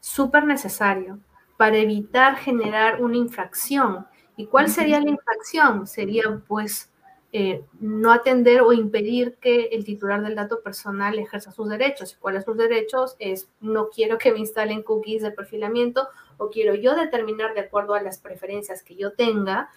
Súper 0.00 0.44
necesario 0.44 1.18
para 1.56 1.76
evitar 1.76 2.36
generar 2.36 3.02
una 3.02 3.16
infracción. 3.16 4.06
¿Y 4.36 4.46
cuál 4.46 4.68
sería 4.68 5.00
la 5.00 5.10
infracción? 5.10 5.86
Sería 5.86 6.42
pues 6.48 6.90
eh, 7.32 7.64
no 7.80 8.12
atender 8.12 8.62
o 8.62 8.72
impedir 8.72 9.36
que 9.40 9.66
el 9.66 9.84
titular 9.84 10.22
del 10.22 10.34
dato 10.34 10.60
personal 10.62 11.18
ejerza 11.18 11.52
sus 11.52 11.68
derechos. 11.68 12.12
¿Y 12.12 12.16
cuáles 12.16 12.44
son 12.44 12.54
sus 12.54 12.68
derechos? 12.68 13.16
Es 13.18 13.48
no 13.60 13.90
quiero 13.90 14.18
que 14.18 14.32
me 14.32 14.38
instalen 14.38 14.82
cookies 14.82 15.22
de 15.22 15.30
perfilamiento 15.30 16.08
o 16.38 16.50
quiero 16.50 16.74
yo 16.74 16.94
determinar 16.94 17.54
de 17.54 17.60
acuerdo 17.60 17.94
a 17.94 18.02
las 18.02 18.18
preferencias 18.18 18.82
que 18.82 18.96
yo 18.96 19.12
tenga 19.12 19.70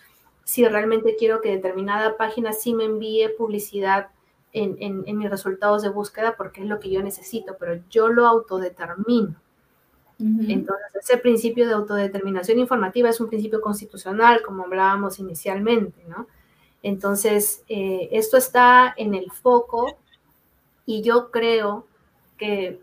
si 0.46 0.66
realmente 0.66 1.16
quiero 1.18 1.42
que 1.42 1.50
determinada 1.50 2.18
página 2.18 2.54
sí 2.54 2.74
me 2.74 2.86
envíe 2.86 3.30
publicidad 3.38 4.10
en, 4.56 5.04
en, 5.06 5.18
mis 5.18 5.30
resultados 5.30 5.82
de 5.82 5.90
búsqueda 5.90 6.36
porque 6.38 6.62
es 6.62 6.68
lo 6.68 6.80
que 6.80 6.90
yo 6.90 7.04
necesito, 7.04 7.58
pero 7.60 7.82
yo 7.90 8.08
lo 8.08 8.26
autodetermino. 8.26 9.36
Entonces, 10.18 10.96
ese 10.96 11.18
principio 11.18 11.68
de 11.68 11.74
autodeterminación 11.74 12.58
informativa 12.58 13.10
es 13.10 13.20
un 13.20 13.28
principio 13.28 13.60
constitucional, 13.60 14.42
como 14.46 14.64
hablábamos 14.64 15.20
inicialmente, 15.20 16.02
¿no? 16.08 16.28
Entonces, 16.82 17.66
eh, 17.68 18.08
esto 18.14 18.38
está 18.38 18.94
en 18.96 19.14
el 19.14 19.30
foco 19.32 19.98
y 20.86 21.02
yo 21.02 21.32
creo 21.32 21.86
que 22.38 22.80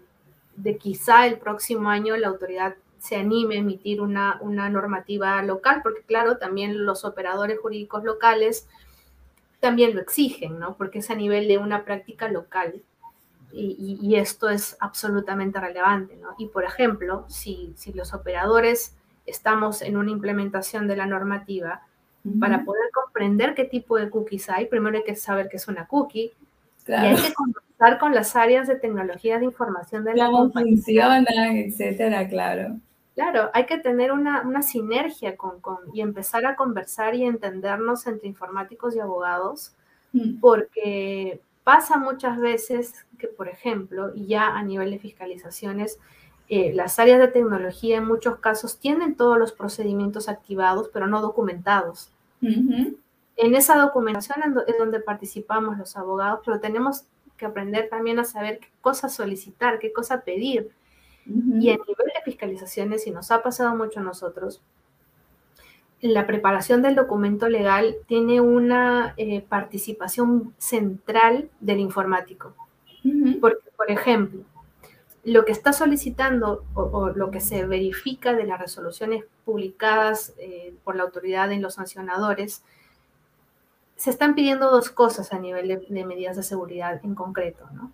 de 0.56 0.76
quizá 0.76 1.26
el 1.26 1.38
próximo 1.38 1.88
año 1.88 2.14
la 2.18 2.28
autoridad 2.28 2.74
se 2.98 3.16
anime 3.16 3.56
a 3.56 3.60
emitir 3.60 4.02
una, 4.02 4.38
una 4.42 4.68
normativa 4.68 5.40
local, 5.42 5.80
porque 5.82 6.02
claro, 6.02 6.36
también 6.36 6.84
los 6.84 7.06
operadores 7.06 7.58
jurídicos 7.60 8.04
locales 8.04 8.68
también 9.62 9.94
lo 9.94 10.00
exigen, 10.00 10.58
¿no? 10.58 10.76
Porque 10.76 10.98
es 10.98 11.10
a 11.10 11.14
nivel 11.14 11.46
de 11.46 11.56
una 11.56 11.84
práctica 11.84 12.26
local. 12.28 12.82
Y, 13.52 13.98
y, 14.00 14.16
esto 14.16 14.48
es 14.48 14.76
absolutamente 14.80 15.60
relevante, 15.60 16.16
¿no? 16.16 16.30
Y 16.38 16.46
por 16.46 16.64
ejemplo, 16.64 17.26
si, 17.28 17.74
si, 17.76 17.92
los 17.92 18.14
operadores 18.14 18.96
estamos 19.26 19.82
en 19.82 19.98
una 19.98 20.10
implementación 20.10 20.88
de 20.88 20.96
la 20.96 21.06
normativa, 21.06 21.82
para 22.40 22.64
poder 22.64 22.84
comprender 22.92 23.54
qué 23.54 23.64
tipo 23.64 23.98
de 23.98 24.08
cookies 24.08 24.48
hay, 24.48 24.66
primero 24.66 24.96
hay 24.96 25.04
que 25.04 25.16
saber 25.16 25.48
qué 25.48 25.58
es 25.58 25.68
una 25.68 25.86
cookie, 25.86 26.32
y 26.86 26.92
hay 26.92 27.16
que 27.16 27.34
conversar 27.34 27.98
con 27.98 28.14
las 28.14 28.34
áreas 28.36 28.68
de 28.68 28.76
tecnología 28.76 29.38
de 29.38 29.44
información 29.44 30.04
de 30.04 30.14
la 30.14 30.26
¿Cómo 30.26 30.50
funcionan, 30.50 31.26
etcétera, 31.28 32.28
claro. 32.28 32.78
Claro, 33.14 33.50
hay 33.52 33.66
que 33.66 33.78
tener 33.78 34.10
una, 34.10 34.42
una 34.42 34.62
sinergia 34.62 35.36
con, 35.36 35.60
con, 35.60 35.78
y 35.92 36.00
empezar 36.00 36.46
a 36.46 36.56
conversar 36.56 37.14
y 37.14 37.24
entendernos 37.24 38.06
entre 38.06 38.28
informáticos 38.28 38.96
y 38.96 39.00
abogados, 39.00 39.74
mm. 40.12 40.40
porque 40.40 41.40
pasa 41.62 41.98
muchas 41.98 42.38
veces 42.38 43.06
que, 43.18 43.28
por 43.28 43.48
ejemplo, 43.48 44.12
y 44.14 44.26
ya 44.26 44.56
a 44.56 44.62
nivel 44.62 44.90
de 44.90 44.98
fiscalizaciones, 44.98 45.98
eh, 46.48 46.72
las 46.74 46.98
áreas 46.98 47.18
de 47.18 47.28
tecnología 47.28 47.98
en 47.98 48.06
muchos 48.06 48.38
casos 48.38 48.78
tienen 48.78 49.14
todos 49.14 49.38
los 49.38 49.52
procedimientos 49.52 50.28
activados, 50.28 50.90
pero 50.92 51.06
no 51.06 51.20
documentados. 51.20 52.10
En 52.40 53.54
esa 53.54 53.78
documentación 53.78 54.56
es 54.66 54.78
donde 54.78 55.00
participamos 55.00 55.78
los 55.78 55.96
abogados, 55.96 56.40
pero 56.44 56.60
tenemos 56.60 57.04
que 57.36 57.46
aprender 57.46 57.88
también 57.88 58.18
a 58.18 58.24
saber 58.24 58.58
qué 58.58 58.68
cosa 58.80 59.08
solicitar, 59.08 59.78
qué 59.78 59.92
cosa 59.92 60.22
pedir 60.22 60.70
y 61.26 61.70
a 61.70 61.76
nivel 61.76 61.86
de 61.86 62.22
fiscalizaciones, 62.24 63.06
y 63.06 63.10
nos 63.10 63.30
ha 63.30 63.42
pasado 63.42 63.74
mucho 63.76 64.00
a 64.00 64.02
nosotros, 64.02 64.60
la 66.00 66.26
preparación 66.26 66.82
del 66.82 66.96
documento 66.96 67.48
legal 67.48 67.96
tiene 68.06 68.40
una 68.40 69.14
eh, 69.16 69.40
participación 69.40 70.52
central 70.58 71.48
del 71.60 71.78
informático. 71.78 72.54
Porque, 73.40 73.70
por 73.76 73.90
ejemplo, 73.90 74.42
lo 75.24 75.44
que 75.44 75.52
está 75.52 75.72
solicitando 75.72 76.64
o, 76.74 77.10
lo 77.10 77.30
que 77.30 77.40
se 77.40 77.64
verifica 77.66 78.32
de 78.32 78.44
las 78.44 78.60
resoluciones 78.60 79.24
publicadas 79.44 80.34
eh, 80.38 80.74
por 80.84 80.96
la 80.96 81.04
autoridad 81.04 81.50
en 81.52 81.62
los 81.62 81.74
sancionadores, 81.74 82.62
se 83.96 84.10
están 84.10 84.34
pidiendo 84.34 84.70
dos 84.70 84.90
cosas 84.90 85.32
a 85.32 85.38
nivel 85.38 85.68
de, 85.68 85.86
de 85.88 86.04
medidas 86.04 86.36
de 86.36 86.42
seguridad 86.42 87.00
en 87.04 87.14
concreto, 87.14 87.68
¿no? 87.72 87.92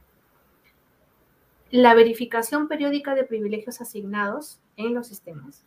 La 1.71 1.95
verificación 1.95 2.69
periódica 2.69 3.14
de 3.14 3.25
privilegios 3.25 3.81
asignados 3.81 4.59
en 4.77 4.95
los 4.95 5.07
sistemas. 5.07 5.64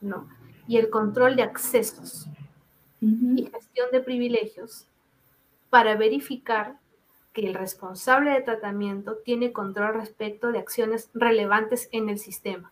No. 0.00 0.28
Y 0.66 0.76
el 0.76 0.90
control 0.90 1.36
de 1.36 1.42
accesos 1.42 2.28
y 3.00 3.48
gestión 3.52 3.90
de 3.90 4.00
privilegios 4.00 4.86
para 5.70 5.96
verificar 5.96 6.78
que 7.32 7.48
el 7.48 7.54
responsable 7.54 8.30
de 8.30 8.42
tratamiento 8.42 9.16
tiene 9.24 9.52
control 9.52 9.94
respecto 9.94 10.52
de 10.52 10.58
acciones 10.58 11.10
relevantes 11.14 11.88
en 11.90 12.08
el 12.08 12.18
sistema. 12.18 12.70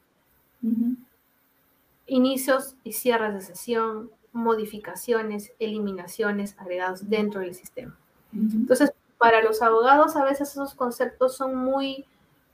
Inicios 2.06 2.76
y 2.84 2.92
cierres 2.92 3.34
de 3.34 3.40
sesión, 3.40 4.10
modificaciones, 4.32 5.52
eliminaciones 5.58 6.54
agregados 6.58 7.08
dentro 7.08 7.40
del 7.40 7.54
sistema. 7.54 7.96
Entonces, 8.32 8.92
para 9.20 9.42
los 9.42 9.60
abogados 9.60 10.16
a 10.16 10.24
veces 10.24 10.52
esos 10.52 10.74
conceptos 10.74 11.36
son 11.36 11.54
muy 11.54 12.06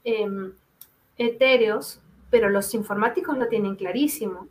em, 0.03 0.53
etéreos, 1.17 2.01
pero 2.29 2.51
los 2.51 2.75
informáticos 2.75 3.39
lo 3.39 3.47
tienen 3.47 3.77
clarísimo. 3.77 4.49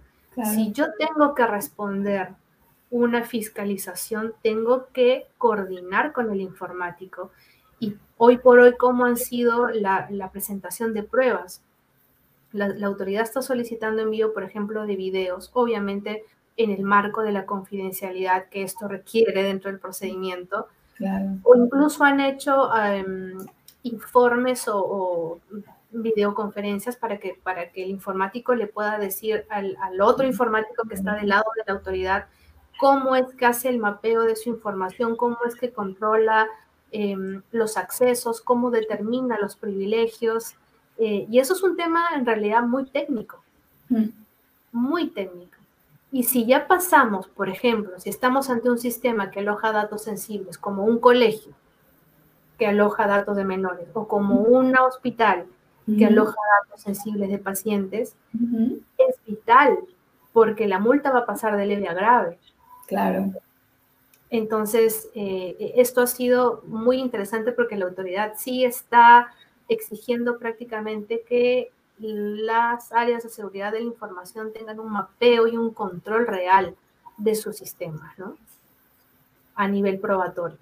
Si 0.53 0.72
yo 0.72 0.86
tengo 0.97 1.36
que 1.36 1.45
responder 1.45 2.30
una 2.89 3.26
fiscalización, 3.26 4.34
tengo 4.41 4.88
que 4.93 5.28
coordinar 5.38 6.13
con 6.13 6.32
el 6.32 6.39
informático. 6.39 7.32
Y 7.82 7.97
hoy 8.16 8.38
por 8.38 8.59
hoy, 8.59 8.78
¿cómo 8.78 9.03
han 9.03 9.18
sido 9.18 9.68
la, 9.68 10.07
presentación 10.32 10.93
de 10.93 11.03
pruebas? 11.03 11.63
La, 12.53 12.70
la, 12.70 12.88
autoridad 12.88 13.24
está 13.24 13.41
solicitando 13.41 14.01
envío, 14.01 14.34
por 14.34 14.43
ejemplo, 14.43 14.86
de 14.86 14.95
videos, 14.95 15.51
obviamente 15.53 16.24
en 16.55 16.72
el 16.72 16.84
marco 16.84 17.24
de 17.24 17.34
la 17.34 17.45
confidencialidad 17.45 18.47
que 18.47 18.63
esto 18.63 18.88
requiere 18.88 19.43
dentro 19.43 19.70
del 19.70 19.82
procedimiento, 19.82 20.70
o 21.43 21.55
incluso 21.55 22.03
han 22.03 22.19
hecho 22.19 22.73
em, 22.75 23.37
informes 23.83 24.67
o, 24.67 25.39
videoconferencias 25.97 26.97
para 26.97 27.17
que, 27.19 27.39
para 27.41 27.69
que 27.69 27.83
el 27.83 27.89
informático 27.89 28.53
le 28.53 28.67
pueda 28.67 28.97
decir 28.97 29.45
al, 29.49 29.77
otro 30.01 30.27
informático 30.27 30.83
que 30.87 30.95
está 30.95 31.15
del 31.15 31.29
lado 31.29 31.45
de 31.55 31.63
la 31.65 31.73
autoridad 31.73 32.25
cómo 32.77 33.15
es 33.15 33.33
que 33.35 33.45
hace 33.45 33.69
el 33.69 33.79
mapeo 33.79 34.23
de 34.23 34.35
su 34.35 34.49
información, 34.49 35.15
cómo 35.15 35.37
es 35.47 35.55
que 35.55 35.71
controla 35.71 36.47
em, 36.91 37.41
los 37.51 37.77
accesos, 37.77 38.41
cómo 38.41 38.71
determina 38.71 39.39
los 39.39 39.55
privilegios. 39.55 40.55
Eh, 40.97 41.25
y 41.29 41.39
eso 41.39 41.53
es 41.53 41.63
un 41.63 41.77
tema 41.77 42.09
en 42.13 42.25
realidad 42.25 42.63
muy 42.63 42.85
técnico, 42.85 43.41
mm. 43.87 44.07
muy 44.73 45.07
técnico. 45.11 45.54
Y 46.16 46.24
si 46.24 46.45
ya 46.45 46.66
pasamos, 46.66 47.28
por 47.28 47.49
ejemplo, 47.49 47.99
si 47.99 48.09
estamos 48.09 48.49
ante 48.49 48.70
un 48.70 48.78
sistema 48.78 49.32
que 49.32 49.41
aloja 49.41 49.74
datos 49.74 50.03
sensibles, 50.03 50.57
como 50.57 50.86
un 50.86 50.99
colegio 50.99 51.51
que 52.57 52.68
aloja 52.68 53.05
datos 53.05 53.36
de 53.36 53.43
menores, 53.43 53.89
o 53.93 54.07
como 54.07 54.39
un 54.39 54.78
hospital 54.78 55.45
que 55.86 56.05
aloja 56.05 56.38
datos 56.61 56.80
sensibles 56.82 57.30
de 57.30 57.38
pacientes, 57.38 58.16
es 58.97 59.16
vital, 59.28 59.78
porque 60.32 60.70
la 60.70 60.80
multa 60.80 61.11
va 61.11 61.20
a 61.20 61.26
pasar 61.26 61.57
de 61.57 61.66
leve 61.66 61.89
a 61.89 61.93
grave. 61.93 62.39
Claro. 62.88 63.34
Entonces, 64.30 65.09
eh, 65.16 65.74
esto 65.76 65.99
ha 65.99 66.07
sido 66.07 66.63
muy 66.66 66.99
interesante 66.99 67.51
porque 67.51 67.76
la 67.76 67.88
autoridad 67.88 68.36
sí 68.38 68.63
está 68.63 69.34
exigiendo 69.68 70.39
prácticamente 70.39 71.26
que 71.28 71.74
las 71.97 72.91
áreas 72.91 73.23
de 73.23 73.29
seguridad 73.29 73.71
de 73.71 73.79
la 73.79 73.85
información 73.85 74.51
tengan 74.53 74.79
un 74.79 74.91
mapeo 74.91 75.47
y 75.47 75.57
un 75.57 75.73
control 75.73 76.27
real 76.27 76.75
de 77.17 77.35
sus 77.35 77.57
sistemas, 77.57 78.17
¿no? 78.17 78.35
A 79.55 79.67
nivel 79.67 79.99
probatorio. 79.99 80.57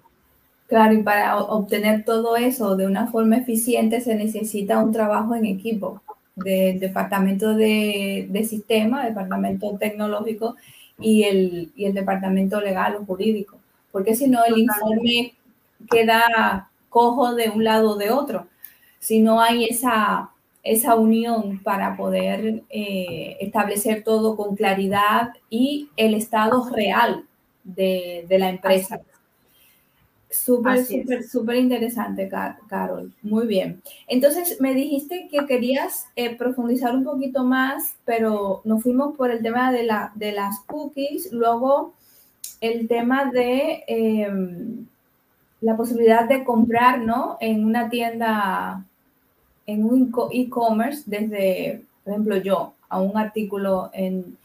Claro, 0.68 0.94
y 0.94 1.02
para 1.02 1.36
obtener 1.38 2.04
todo 2.04 2.36
eso 2.36 2.76
de 2.76 2.86
una 2.86 3.08
forma 3.08 3.36
eficiente 3.36 4.00
se 4.00 4.14
necesita 4.14 4.82
un 4.82 4.92
trabajo 4.92 5.34
en 5.34 5.46
equipo 5.46 6.00
del 6.36 6.80
departamento 6.80 7.54
de, 7.54 8.26
de 8.30 8.44
sistema, 8.44 9.04
departamento 9.04 9.76
tecnológico 9.76 10.56
y 10.98 11.24
el, 11.24 11.72
y 11.76 11.84
el 11.86 11.94
departamento 11.94 12.60
legal 12.60 12.96
o 12.96 13.04
jurídico, 13.04 13.58
porque 13.92 14.14
si 14.14 14.28
no 14.28 14.44
el 14.44 14.58
informe 14.58 15.34
queda 15.90 16.70
cojo 16.94 17.34
de 17.34 17.50
un 17.50 17.64
lado 17.64 17.90
o 17.90 17.96
de 17.96 18.10
otro. 18.10 18.46
Si 19.00 19.20
no 19.20 19.40
hay 19.40 19.64
esa 19.64 20.30
esa 20.64 20.94
unión 20.94 21.60
para 21.62 21.94
poder 21.94 22.62
eh, 22.70 23.36
establecer 23.38 24.02
todo 24.02 24.34
con 24.34 24.56
claridad 24.56 25.34
y 25.50 25.90
el 25.96 26.14
estado 26.14 26.68
real 26.70 27.24
de, 27.62 28.26
la 28.30 28.48
empresa. 28.48 29.00
Súper, 30.30 30.84
súper, 30.84 31.22
súper 31.22 31.56
interesante, 31.56 32.28
Carol. 32.66 33.12
Muy 33.22 33.46
bien. 33.46 33.82
Entonces, 34.08 34.60
me 34.60 34.74
dijiste 34.74 35.28
que 35.30 35.46
querías 35.46 36.06
eh, 36.16 36.34
profundizar 36.34 36.94
un 36.96 37.04
poquito 37.04 37.44
más, 37.44 37.94
pero 38.06 38.62
nos 38.64 38.82
fuimos 38.82 39.16
por 39.16 39.30
el 39.30 39.42
tema 39.42 39.70
de, 39.70 39.84
la, 39.84 40.12
de 40.14 40.32
las 40.32 40.60
cookies, 40.60 41.30
luego 41.30 41.92
el 42.60 42.88
tema 42.88 43.26
de 43.26 43.84
em, 43.86 44.86
la 45.60 45.76
posibilidad 45.76 46.26
de 46.26 46.42
comprar, 46.42 47.00
¿no? 47.00 47.36
En 47.40 47.64
una 47.64 47.90
tienda 47.90 48.84
en 49.66 49.84
un 49.84 50.12
e-commerce 50.32 51.02
desde, 51.06 51.82
por 52.02 52.12
ejemplo, 52.12 52.36
yo, 52.36 52.74
a 52.88 53.00
un 53.00 53.16
artículo 53.16 53.90
en, 53.92 54.36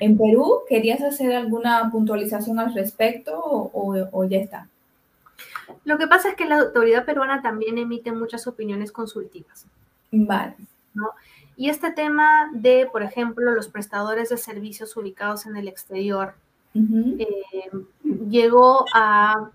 en 0.00 0.18
Perú, 0.18 0.60
¿querías 0.68 1.00
hacer 1.00 1.32
alguna 1.32 1.90
puntualización 1.90 2.58
al 2.58 2.74
respecto 2.74 3.38
o, 3.38 4.08
o, 4.12 4.24
ya 4.24 4.38
está? 4.38 4.68
Lo 5.84 5.98
que 5.98 6.06
pasa 6.06 6.30
es 6.30 6.34
que 6.34 6.46
la 6.46 6.58
autoridad 6.60 7.04
peruana 7.04 7.42
también 7.42 7.78
emite 7.78 8.12
muchas 8.12 8.46
opiniones 8.46 8.92
consultivas. 8.92 9.66
Vale. 10.10 10.56
¿no? 10.94 11.10
Y 11.56 11.68
este 11.68 11.92
tema 11.92 12.50
de, 12.52 12.88
por 12.90 13.02
ejemplo, 13.02 13.52
los 13.52 13.68
prestadores 13.68 14.30
de 14.30 14.36
servicios 14.36 14.96
ubicados 14.96 15.46
en 15.46 15.56
el 15.56 15.68
exterior, 15.68 16.34
eh, 16.74 17.70
llegó 18.28 18.84
a 18.94 19.50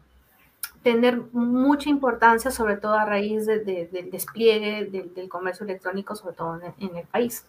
tener 0.86 1.20
mucha 1.32 1.90
importancia, 1.90 2.52
sobre 2.52 2.78
todo 2.78 2.94
a 2.94 3.06
raíz 3.06 3.48
del 3.48 3.66
despliegue 4.12 4.86
del, 4.86 5.30
comercio 5.30 5.64
electrónico, 5.64 6.16
sobre 6.16 6.36
todo 6.36 6.60
en, 6.78 6.96
el 6.96 7.08
país. 7.08 7.44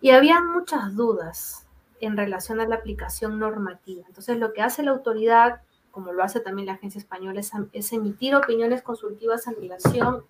Y 0.00 0.10
había 0.10 0.42
muchas 0.42 0.96
dudas 0.96 1.64
en 2.00 2.16
relación 2.16 2.58
a 2.58 2.66
la 2.66 2.74
aplicación 2.74 3.38
normativa. 3.38 4.02
Entonces, 4.08 4.36
lo 4.38 4.52
que 4.52 4.62
hace 4.62 4.82
la 4.82 4.90
autoridad, 4.90 5.60
como 5.92 6.10
lo 6.10 6.24
hace 6.24 6.40
también 6.40 6.66
la 6.66 6.72
agencia 6.72 6.98
española, 6.98 7.40
es 7.72 7.92
emitir 7.92 8.34
opiniones 8.34 8.82
consultivas 8.82 9.46
en 9.46 9.54
relación 9.54 10.24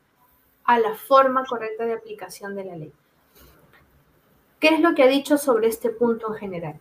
a 0.65 0.79
la 0.79 0.95
forma 0.95 1.47
correcta 1.47 1.87
de 1.87 1.95
aplicación 1.95 2.55
de 2.55 2.65
la 2.67 2.77
ley. 2.77 2.93
¿Qué 4.61 4.69
es 4.75 4.81
lo 4.81 4.95
que 4.95 5.05
ha 5.05 5.09
dicho 5.09 5.39
sobre 5.39 5.69
este 5.69 5.89
punto 5.89 6.35
en 6.35 6.39
general? 6.39 6.81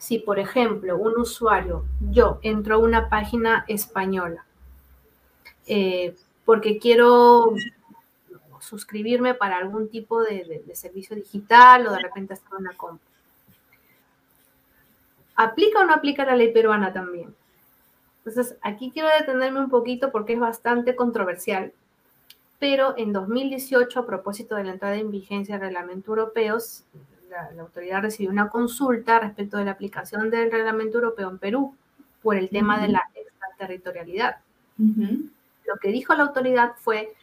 Si, 0.00 0.18
por 0.18 0.38
ejemplo, 0.38 0.96
un 0.96 1.18
usuario, 1.18 1.84
yo 2.10 2.38
entro 2.40 2.76
a 2.76 2.78
una 2.78 3.10
página 3.10 3.66
española 3.68 4.46
eh, 5.66 6.16
porque 6.46 6.78
quiero 6.78 7.54
suscribirme 8.60 9.34
para 9.34 9.58
algún 9.58 9.90
tipo 9.90 10.22
de, 10.22 10.64
servicio 10.72 11.14
digital 11.14 11.86
o 11.86 11.92
de 11.92 11.98
repente 11.98 12.32
hacer 12.32 12.48
una 12.58 12.74
compra. 12.76 13.06
¿Aplica 15.36 15.80
o 15.80 15.84
no 15.84 15.92
aplica 15.92 16.24
la 16.24 16.34
ley 16.34 16.50
peruana 16.50 16.94
también? 16.94 17.34
Entonces, 18.24 18.56
aquí 18.62 18.90
quiero 18.90 19.08
detenerme 19.18 19.60
un 19.60 19.70
poquito 19.70 20.10
porque 20.10 20.32
es 20.32 20.40
bastante 20.40 20.96
controversial 20.96 21.74
pero 22.60 22.94
en 22.98 23.12
2018, 23.12 23.98
a 24.00 24.06
propósito 24.06 24.54
de 24.54 24.64
la 24.64 24.72
entrada 24.72 24.96
en 24.96 25.10
vigencia 25.10 25.54
del 25.58 25.68
reglamento 25.68 26.10
europeo, 26.12 26.58
la, 27.30 27.62
autoridad 27.62 28.02
recibió 28.02 28.30
una 28.30 28.48
consulta 28.48 29.20
respecto 29.20 29.56
de 29.56 29.64
la 29.64 29.70
aplicación 29.72 30.30
del 30.30 30.50
reglamento 30.50 30.98
europeo 30.98 31.30
en 31.30 31.38
Perú 31.38 31.74
por 32.22 32.36
el 32.36 32.50
tema 32.50 32.80
de 32.80 32.88
la 32.88 33.02
extraterritorialidad. 33.14 34.36
Lo 34.76 35.76
que 35.80 35.88
dijo 35.90 36.14
la 36.14 36.24
autoridad 36.24 36.72
fue 36.76 37.14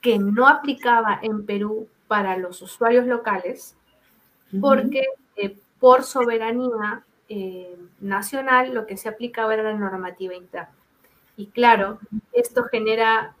que 0.00 0.18
no 0.18 0.46
aplicaba 0.46 1.18
en 1.22 1.44
Perú 1.44 1.88
para 2.06 2.36
los 2.36 2.62
usuarios 2.62 3.06
locales 3.06 3.76
porque 4.60 5.04
eh, 5.36 5.56
por 5.78 6.04
soberanía 6.04 7.04
eh, 7.28 7.76
nacional 8.00 8.72
lo 8.72 8.86
que 8.86 8.96
se 8.96 9.08
aplicaba 9.08 9.54
era 9.54 9.62
la 9.62 9.74
normativa 9.74 10.34
interna. 10.34 10.70
Y 11.36 11.46
claro, 11.48 11.98
esto 12.32 12.64
genera 12.64 13.34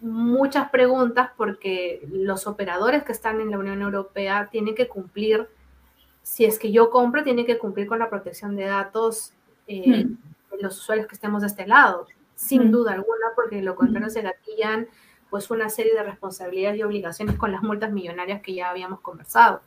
muchas 0.00 0.70
preguntas 0.70 1.30
porque 1.36 2.06
los 2.10 2.46
operadores 2.46 3.04
que 3.04 3.12
están 3.12 3.40
en 3.40 3.50
la 3.50 3.58
Unión 3.58 3.82
Europea 3.82 4.48
tienen 4.50 4.74
que 4.74 4.88
cumplir, 4.88 5.48
si 6.22 6.44
es 6.44 6.58
que 6.58 6.72
yo 6.72 6.90
compro, 6.90 7.22
tienen 7.22 7.46
que 7.46 7.58
cumplir 7.58 7.86
con 7.86 7.98
la 7.98 8.10
protección 8.10 8.56
de 8.56 8.64
datos 8.64 9.32
eh, 9.66 10.04
hmm. 10.04 10.56
de 10.56 10.62
los 10.62 10.78
usuarios 10.78 11.06
que 11.06 11.14
estemos 11.14 11.42
de 11.42 11.48
este 11.48 11.66
lado, 11.66 12.06
sin 12.34 12.68
hmm. 12.68 12.70
duda 12.70 12.92
alguna, 12.92 13.26
porque 13.34 13.62
lo 13.62 13.74
contrario 13.74 14.10
se 14.10 14.22
gatillan 14.22 14.88
pues 15.30 15.50
una 15.50 15.70
serie 15.70 15.94
de 15.94 16.02
responsabilidades 16.02 16.78
y 16.78 16.82
obligaciones 16.82 17.36
con 17.36 17.52
las 17.52 17.62
multas 17.62 17.92
millonarias 17.92 18.42
que 18.42 18.54
ya 18.54 18.68
habíamos 18.68 19.00
conversado. 19.00 19.62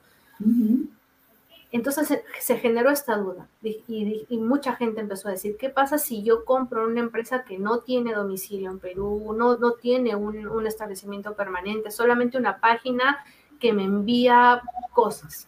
Entonces 1.73 2.21
se, 2.39 2.57
generó 2.59 2.91
esta 2.91 3.17
duda 3.17 3.47
y, 3.63 4.27
mucha 4.37 4.75
gente 4.75 5.01
empezó 5.01 5.27
a 5.27 5.31
decir, 5.31 5.57
¿qué 5.57 5.71
pasa 5.71 5.97
si 5.97 6.21
yo 6.21 6.45
compro 6.45 6.85
una 6.85 6.99
empresa 6.99 7.43
que 7.43 7.57
no 7.57 7.79
tiene 7.79 8.13
domicilio 8.13 8.69
en 8.69 8.77
Perú, 8.77 9.33
no, 9.35 9.57
no 9.57 9.71
tiene 9.71 10.15
un, 10.15 10.67
establecimiento 10.67 11.33
permanente, 11.33 11.89
solamente 11.89 12.37
una 12.37 12.59
página 12.59 13.25
que 13.59 13.73
me 13.73 13.85
envía 13.85 14.61
cosas? 14.91 15.47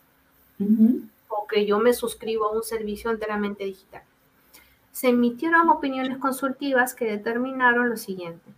O 1.28 1.46
que 1.46 1.68
yo 1.68 1.78
me 1.78 1.94
suscribo 1.94 2.48
a 2.48 2.54
un 2.54 2.64
servicio 2.64 3.12
enteramente 3.12 3.64
digital. 3.64 4.02
Se 4.92 5.10
emitieron 5.10 5.70
opiniones 5.70 6.18
consultivas 6.18 6.96
que 6.96 7.06
determinaron 7.06 7.88
lo 7.88 7.98
siguiente. 7.98 8.50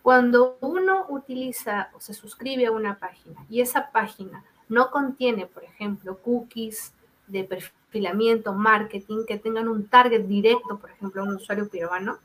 Cuando 0.00 0.56
uno 0.62 1.04
utiliza 1.10 1.90
o 1.94 2.00
se 2.00 2.14
suscribe 2.14 2.64
a 2.64 2.70
una 2.70 2.98
página 2.98 3.44
y 3.50 3.60
esa 3.60 3.90
página 3.90 4.42
no 4.70 4.90
contiene, 4.90 5.44
por 5.44 5.64
ejemplo, 5.64 6.16
cookies, 6.16 6.94
de 7.30 7.44
perfilamiento, 7.44 8.52
marketing, 8.52 9.24
que 9.26 9.38
tengan 9.38 9.68
un 9.68 9.86
target 9.86 10.22
directo, 10.22 10.78
por 10.78 10.90
ejemplo, 10.90 11.22
a 11.22 11.24
un 11.24 11.36
usuario 11.36 11.68
peruano, 11.68 12.18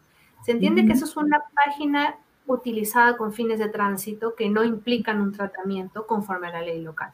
se 0.45 0.51
entiende 0.51 0.85
que 0.85 0.93
eso 0.93 1.05
es 1.05 1.17
una 1.17 1.43
página 1.53 2.17
utilizada 2.45 3.17
con 3.17 3.33
fines 3.33 3.57
de 3.59 3.69
tránsito 3.69 4.35
que 4.35 4.49
no 4.49 4.63
implican 4.63 5.19
un 5.19 5.31
tratamiento 5.31 6.05
conforme 6.05 6.47
a 6.47 6.51
la 6.51 6.61
ley 6.61 6.81
local. 6.81 7.11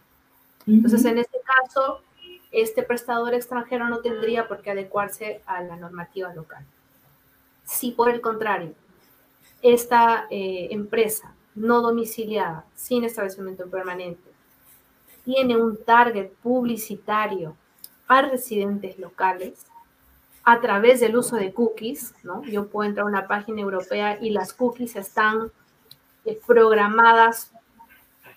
Entonces, 0.67 1.05
en 1.05 1.17
este 1.17 1.39
caso, 1.39 2.01
este 2.51 2.83
prestador 2.83 3.33
extranjero 3.33 3.87
no 3.87 3.99
tendría 3.99 4.47
por 4.47 4.61
qué 4.61 4.71
adecuarse 4.71 5.41
a 5.45 5.61
la 5.61 5.77
normativa 5.77 6.33
local. 6.33 6.65
Si 7.63 7.91
por 7.91 8.09
el 8.09 8.19
contrario, 8.19 8.73
esta 9.61 10.27
eh, 10.29 10.67
empresa 10.71 11.33
no 11.55 11.81
domiciliada, 11.81 12.65
sin 12.75 13.03
establecimiento 13.03 13.69
permanente, 13.69 14.29
tiene 15.23 15.55
un 15.55 15.83
target 15.83 16.31
publicitario 16.41 17.55
a 18.11 18.21
residentes 18.23 18.99
locales 18.99 19.65
a 20.43 20.59
través 20.59 20.99
del 20.99 21.15
uso 21.15 21.35
de 21.37 21.53
cookies, 21.53 22.13
¿no? 22.23 22.43
Yo 22.43 22.67
puedo 22.67 22.89
entrar 22.89 23.05
a 23.05 23.09
una 23.09 23.27
página 23.27 23.61
europea 23.61 24.17
y 24.19 24.31
las 24.31 24.53
cookies 24.53 24.95
están 24.95 25.51
eh, 26.25 26.39
programadas 26.45 27.51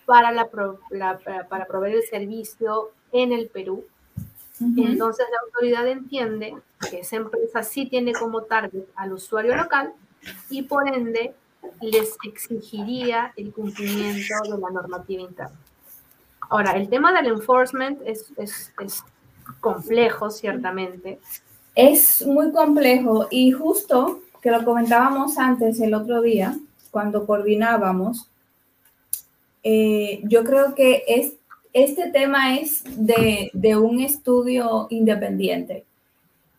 para, 0.05 0.31
la, 0.31 0.49
para, 0.49 1.65
proveer 1.65 1.97
el 1.97 2.03
servicio 2.03 2.91
en 3.11 3.33
el 3.33 3.49
Perú. 3.49 3.85
Entonces 4.61 5.25
la 5.29 5.39
autoridad 5.45 5.85
entiende 5.87 6.55
que 6.89 6.99
esa 6.99 7.17
empresa 7.17 7.63
sí 7.63 7.87
tiene 7.87 8.13
como 8.13 8.43
target 8.43 8.85
al 8.95 9.11
usuario 9.11 9.55
local 9.55 9.91
y 10.49 10.61
por 10.61 10.87
ende 10.87 11.33
les 11.81 12.15
exigiría 12.23 13.33
el 13.35 13.51
cumplimiento 13.51 14.33
de 14.43 14.57
la 14.57 14.69
normativa 14.69 15.23
interna. 15.23 15.59
Ahora, 16.49 16.71
el 16.73 16.87
tema 16.87 17.11
del 17.11 17.27
enforcement 17.27 17.99
es, 18.05 18.31
es, 18.37 18.71
es 18.79 19.03
complejo, 19.59 20.29
ciertamente. 20.29 21.19
Es 21.75 22.25
muy 22.25 22.51
complejo 22.51 23.27
y 23.29 23.51
justo 23.51 24.21
que 24.41 24.51
lo 24.51 24.63
comentábamos 24.63 25.37
antes 25.37 25.79
el 25.81 25.93
otro 25.93 26.21
día, 26.21 26.55
cuando 26.91 27.25
coordinábamos, 27.25 28.29
eh, 29.63 30.21
yo 30.23 30.43
creo 30.43 30.75
que 30.75 31.03
es, 31.07 31.33
este 31.73 32.11
tema 32.11 32.55
es 32.59 32.83
de, 32.95 33.75
un 33.75 33.99
estudio 33.99 34.85
independiente 34.91 35.83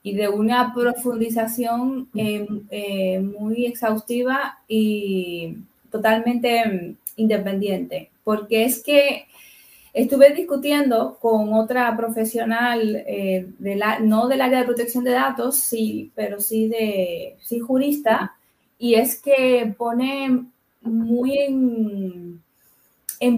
y 0.03 0.17
de 0.17 0.29
una 0.29 0.75
profundización 0.75 2.09
eh, 2.17 2.47
eh, 2.71 3.21
muy 3.21 3.67
exhaustiva 3.67 4.59
y 4.67 5.57
totalmente 5.91 6.97
independiente, 7.15 8.11
porque 8.25 8.65
es 8.65 8.83
que 8.83 9.26
Estuve 9.97 10.35
discutiendo 10.35 11.17
con 11.23 11.55
otra 11.55 11.97
profesional, 11.97 13.03
eh, 13.07 13.47
de 13.59 13.77
la, 13.77 13.99
no 13.99 14.29
del 14.29 14.43
área 14.43 14.59
de 14.59 14.67
protección 14.67 15.05
de 15.05 15.13
datos, 15.13 15.57
sí, 15.57 16.13
pero 16.15 16.39
sí 16.39 16.69
de 16.69 17.39
sí 17.41 17.61
jurista, 17.61 18.37
y 18.79 18.97
es 18.97 19.19
que 19.19 19.75
pone 19.79 20.45
muy 20.83 21.39
en, 21.39 22.43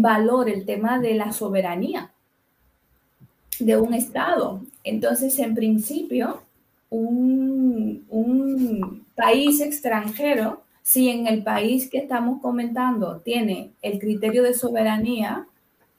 valor 0.02 0.48
el 0.48 0.66
tema 0.66 0.98
de 0.98 1.14
la 1.14 1.30
soberanía 1.30 2.10
de 3.60 3.76
un 3.76 3.94
Estado. 3.94 4.60
Entonces, 4.82 5.38
en 5.38 5.54
principio, 5.54 6.42
un, 6.90 8.04
país 9.14 9.60
extranjero, 9.60 10.64
si 10.82 11.08
en 11.08 11.28
el 11.28 11.44
país 11.44 11.88
que 11.88 11.98
estamos 11.98 12.42
comentando 12.42 13.20
tiene 13.20 13.70
el 13.80 14.00
criterio 14.00 14.42
de 14.42 14.54
soberanía, 14.54 15.46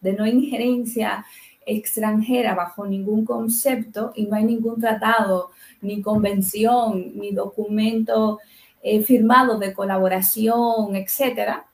de 0.01 0.13
no 0.13 0.25
injerencia 0.25 1.25
extranjera 1.65 2.55
bajo 2.55 2.85
ningún 2.87 3.25
concepto 3.25 4.11
y 4.15 4.25
no 4.25 4.35
hay 4.35 4.43
ningún 4.43 4.79
tratado, 4.79 5.51
ni 5.81 6.01
convención, 6.01 7.11
ni 7.15 7.31
documento 7.31 8.39
eh, 8.81 9.03
firmado 9.03 9.59
de 9.59 9.73
colaboración, 9.73 10.95
etcétera, 10.95 11.65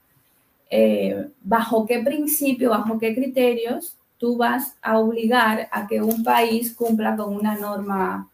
eh, 0.70 1.30
bajo 1.42 1.86
qué 1.86 2.00
principio, 2.00 2.72
bajo 2.72 3.00
qué 3.00 3.16
criterios 3.16 3.96
tú 4.18 4.38
vas 4.38 4.76
a 4.82 4.98
obligar 4.98 5.68
a 5.72 5.88
que 5.88 6.02
un 6.02 6.24
país 6.24 6.74
cumpla 6.74 7.16
con 7.16 7.36
una 7.36 7.56
norma 7.56 8.30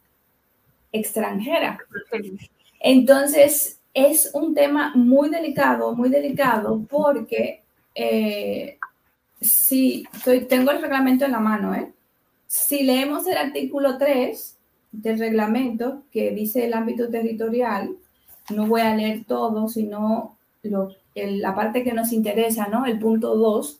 extranjera. 0.91 1.79
Entonces, 2.79 3.79
es 3.93 4.31
un 4.33 4.53
tema 4.53 4.93
muy 4.95 5.29
delicado, 5.29 5.93
muy 5.95 6.09
delicado, 6.09 6.81
porque 6.89 7.63
eh, 7.95 8.77
Sí, 9.41 10.07
tengo 10.47 10.71
el 10.71 10.81
reglamento 10.81 11.25
en 11.25 11.31
la 11.31 11.39
mano, 11.39 11.73
¿eh? 11.73 11.91
Si 12.47 12.83
leemos 12.83 13.25
el 13.27 13.37
artículo 13.37 13.97
3 13.97 14.57
del 14.91 15.19
reglamento 15.19 16.03
que 16.11 16.31
dice 16.31 16.65
el 16.65 16.73
ámbito 16.73 17.09
territorial, 17.09 17.95
no 18.53 18.67
voy 18.67 18.81
a 18.81 18.95
leer 18.95 19.23
todo, 19.25 19.67
sino 19.67 20.37
la 20.63 21.55
parte 21.55 21.83
que 21.83 21.93
nos 21.93 22.11
interesa, 22.11 22.67
¿no? 22.67 22.85
El 22.85 22.99
punto 22.99 23.35
2, 23.35 23.79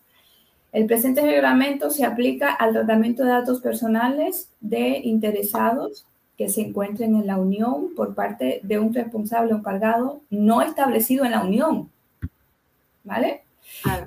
El 0.71 0.85
presente 0.85 1.21
reglamento 1.21 1.89
se 1.91 2.05
aplica 2.05 2.53
al 2.53 2.73
tratamiento 2.73 3.23
de 3.23 3.31
datos 3.31 3.59
personales 3.59 4.49
de 4.61 4.99
interesados 5.03 6.05
que 6.37 6.47
se 6.49 6.61
encuentren 6.61 7.15
en 7.15 7.27
la 7.27 7.37
Unión 7.37 7.93
por 7.95 8.15
parte 8.15 8.61
de 8.63 8.79
un 8.79 8.93
responsable 8.93 9.53
o 9.53 9.57
encargado 9.57 10.21
no 10.29 10.61
establecido 10.61 11.25
en 11.25 11.31
la 11.31 11.43
Unión. 11.43 11.91
¿Vale? 13.03 13.43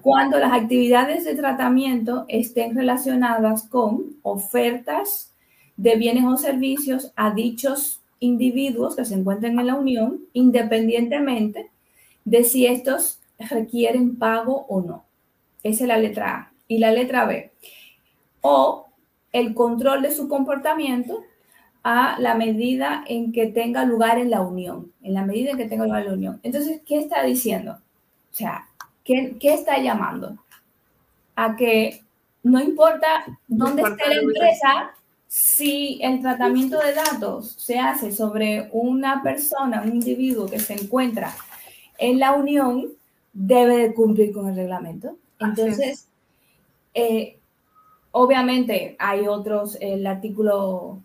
Cuando 0.03 0.39
las 0.39 0.53
actividades 0.53 1.25
de 1.25 1.35
tratamiento 1.35 2.25
estén 2.29 2.77
relacionadas 2.77 3.65
con 3.65 4.17
ofertas 4.23 5.33
de 5.77 5.97
bienes 5.97 6.25
o 6.25 6.37
servicios 6.37 7.13
a 7.17 7.33
dichos 7.33 8.01
individuos 8.21 8.97
que 8.97 9.05
se 9.05 9.15
encuentren 9.15 9.59
en 9.59 9.67
la 9.67 9.75
Unión, 9.75 10.21
independientemente 10.33 11.71
de 12.25 12.45
si 12.45 12.67
estos 12.67 13.19
requieren 13.39 14.17
pago 14.17 14.67
o 14.69 14.81
no. 14.81 15.05
Esa 15.63 15.85
es 15.85 15.89
la 15.89 15.99
letra 15.99 16.35
A. 16.35 16.53
Y 16.69 16.79
la 16.79 16.93
letra 16.93 17.27
B. 17.27 17.53
O 18.41 18.87
el 19.33 19.55
control 19.55 20.03
de 20.03 20.13
su 20.13 20.29
comportamiento 20.29 21.23
a 21.83 22.17
la 22.19 22.35
medida 22.35 23.05
en 23.07 23.33
que 23.33 23.47
tenga 23.47 23.85
lugar 23.85 24.19
en 24.19 24.31
la 24.31 24.41
unión, 24.41 24.93
en 25.03 25.13
la 25.13 25.25
medida 25.25 25.51
en 25.51 25.59
que 25.59 25.67
tenga 25.67 25.85
lugar 25.85 26.03
en 26.03 26.09
la 26.09 26.15
unión. 26.15 26.41
Entonces, 26.43 26.81
¿qué 26.87 26.99
está 26.99 27.23
diciendo? 27.23 27.73
O 27.73 28.35
sea, 28.35 28.69
¿qué, 29.05 29.37
está 29.43 29.79
llamando? 29.79 30.37
A 31.37 31.57
que 31.57 32.03
no 32.43 32.61
importa 32.61 33.25
dónde 33.47 33.83
esté 33.83 34.09
la 34.09 34.21
empresa, 34.21 34.95
si 35.29 35.99
el 36.03 36.21
tratamiento 36.21 36.79
de 36.79 36.95
datos 36.95 37.57
se 37.59 37.79
hace 37.79 38.13
sobre 38.13 38.69
una 38.73 39.23
persona, 39.23 39.83
un 39.83 39.95
individuo 39.95 40.47
que 40.47 40.61
se 40.61 40.75
encuentra 40.75 41.35
en 41.99 42.21
la 42.21 42.33
unión, 42.33 42.89
debe 43.33 43.77
de 43.79 43.95
cumplir 43.95 44.33
con 44.33 44.49
el 44.49 44.57
reglamento. 44.57 45.17
Entonces, 45.41 46.07
eh, 46.95 47.37
obviamente 48.13 48.95
hay 48.99 49.27
otros, 49.27 49.77
el 49.81 50.07
artículo, 50.07 51.01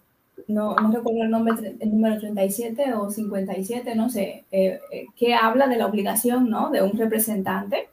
no, 0.47 0.75
no, 0.75 0.91
recuerdo 0.91 1.23
el 1.23 1.29
nombre, 1.29 1.75
el 1.79 1.91
número 1.91 2.19
37 2.19 2.93
o 2.93 3.09
57, 3.09 3.95
no 3.95 4.09
sé, 4.09 4.43
eh, 4.51 4.79
eh, 4.91 5.05
que 5.15 5.33
habla 5.33 5.67
de 5.67 5.77
la 5.77 5.87
obligación 5.87 6.49
¿no? 6.49 6.69
de 6.69 6.81
un 6.81 6.97
representante 6.97 7.89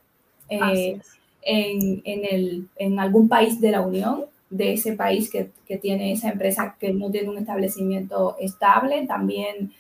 en, 0.49 1.03
en, 1.43 2.25
el, 2.25 2.69
en, 2.77 3.01
algún 3.01 3.29
país 3.29 3.61
de 3.61 3.71
la 3.71 3.81
Unión, 3.81 4.25
de 4.51 4.75
ese 4.75 4.93
país 4.93 5.31
que, 5.31 5.51
que, 5.67 5.77
tiene 5.77 6.13
esa 6.13 6.31
empresa 6.31 6.77
que 6.79 6.93
no 6.93 7.11
tiene 7.11 7.31
un 7.31 7.39
establecimiento 7.39 8.37
estable, 8.39 9.07
también 9.07 9.73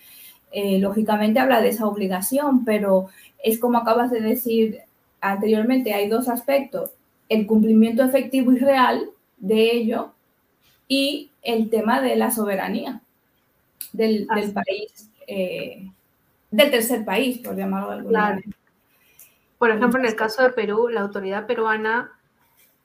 lógicamente 0.80 1.38
habla 1.38 1.60
de 1.60 1.68
esa 1.68 1.86
obligación, 1.86 2.64
pero 2.64 3.08
es 3.42 3.58
como 3.58 3.78
acabas 3.78 4.10
de 4.10 4.20
decir 4.20 4.80
anteriormente, 5.20 5.92
hay 5.92 6.08
dos 6.08 6.28
aspectos 6.28 6.90
el 7.28 7.46
cumplimiento 7.46 8.04
efectivo 8.04 8.52
y 8.52 8.58
real 8.58 9.10
de 9.38 9.72
ello 9.72 10.12
y 10.88 11.30
el 11.46 11.70
tema 11.70 12.00
de 12.00 12.16
la 12.16 12.30
soberanía 12.30 13.00
del, 13.92 14.26
país, 14.52 15.10
eh, 15.26 15.90
del 16.50 16.70
tercer 16.70 17.04
país, 17.04 17.38
por 17.38 17.56
llamarlo 17.56 17.90
de 17.90 17.94
alguna 17.94 18.20
manera. 18.20 18.56
Por 19.58 19.70
ejemplo, 19.70 20.00
en 20.00 20.06
el 20.06 20.16
caso 20.16 20.42
de 20.42 20.50
Perú, 20.50 20.88
la 20.88 21.00
autoridad 21.00 21.46
peruana 21.46 22.12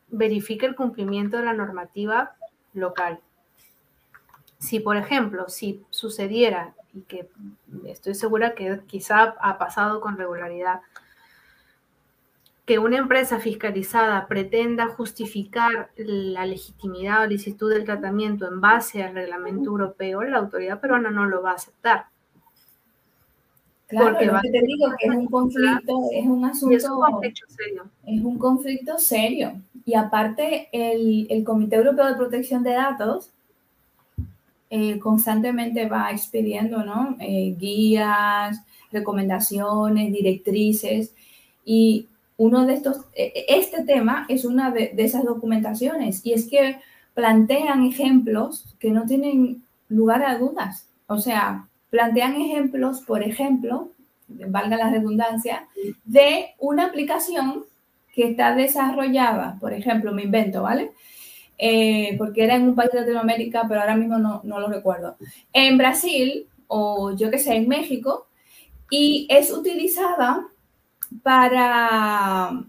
verifica 0.09 0.66
el 0.66 0.76
cumplimiento 0.76 1.38
de 1.38 1.45
la 1.45 1.53
normativa 1.53 2.36
local. 2.74 3.20
Si, 4.59 4.80
por 4.80 4.95
ejemplo, 4.95 5.49
si 5.49 5.84
sucediera, 5.89 6.74
y 6.93 7.01
que 7.01 7.28
estoy 7.88 8.14
segura 8.14 8.53
que 8.53 8.80
quizá 8.86 9.36
ha 9.39 9.57
pasado 9.57 10.01
con 10.01 10.18
regularidad, 10.18 10.82
que 12.66 12.80
una 12.80 12.97
empresa 12.97 13.39
fiscalizada 13.39 14.28
pretenda 14.28 14.88
justificar 14.88 15.91
la 15.95 16.45
legitimidad 16.45 17.24
o 17.24 17.28
licitud 17.28 17.74
del 17.74 17.86
tratamiento 17.86 18.47
en 18.47 18.62
base 18.62 19.03
al 19.03 19.16
reglamento 19.16 19.72
europeo, 19.72 20.22
la 20.24 20.38
autoridad 20.38 20.80
peruana 20.80 21.09
no 21.09 21.26
lo 21.26 21.41
va 21.41 21.51
a 21.51 21.55
aceptar. 21.55 22.05
Claro, 23.88 24.12
Porque 24.12 24.26
lo 24.26 24.39
que 24.39 24.51
te 24.51 24.62
digo 24.62 24.88
que 24.97 25.07
es 25.07 25.16
un 25.16 25.26
conflicto, 25.26 25.99
es 26.14 26.26
un 26.26 26.45
asunto. 26.45 26.78
Es 26.78 26.86
un 26.86 27.01
conflicto 27.01 27.45
serio. 27.49 27.84
Es 28.05 28.22
un 28.24 28.38
conflicto 28.38 28.97
serio. 28.99 29.62
Y 29.84 29.95
aparte, 29.95 30.70
el, 30.72 31.43
Comité 31.43 31.76
Europeo 31.76 32.05
de 32.05 32.16
Protección 32.16 32.64
de 32.64 32.72
Datos 32.72 33.32
eh, 34.70 34.97
constantemente 34.99 35.89
va 35.89 36.12
expidiendo 36.12 36.86
¿no? 36.86 37.18
Eh, 37.20 37.53
guías, 37.59 38.64
recomendaciones, 38.93 40.14
directrices. 40.14 41.14
Y 41.66 42.07
uno 42.42 42.66
de 42.66 42.74
estos, 42.74 43.06
e, 43.14 43.32
e, 43.36 43.60
este 43.60 43.84
tema 43.84 44.26
es 44.28 44.46
una 44.46 44.72
de, 44.72 44.94
esas 44.98 45.24
documentaciones 45.24 46.26
y 46.26 46.34
es 46.34 46.50
que 46.50 46.78
plantean 47.14 47.86
ejemplos 47.86 48.66
que 48.80 48.89
no 48.89 49.06
tienen 49.06 49.64
lugar 49.89 50.24
a 50.24 50.39
dudas. 50.39 50.88
O 51.06 51.20
sea, 51.20 51.68
plantean 51.92 52.34
ejemplos, 52.42 53.02
por 53.02 53.22
ejemplo, 53.22 53.92
valga 54.28 54.76
la 54.78 54.89
redundancia, 54.89 55.68
de 56.04 56.56
una 56.58 56.86
aplicación 56.86 57.66
que 58.16 58.32
está 58.32 58.56
desarrollada, 58.56 59.58
por 59.60 59.74
ejemplo, 59.74 60.12
me 60.12 60.24
invento, 60.24 60.64
¿vale? 60.64 60.92
Eh, 61.60 62.16
porque 62.18 62.44
era 62.46 62.56
en 62.56 62.64
un 62.64 62.76
país 62.76 62.89
de 62.92 63.02
Latinoamérica, 63.02 63.66
pero 63.68 63.82
ahora 63.82 63.96
mismo 63.96 64.18
no, 64.18 64.42
no 64.44 64.60
lo 64.60 64.68
recuerdo. 64.68 65.16
En 65.54 65.78
Brasil 65.78 66.48
o 66.66 67.16
yo 67.16 67.30
que 67.30 67.38
sé, 67.38 67.56
en 67.56 67.68
México, 67.68 68.26
y 68.89 69.28
es 69.30 69.52
utilizada 69.52 70.48
para 71.24 72.66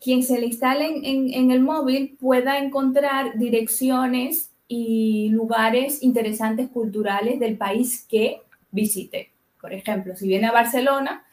quien 0.00 0.22
se 0.22 0.38
le 0.38 0.46
instale 0.46 0.86
en, 1.02 1.50
el 1.50 1.60
móvil 1.60 2.16
pueda 2.20 2.58
encontrar 2.58 3.38
direcciones 3.38 4.50
y 4.68 5.30
lugares 5.30 6.02
interesantes 6.02 6.68
culturales 6.68 7.40
del 7.40 7.56
país 7.56 8.06
que 8.08 8.42
visite. 8.70 9.32
Por 9.60 9.72
ejemplo, 9.72 10.14
si 10.14 10.28
viene 10.28 10.46
a 10.46 10.52
Barcelona, 10.52 11.24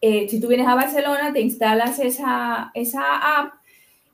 eh, 0.00 0.28
si 0.28 0.40
tú 0.40 0.48
vienes 0.48 0.68
a 0.68 0.74
Barcelona, 0.74 1.32
te 1.32 1.40
instalas 1.40 1.98
esa, 1.98 2.70
esa 2.74 3.38
app 3.38 3.54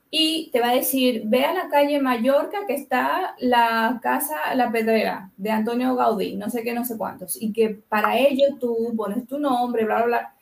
y 0.09 0.49
te 0.51 0.59
va 0.59 0.69
a 0.69 0.75
decir, 0.75 1.23
ve 1.25 1.43
a 1.43 1.53
la 1.53 1.69
calle 1.69 1.99
Mallorca 1.99 2.65
que 2.67 2.75
está 2.75 3.35
la 3.39 3.99
casa 4.01 4.55
La 4.55 4.71
Pedrera 4.71 5.31
de 5.37 5.51
Antonio 5.51 5.95
Gaudí, 5.95 6.35
no 6.35 6.49
sé 6.49 6.63
qué, 6.63 6.73
no 6.73 6.85
sé 6.85 6.97
cuántos, 6.97 7.41
y 7.41 7.51
que 7.51 7.69
para 7.69 8.17
ello 8.17 8.45
tú 8.59 8.93
pones 8.95 9.27
tu 9.27 9.39
nombre, 9.39 9.85
bla, 9.85 9.97
bla, 9.97 10.05
bla 10.05 10.32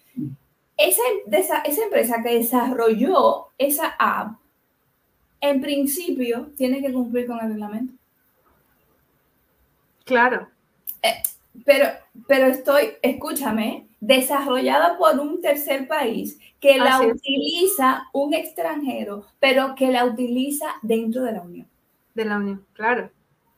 esa, 0.77 1.01
esa, 1.63 1.83
empresa 1.83 2.21
que 2.23 2.35
desarrolló 2.35 3.47
esa 3.57 3.95
app, 3.99 4.39
en 5.39 5.61
principio, 5.61 6.51
tiene 6.57 6.81
que 6.81 6.93
cumplir 6.93 7.27
con 7.27 7.39
el 7.39 7.49
reglamento. 7.49 7.93
Claro. 10.05 10.47
Eh, 11.01 11.21
pero, 11.65 11.87
pero 12.27 12.47
estoy, 12.47 12.93
escúchame, 13.01 13.87
desarrollada 13.99 14.97
por 14.97 15.19
un 15.19 15.41
tercer 15.41 15.87
país 15.87 16.39
que 16.59 16.77
la 16.77 17.01
utiliza 17.01 18.03
un 18.13 18.33
extranjero, 18.33 19.25
pero 19.39 19.75
que 19.75 19.91
la 19.91 20.05
utiliza 20.05 20.67
dentro 20.81 21.23
de 21.23 21.31
la 21.31 21.41
Unión. 21.41 21.67
De 22.13 22.25
la 22.25 22.37
Unión, 22.37 22.65
claro. 22.73 23.09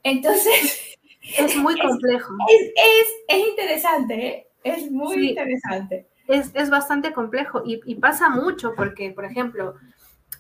Entonces... 0.04 0.90
Es 1.38 1.56
muy 1.56 1.80
complejo. 1.80 2.36
Es, 2.76 3.48
interesante, 3.48 4.28
¿eh? 4.28 4.48
Es 4.62 4.92
muy 4.92 5.30
interesante 5.30 6.06
es, 6.28 6.70
bastante 6.70 7.14
complejo 7.14 7.62
y, 7.66 7.96
pasa 7.96 8.30
mucho 8.30 8.74
porque, 8.76 9.12
por 9.12 9.26
ejemplo, 9.26 9.76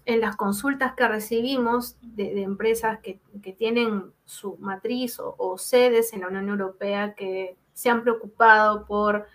en 0.06 0.22
las 0.22 0.36
consultas 0.36 0.94
que 0.94 1.08
recibimos 1.08 1.98
de, 2.02 2.42
empresas 2.42 3.00
que, 3.00 3.20
tienen 3.58 4.12
su 4.26 4.58
matriz 4.58 5.20
o, 5.20 5.58
sedes 5.58 6.14
en 6.14 6.22
la 6.22 6.28
Unión 6.28 6.50
Europea 6.50 7.14
que 7.16 7.58
se 7.74 7.90
han 7.90 8.04
preocupado 8.04 8.86
por 8.86 9.28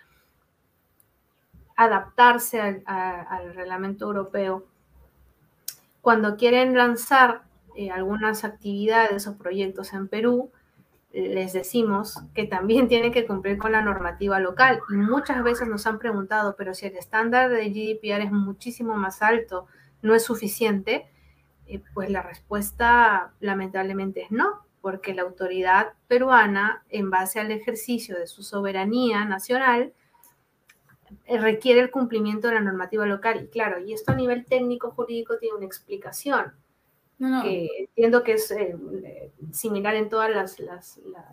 adaptarse 1.75 2.83
al, 2.85 3.53
reglamento 3.53 4.05
europeo, 4.05 4.65
cuando 6.01 6.35
quieren 6.35 6.75
lanzar 6.75 7.43
eh, 7.75 7.91
algunas 7.91 8.43
actividades 8.43 9.27
o 9.27 9.37
proyectos 9.37 9.93
en 9.93 10.07
Perú, 10.07 10.51
les 11.11 11.53
decimos 11.53 12.19
que 12.35 12.45
también 12.45 12.87
tienen 12.87 13.11
que 13.11 13.25
cumplir 13.25 13.57
con 13.57 13.71
la 13.71 13.81
normativa 13.81 14.39
local. 14.39 14.81
Y 14.89 14.95
muchas 14.95 15.43
veces 15.43 15.67
nos 15.67 15.87
han 15.87 15.99
preguntado, 15.99 16.55
pero 16.55 16.73
si 16.73 16.85
el 16.85 16.95
estándar 16.95 17.49
de 17.49 17.69
GDPR 17.69 18.21
es 18.25 18.31
muchísimo 18.31 18.95
más 18.95 19.21
alto, 19.21 19.65
¿no 20.01 20.13
es 20.13 20.23
suficiente? 20.23 21.07
Eh, 21.67 21.81
pues 21.93 22.09
la 22.09 22.21
respuesta 22.21 23.33
lamentablemente 23.39 24.23
es 24.23 24.31
no, 24.31 24.65
porque 24.81 25.13
la 25.13 25.23
autoridad 25.23 25.93
peruana, 26.07 26.83
en 26.89 27.09
base 27.09 27.39
al 27.39 27.51
ejercicio 27.51 28.17
de 28.17 28.27
su 28.27 28.43
soberanía 28.43 29.25
nacional, 29.25 29.93
eh, 31.25 31.39
requiere 31.39 31.81
el 31.81 31.89
cumplimiento 31.89 32.47
de 32.47 32.55
la 32.55 32.61
normativa 32.61 33.05
local. 33.07 33.43
Y 33.43 33.47
claro, 33.47 33.79
y 33.79 33.93
esto 33.93 34.11
a 34.11 34.15
nivel 34.15 34.45
técnico 34.45 34.91
jurídico 34.91 35.37
tiene 35.39 35.57
una 35.57 35.65
explicación 35.65 36.53
entiendo 37.19 38.23
que 38.23 38.33
es 38.33 38.51
eh, 38.51 38.75
similar 39.51 39.95
en 39.95 40.09
todos 40.09 40.29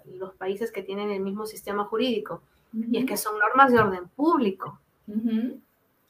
los 0.07 0.34
países 0.34 0.72
que 0.72 0.82
tienen 0.82 1.11
el 1.11 1.20
mismo 1.20 1.47
sistema 1.47 1.84
jurídico, 1.84 2.43
y 2.72 2.99
es 2.99 3.07
que 3.07 3.16
son 3.16 3.39
normas 3.39 3.72
de 3.72 3.78
orden 3.78 4.09
público. 4.09 4.80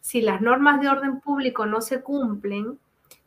Si 0.01 0.22
las 0.22 0.41
normas 0.41 0.81
de 0.81 0.89
orden 0.89 1.20
público 1.20 1.66
no 1.66 1.81
se 1.81 2.01
cumplen, 2.01 2.79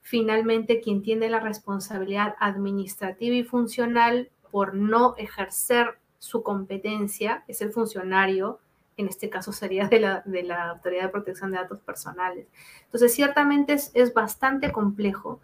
finalmente 0.02 0.82
quien 0.82 1.04
tiene 1.04 1.30
la 1.30 1.39
responsabilidad 1.39 2.36
administrativa 2.39 3.36
y 3.36 3.43
funcional 3.43 4.30
por 4.50 4.74
no 4.74 5.16
ejercer 5.18 6.00
su 6.18 6.41
competencia 6.41 7.43
es 7.47 7.62
el 7.62 7.72
funcionario, 7.72 8.60
en 8.97 9.08
este 9.08 9.30
caso 9.30 9.52
sería 9.54 9.88
de 9.88 10.00
la, 10.00 10.22
de 10.26 10.43
la 10.43 10.72
Autoridad 10.72 11.04
de 11.04 11.10
Protección 11.10 11.52
de 11.52 11.58
Datos 11.58 11.80
Personales. 11.80 12.47
Entonces, 12.86 13.14
ciertamente 13.14 13.74
es, 13.74 13.91
es 13.93 14.14
bastante 14.14 14.72
complejo. 14.72 15.39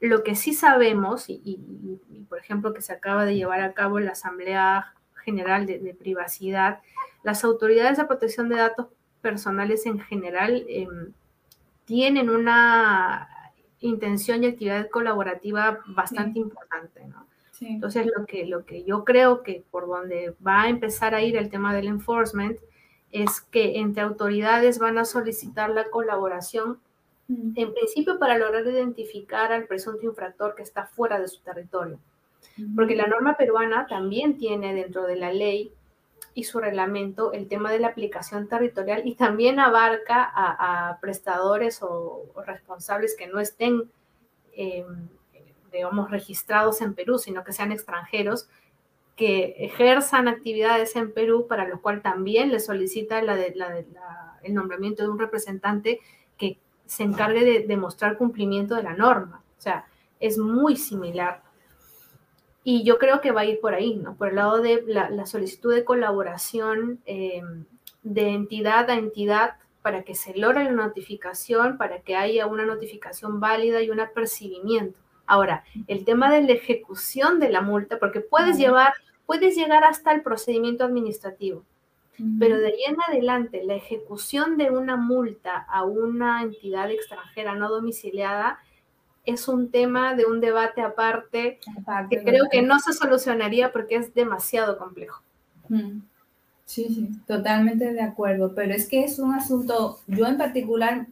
Lo 0.00 0.22
que 0.22 0.34
sí 0.34 0.54
sabemos, 0.54 1.28
y, 1.28 1.40
y, 1.44 2.24
por 2.28 2.38
ejemplo 2.38 2.72
que 2.72 2.82
se 2.82 2.92
acaba 2.92 3.24
de 3.24 3.34
llevar 3.34 3.62
a 3.62 3.72
cabo 3.72 3.98
la 4.00 4.12
Asamblea 4.12 4.94
General 5.24 5.66
de, 5.66 5.78
de 5.78 5.94
Privacidad, 5.94 6.80
las 7.22 7.44
autoridades 7.44 7.98
de 7.98 8.04
protección 8.04 8.48
de 8.48 8.56
datos 8.56 8.86
personales 9.20 9.86
en 9.86 9.98
general 9.98 10.64
eh, 10.68 10.86
tienen 11.84 12.30
una 12.30 13.28
intención 13.80 14.44
y 14.44 14.48
actividad 14.48 14.88
colaborativa 14.90 15.80
bastante 15.86 16.38
importante, 16.38 17.04
¿no? 17.06 17.26
Entonces, 17.60 18.06
lo 18.16 18.24
que, 18.24 18.46
lo 18.46 18.64
que 18.64 18.84
yo 18.84 19.04
creo 19.04 19.42
que 19.42 19.64
por 19.70 19.88
donde 19.88 20.34
va 20.46 20.62
a 20.62 20.68
empezar 20.68 21.14
a 21.14 21.22
ir 21.22 21.36
el 21.36 21.50
tema 21.50 21.74
del 21.74 21.88
enforcement 21.88 22.56
es 23.10 23.40
que 23.40 23.78
entre 23.80 24.02
autoridades 24.02 24.78
van 24.78 24.98
a 24.98 25.04
solicitar 25.04 25.70
la 25.70 25.90
colaboración. 25.90 26.78
En 27.28 27.74
principio 27.74 28.18
para 28.18 28.38
lograr 28.38 28.66
identificar 28.66 29.52
al 29.52 29.66
presunto 29.66 30.06
infractor 30.06 30.54
que 30.54 30.62
está 30.62 30.86
fuera 30.86 31.20
de 31.20 31.28
su 31.28 31.40
territorio. 31.42 31.98
Porque 32.74 32.96
la 32.96 33.06
norma 33.06 33.36
peruana 33.36 33.86
también 33.86 34.38
tiene 34.38 34.74
dentro 34.74 35.06
de 35.06 35.16
la 35.16 35.32
ley 35.32 35.72
y 36.34 36.44
su 36.44 36.58
reglamento 36.60 37.32
el 37.32 37.48
tema 37.48 37.70
de 37.70 37.78
la 37.78 37.88
aplicación 37.88 38.48
territorial 38.48 39.02
y 39.04 39.14
también 39.14 39.60
abarca 39.60 40.30
a, 40.34 40.98
prestadores 41.00 41.82
o, 41.82 42.24
responsables 42.46 43.16
que 43.16 43.26
no 43.26 43.40
estén, 43.40 43.90
eh, 44.54 44.84
digamos, 45.72 46.10
registrados 46.10 46.80
en 46.80 46.94
Perú, 46.94 47.18
sino 47.18 47.44
que 47.44 47.52
sean 47.52 47.72
extranjeros, 47.72 48.48
que 49.16 49.56
ejerzan 49.58 50.28
actividades 50.28 50.96
en 50.96 51.12
Perú, 51.12 51.46
para 51.48 51.68
lo 51.68 51.82
cual 51.82 52.02
también 52.02 52.50
le 52.50 52.60
solicita 52.60 53.20
la 53.20 53.36
el 54.42 54.54
nombramiento 54.54 55.02
de 55.02 55.08
un 55.08 55.18
representante 55.18 56.00
se 56.88 57.02
encargue 57.02 57.44
de 57.44 57.66
demostrar 57.66 58.16
cumplimiento 58.16 58.74
de 58.74 58.82
la 58.82 58.94
norma. 58.94 59.42
O 59.58 59.60
sea, 59.60 59.86
es 60.18 60.38
muy 60.38 60.76
similar 60.76 61.42
y 62.70 62.82
yo 62.82 62.98
creo 62.98 63.22
que 63.22 63.30
va 63.30 63.42
a 63.42 63.44
ir 63.46 63.60
por 63.60 63.74
ahí, 63.74 63.96
¿no? 63.96 64.14
Por 64.16 64.28
el 64.28 64.36
lado 64.36 64.60
de 64.60 64.84
la, 64.86 65.24
solicitud 65.24 65.74
de 65.74 65.84
colaboración 65.84 67.00
eh, 67.06 67.42
de 68.02 68.28
entidad 68.28 68.90
a 68.90 68.96
entidad 68.96 69.56
para 69.80 70.02
que 70.02 70.14
se 70.14 70.36
logre 70.36 70.64
la 70.64 70.72
notificación, 70.72 71.78
para 71.78 72.00
que 72.00 72.14
haya 72.14 72.46
una 72.46 72.66
notificación 72.66 73.40
válida 73.40 73.80
y 73.80 73.88
un 73.88 74.00
apercibimiento. 74.00 74.98
Ahora, 75.24 75.64
el 75.86 76.04
tema 76.04 76.30
de 76.30 76.42
la 76.42 76.52
ejecución 76.52 77.40
de 77.40 77.50
la 77.50 77.62
multa, 77.62 77.98
porque 77.98 78.20
puedes 78.20 78.58
llevar, 78.58 78.92
puedes 79.24 79.56
llegar 79.56 79.84
hasta 79.84 80.12
el 80.12 80.22
procedimiento 80.22 80.84
administrativo, 80.84 81.64
pero 82.38 82.58
de 82.58 82.68
ahí 82.68 82.82
en 82.88 82.96
adelante, 83.08 83.62
la 83.64 83.74
ejecución 83.74 84.56
de 84.56 84.70
una 84.70 84.96
multa 84.96 85.56
a 85.68 85.84
una 85.84 86.42
entidad 86.42 86.90
extranjera 86.90 87.54
no 87.54 87.68
domiciliada 87.68 88.58
es 89.24 89.46
un 89.46 89.70
tema 89.70 90.14
de 90.14 90.24
un 90.24 90.40
debate 90.40 90.80
aparte, 90.80 91.60
que 92.10 92.22
creo 92.24 92.46
que 92.50 92.62
no 92.62 92.78
se 92.80 92.92
solucionaría 92.92 93.72
porque 93.72 93.96
es 93.96 94.14
demasiado 94.14 94.78
complejo. 94.78 95.22
Sí, 96.64 96.86
sí, 96.88 97.10
totalmente 97.26 97.92
de 97.92 98.02
acuerdo, 98.02 98.54
pero 98.54 98.74
es 98.74 98.88
que 98.88 99.04
es 99.04 99.18
un 99.18 99.34
asunto, 99.34 100.00
yo 100.06 100.26
en 100.26 100.38
particular, 100.38 101.06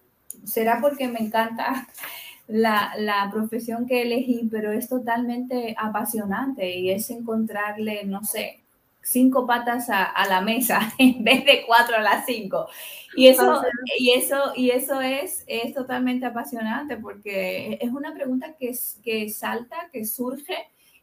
será 0.45 0.81
porque 0.81 1.09
me 1.09 1.21
encanta 1.21 1.89
la, 2.49 2.93
la, 2.99 3.31
profesión 3.31 3.87
que 3.87 4.03
elegí, 4.03 4.49
pero 4.51 4.73
es 4.73 4.89
totalmente 4.89 5.75
apasionante 5.79 6.75
y 6.79 6.91
es 6.91 7.11
encontrarle, 7.11 8.05
no 8.05 8.25
sé, 8.25 8.61
cinco 9.07 9.47
patas 9.47 9.89
a, 9.89 10.27
la 10.29 10.41
mesa 10.41 10.93
en 10.99 11.23
vez 11.23 11.45
de 11.45 11.63
cuatro 11.67 11.97
a 11.97 12.01
las 12.01 12.27
cinco. 12.27 12.69
Y 13.15 13.29
eso, 13.29 13.63
y 13.99 14.11
eso, 14.11 14.53
y 14.55 14.71
eso 14.71 15.01
es, 15.01 15.45
es 15.47 15.73
totalmente 15.73 16.27
apasionante 16.27 16.97
porque 16.97 17.79
es 17.81 17.91
una 17.93 18.13
pregunta 18.13 18.55
que, 18.59 18.77
que 19.03 19.31
salta, 19.31 19.89
que 19.93 20.05
surge 20.05 20.55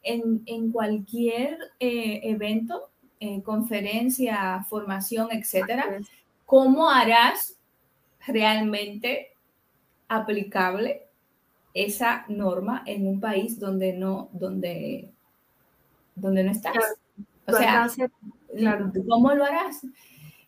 en, 0.04 0.44
en 0.46 0.72
cualquier 0.72 1.58
eh, 1.80 2.20
evento, 2.24 2.90
eh, 3.20 3.42
conferencia, 3.42 4.64
formación, 4.70 5.30
etcétera. 5.32 5.98
¿Cómo 6.46 6.90
harás 6.90 7.58
realmente 8.28 9.32
aplicable 10.10 11.04
esa 11.74 12.26
norma 12.28 12.84
en 12.86 13.08
un 13.08 13.20
país 13.20 13.60
donde 13.60 13.94
no, 13.94 14.30
donde, 14.34 15.10
donde 16.16 16.44
no 16.44 16.52
estás? 16.52 16.76
O 17.48 17.54
sea, 17.54 17.88
¿cómo 19.08 19.34
lo 19.34 19.46
harás? 19.46 19.82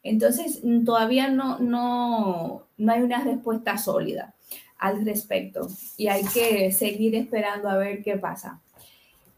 Entonces, 0.03 0.61
todavía 0.85 1.29
no, 1.29 1.59
no, 1.59 2.67
no 2.77 2.91
hay 2.91 3.01
una 3.01 3.23
respuesta 3.23 3.77
sólida 3.77 4.35
al 4.77 5.03
respecto 5.03 5.67
y 5.97 6.07
hay 6.07 6.23
que 6.25 6.71
seguir 6.71 7.15
esperando 7.15 7.69
a 7.69 7.77
ver 7.77 8.03
qué 8.03 8.17
pasa. 8.17 8.61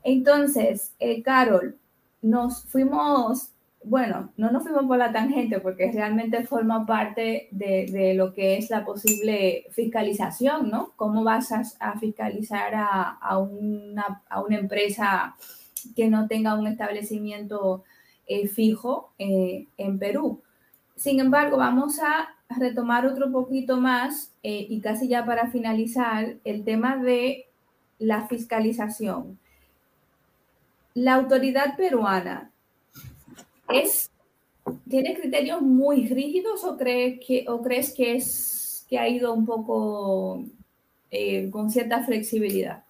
Entonces, 0.04 0.94
eh, 1.00 1.22
Carol, 1.22 1.78
nos 2.22 2.66
fuimos, 2.66 3.52
bueno, 3.84 4.32
no 4.36 4.52
nos 4.52 4.64
fuimos 4.64 4.86
por 4.86 4.98
la 4.98 5.12
tangente 5.12 5.60
porque 5.60 5.92
realmente 5.92 6.46
forma 6.46 6.86
parte 6.86 7.48
de, 7.52 7.86
de 7.92 8.14
lo 8.14 8.34
que 8.34 8.58
es 8.58 8.70
la 8.70 8.84
posible 8.84 9.66
fiscalización, 9.72 10.70
¿no? 10.70 10.94
¿Cómo 10.96 11.24
vas 11.24 11.52
a, 11.52 12.00
fiscalizar 12.00 12.76
a, 12.76 13.18
a, 13.22 13.38
una, 13.38 14.24
a 14.30 14.42
una 14.42 14.58
empresa? 14.58 15.36
Que 15.96 16.08
no 16.08 16.28
tenga 16.28 16.56
un 16.56 16.68
establecimiento 16.68 17.84
eh, 18.28 18.48
fijo 18.48 19.14
eh, 19.18 19.68
en 19.78 20.00
Perú. 20.00 20.42
Sin 20.96 21.20
embargo, 21.20 21.58
vamos 21.58 22.00
a 22.00 22.30
retomar 22.50 23.06
otro 23.06 23.32
poquito 23.32 23.78
más 23.78 24.34
eh, 24.44 24.66
y 24.70 24.82
casi 24.82 25.08
ya 25.08 25.26
para 25.26 25.50
finalizar 25.50 26.36
el 26.44 26.64
tema 26.64 26.98
de 26.98 27.46
la 28.00 28.28
fiscalización. 28.28 29.40
La 30.94 31.14
autoridad 31.14 31.78
peruana 31.78 32.52
es, 33.70 34.12
tiene 34.90 35.14
criterios 35.14 35.62
muy 35.62 36.08
rígidos 36.08 36.64
o, 36.64 36.78
cree 36.78 37.20
que, 37.20 37.46
o 37.48 37.62
crees 37.62 37.94
que, 37.94 38.16
es, 38.16 38.86
que 38.90 38.98
ha 38.98 39.08
ido 39.08 39.34
un 39.34 39.46
poco 39.46 40.44
con 41.52 41.70
cierta 41.70 42.04
flexibilidad? 42.04 42.84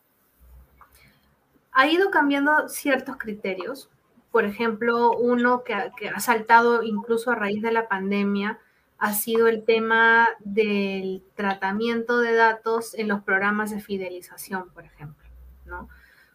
Ha 1.77 1.87
ido 1.87 2.09
cambiando 2.09 2.67
ciertos 2.69 3.17
criterios. 3.17 3.87
Por 4.31 4.45
ejemplo, 4.45 5.11
uno 5.11 5.63
que 5.63 5.75
ha, 5.75 6.19
saltado 6.19 6.81
incluso 6.81 7.29
a 7.29 7.35
raíz 7.35 7.61
de 7.61 7.71
la 7.71 7.87
pandemia 7.87 8.59
ha 8.97 9.13
sido 9.13 9.47
el 9.47 9.63
tema 9.63 10.27
del 10.39 11.23
tratamiento 11.35 12.19
de 12.19 12.33
datos 12.33 12.95
en 12.95 13.07
los 13.07 13.21
programas 13.21 13.69
de 13.69 13.79
fidelización, 13.79 14.71
por 14.71 14.85
ejemplo. 14.85 15.29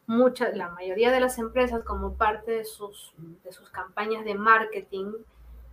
Mucha, 0.06 0.50
la 0.50 0.68
mayoría 0.68 1.10
de 1.10 1.18
las 1.18 1.38
empresas, 1.38 1.82
como 1.82 2.14
parte 2.14 2.52
de 2.52 2.64
sus, 2.64 3.12
de 3.42 3.50
sus 3.50 3.68
campañas 3.70 4.24
de 4.24 4.36
marketing, 4.36 5.12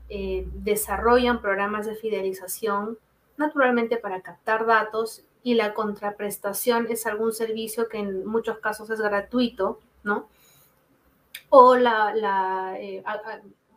eh, 0.10 0.48
desarrollan 0.52 1.42
programas 1.42 1.86
de 1.86 1.94
fidelización, 1.94 2.98
naturalmente 3.38 3.98
para 3.98 4.22
captar 4.22 4.66
datos 4.66 5.24
y 5.44 5.54
la 5.54 5.74
contraprestación 5.74 6.88
es 6.90 7.06
algún 7.06 7.34
servicio 7.34 7.88
que 7.88 8.00
en 8.00 8.26
muchos 8.26 8.60
casos 8.60 8.90
es 8.90 9.00
gratuito, 9.00 9.80
¿no? 10.04 10.28
O 11.50 11.76
la, 11.76 12.76
eh, 12.78 13.04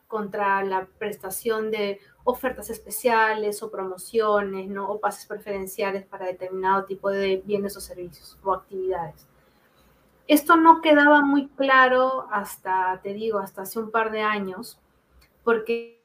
contra 0.08 0.62
la 0.64 0.86
prestación 0.98 1.70
de 1.70 2.00
ofertas 2.24 2.70
especiales 2.70 3.62
o 3.62 3.70
promociones, 3.70 4.68
¿no? 4.68 4.90
O 4.90 5.00
pases 5.00 5.26
preferenciales 5.26 6.04
para 6.04 6.26
determinado 6.26 6.84
tipo 6.84 7.10
de 7.10 7.42
bienes 7.44 7.76
o 7.76 7.80
servicios 7.80 8.38
o 8.42 8.52
actividades. 8.52 9.26
Esto 10.28 10.56
no 10.56 10.80
quedaba 10.80 11.22
muy 11.22 11.48
claro 11.48 12.26
hasta, 12.30 13.00
te 13.02 13.12
digo, 13.12 13.38
hasta 13.38 13.62
hace 13.62 13.78
un 13.78 13.90
par 13.90 14.10
de 14.12 14.22
años, 14.22 14.78
porque 15.44 16.02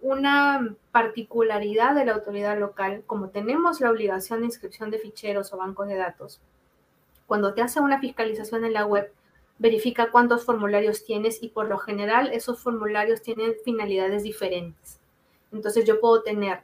una 0.00 0.74
particularidad 0.90 1.94
de 1.94 2.04
la 2.04 2.14
autoridad 2.14 2.58
local, 2.58 3.02
como 3.06 3.30
tenemos 3.30 3.80
la 3.80 3.90
obligación 3.90 4.40
de 4.40 4.46
inscripción 4.46 4.90
de 4.90 4.98
ficheros 4.98 5.52
o 5.52 5.56
bancos 5.56 5.88
de 5.88 5.96
datos, 5.96 6.40
cuando 7.26 7.54
te 7.54 7.62
hace 7.62 7.80
una 7.80 8.00
fiscalización 8.00 8.64
en 8.64 8.72
la 8.72 8.84
web, 8.84 9.12
verifica 9.58 10.10
cuántos 10.10 10.44
formularios 10.44 11.04
tienes 11.04 11.42
y 11.42 11.48
por 11.48 11.68
lo 11.68 11.78
general 11.78 12.30
esos 12.32 12.60
formularios 12.60 13.22
tienen 13.22 13.54
finalidades 13.64 14.22
diferentes. 14.22 15.00
Entonces 15.52 15.84
yo 15.84 16.00
puedo 16.00 16.22
tener 16.22 16.60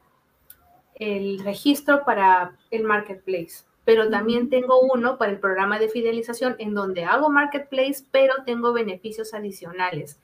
el 0.95 1.39
registro 1.45 2.05
para 2.05 2.57
el 2.71 2.83
marketplace, 2.83 3.65
pero 3.85 4.11
también 4.11 4.51
tengo 4.51 4.81
uno 4.81 5.17
para 5.17 5.31
el 5.31 5.39
programa 5.39 5.79
de 5.79 5.89
fidelización 5.89 6.57
en 6.59 6.75
donde 6.75 7.05
hago 7.05 7.31
marketplace, 7.31 8.05
pero 8.11 8.35
tengo 8.45 8.73
beneficios 8.73 9.33
adicionales 9.33 10.19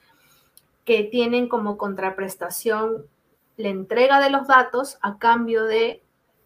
que 0.85 1.05
tienen 1.05 1.49
como 1.49 1.77
contraprestación 1.77 3.07
la 3.57 3.69
entrega 3.69 4.21
de 4.21 4.31
los 4.31 4.47
datos 4.47 4.99
a 5.01 5.19
cambio 5.19 5.65
de 5.65 6.03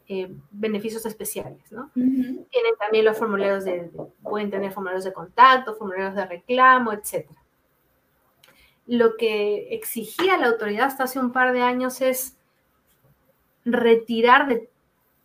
eh, 0.09 0.35
beneficios 0.51 1.05
especiales, 1.07 1.71
¿no? 1.71 1.91
Tienen 1.95 2.77
también 2.79 3.05
los 3.05 3.19
formularios 3.19 3.65
de, 3.65 3.91
pueden 4.23 4.51
tener 4.51 4.73
formularios 4.73 5.05
de 5.05 5.13
contacto, 5.13 5.75
formularios 5.75 6.15
de 6.15 6.27
reclamo, 6.27 6.93
etc. 6.93 7.29
Lo 8.87 9.17
que 9.17 9.75
exigía 9.75 10.39
la 10.39 10.47
autoridad 10.47 10.87
hasta 10.87 11.05
hace 11.05 11.19
un 11.19 11.33
par 11.33 11.53
de 11.53 11.63
años 11.63 12.01
es 12.01 12.37
retirar 13.65 14.49
de 14.49 14.71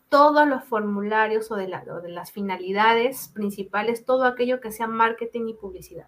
todos 0.10 0.48
los 0.48 0.64
formularios 0.66 1.50
o 1.50 1.56
de, 1.56 1.68
de 1.68 2.10
las 2.10 2.32
finalidades 2.32 3.30
principales 3.30 4.06
todo 4.06 4.26
aquello 4.26 4.60
que 4.60 4.72
sea 4.72 4.88
marketing 4.88 5.48
y 5.48 5.54
publicidad. 5.54 6.08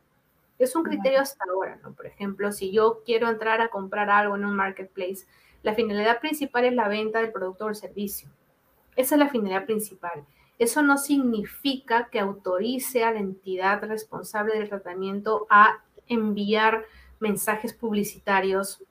Es 0.57 0.75
un 0.75 0.83
criterio 0.83 1.19
hasta 1.19 1.43
ahora, 1.49 1.77
¿no? 1.83 1.93
Por 1.93 2.05
ejemplo, 2.05 2.51
si 2.51 2.71
yo 2.71 3.01
quiero 3.05 3.29
entrar 3.29 3.61
a 3.61 3.69
comprar 3.69 4.09
algo 4.09 4.35
en 4.35 4.45
un 4.45 4.55
marketplace, 4.55 5.25
la 5.63 5.73
finalidad 5.73 6.19
principal 6.19 6.65
es 6.65 6.73
la 6.73 6.87
venta 6.87 7.19
del 7.19 7.31
producto 7.31 7.65
o 7.65 7.69
el 7.69 7.75
servicio. 7.75 8.29
Esa 8.95 9.15
es 9.15 9.19
la 9.19 9.29
finalidad 9.29 9.65
principal. 9.65 10.25
Eso 10.57 10.81
no 10.81 10.97
significa 10.97 12.07
que 12.09 12.19
autorice 12.19 13.03
a 13.03 13.11
la 13.11 13.19
entidad 13.19 13.83
responsable 13.83 14.57
del 14.57 14.69
tratamiento 14.69 15.47
a 15.49 15.83
enviar 16.07 16.85
mensajes 17.19 17.73
publicitarios 17.73 18.81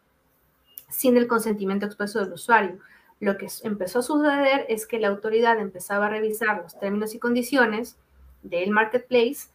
sin 0.91 1.17
el 1.17 1.27
consentimiento 1.27 1.87
expreso 1.87 2.21
del 2.21 2.33
usuario. 2.33 2.79
Lo 3.21 3.39
que 3.39 3.49
empezó 3.63 4.01
a 4.01 4.03
suceder 4.03 4.67
es 4.69 4.87
que 4.87 4.99
la 4.99 5.09
autoridad 5.09 5.59
empezaba 5.59 6.07
a 6.07 6.11
revisar 6.11 6.61
los 6.63 6.79
términos 6.79 7.15
y 7.15 7.19
condiciones 7.19 7.97
del 8.43 8.71
marketplace 8.71 9.49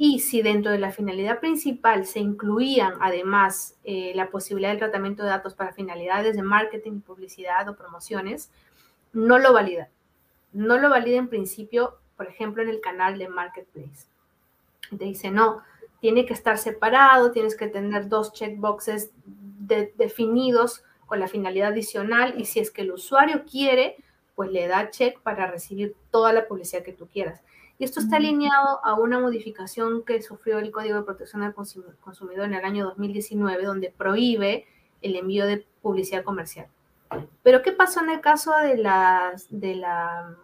y 0.00 0.20
si 0.20 0.42
dentro 0.42 0.70
de 0.70 0.78
la 0.78 0.92
finalidad 0.92 1.40
principal 1.40 2.06
se 2.06 2.20
incluían 2.20 2.94
además 3.00 3.76
eh, 3.82 4.12
la 4.14 4.30
posibilidad 4.30 4.70
del 4.70 4.78
tratamiento 4.78 5.24
de 5.24 5.30
datos 5.30 5.54
para 5.54 5.72
finalidades 5.72 6.36
de 6.36 6.42
marketing, 6.42 7.00
publicidad 7.00 7.68
o 7.68 7.76
promociones, 7.76 8.48
no 9.12 9.40
lo 9.40 9.52
valida. 9.52 9.90
No 10.52 10.78
lo 10.78 10.88
valida 10.88 11.18
en 11.18 11.26
principio, 11.26 11.98
por 12.16 12.28
ejemplo, 12.28 12.62
en 12.62 12.68
el 12.68 12.80
canal 12.80 13.18
de 13.18 13.28
Marketplace. 13.28 14.06
Te 14.96 15.04
dice, 15.04 15.32
no, 15.32 15.62
tiene 16.00 16.26
que 16.26 16.32
estar 16.32 16.58
separado, 16.58 17.32
tienes 17.32 17.56
que 17.56 17.66
tener 17.66 18.08
dos 18.08 18.32
checkboxes 18.32 19.10
definidos 19.96 20.84
con 21.06 21.18
la 21.18 21.26
finalidad 21.26 21.72
adicional 21.72 22.34
y 22.38 22.44
si 22.44 22.60
es 22.60 22.70
que 22.70 22.82
el 22.82 22.92
usuario 22.92 23.44
quiere, 23.50 23.96
pues 24.36 24.52
le 24.52 24.68
da 24.68 24.90
check 24.90 25.18
para 25.20 25.50
recibir 25.50 25.96
toda 26.12 26.32
la 26.32 26.46
publicidad 26.46 26.84
que 26.84 26.92
tú 26.92 27.08
quieras. 27.08 27.42
Y 27.78 27.84
esto 27.84 28.00
está 28.00 28.16
alineado 28.16 28.84
a 28.84 28.94
una 28.94 29.20
modificación 29.20 30.04
que 30.04 30.20
sufrió 30.20 30.58
el 30.58 30.72
Código 30.72 30.96
de 30.96 31.04
Protección 31.04 31.42
del 31.42 31.54
Consumidor 31.54 32.46
en 32.46 32.54
el 32.54 32.64
año 32.64 32.84
2019, 32.86 33.64
donde 33.64 33.94
prohíbe 33.96 34.66
el 35.00 35.14
envío 35.14 35.46
de 35.46 35.64
publicidad 35.80 36.24
comercial. 36.24 36.66
Pero 37.42 37.62
¿qué 37.62 37.72
pasó 37.72 38.00
en 38.00 38.10
el 38.10 38.20
caso 38.20 38.52
de, 38.58 38.76
las, 38.76 39.46
de, 39.50 39.76
la, 39.76 40.36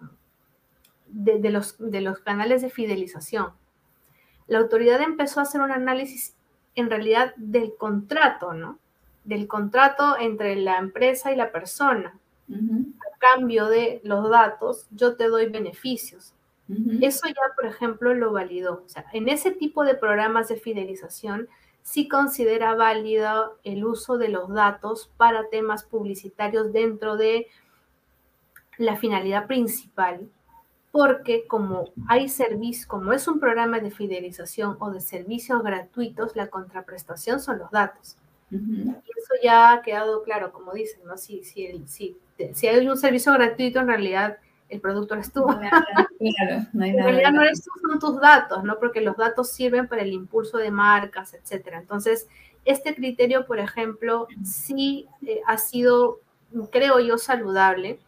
de, 1.08 1.50
los, 1.50 1.76
de 1.78 2.00
los 2.00 2.20
canales 2.20 2.62
de 2.62 2.70
fidelización? 2.70 3.52
La 4.46 4.58
autoridad 4.58 5.00
empezó 5.00 5.40
a 5.40 5.42
hacer 5.44 5.60
un 5.60 5.72
análisis 5.72 6.36
en 6.74 6.88
realidad 6.88 7.34
del 7.36 7.74
contrato, 7.76 8.52
¿no? 8.52 8.78
Del 9.24 9.48
contrato 9.48 10.18
entre 10.18 10.56
la 10.56 10.78
empresa 10.78 11.32
y 11.32 11.36
la 11.36 11.50
persona. 11.50 12.18
A 12.50 13.18
cambio 13.18 13.68
de 13.68 14.02
los 14.04 14.28
datos, 14.28 14.86
yo 14.90 15.16
te 15.16 15.28
doy 15.28 15.48
beneficios. 15.48 16.33
Eso 17.02 17.28
ya, 17.28 17.54
por 17.54 17.66
ejemplo, 17.66 18.14
lo 18.14 18.32
validó. 18.32 18.82
O 18.86 18.88
sea, 18.88 19.04
en 19.12 19.28
ese 19.28 19.50
tipo 19.50 19.84
de 19.84 19.94
programas 19.94 20.48
de 20.48 20.56
fidelización, 20.56 21.48
sí 21.82 22.08
considera 22.08 22.74
válido 22.74 23.58
el 23.62 23.84
uso 23.84 24.16
de 24.16 24.28
los 24.28 24.48
datos 24.48 25.10
para 25.18 25.48
temas 25.50 25.84
publicitarios 25.84 26.72
dentro 26.72 27.16
de 27.16 27.46
la 28.78 28.96
finalidad 28.96 29.46
principal, 29.46 30.28
porque 30.90 31.46
como 31.46 31.90
hay 32.08 32.28
servicio, 32.28 32.88
como 32.88 33.12
es 33.12 33.28
un 33.28 33.38
programa 33.38 33.80
de 33.80 33.90
fidelización 33.90 34.76
o 34.80 34.90
de 34.90 35.00
servicios 35.00 35.62
gratuitos, 35.62 36.34
la 36.34 36.48
contraprestación 36.48 37.40
son 37.40 37.58
los 37.58 37.70
datos. 37.70 38.16
Y 38.50 38.88
eso 38.90 39.34
ya 39.42 39.72
ha 39.72 39.82
quedado 39.82 40.22
claro, 40.22 40.52
como 40.52 40.72
dicen, 40.72 41.00
¿no? 41.04 41.18
Si, 41.18 41.42
si, 41.42 41.82
si, 41.86 42.16
si 42.52 42.66
hay 42.68 42.86
un 42.86 42.96
servicio 42.96 43.32
gratuito, 43.32 43.80
en 43.80 43.88
realidad 43.88 44.38
el 44.68 44.80
producto 44.80 45.14
eres 45.14 45.32
tú. 45.32 45.44
Claro, 46.36 46.66
no 46.72 46.84
hay 46.84 46.90
en 46.90 47.04
realidad 47.04 47.32
no 47.32 47.42
eres 47.42 47.62
tú, 47.62 47.70
son 47.82 47.98
tus 47.98 48.18
datos, 48.18 48.64
¿no? 48.64 48.78
Porque 48.78 49.02
los 49.02 49.16
datos 49.16 49.50
sirven 49.50 49.88
para 49.88 50.02
el 50.02 50.12
impulso 50.12 50.56
de 50.56 50.70
marcas, 50.70 51.34
etcétera. 51.34 51.78
Entonces, 51.78 52.28
este 52.64 52.94
criterio, 52.94 53.44
por 53.46 53.58
ejemplo, 53.58 54.26
sí 54.42 55.06
eh, 55.26 55.40
ha 55.46 55.58
sido, 55.58 56.20
creo 56.70 56.98
yo, 57.00 57.18
saludable 57.18 57.98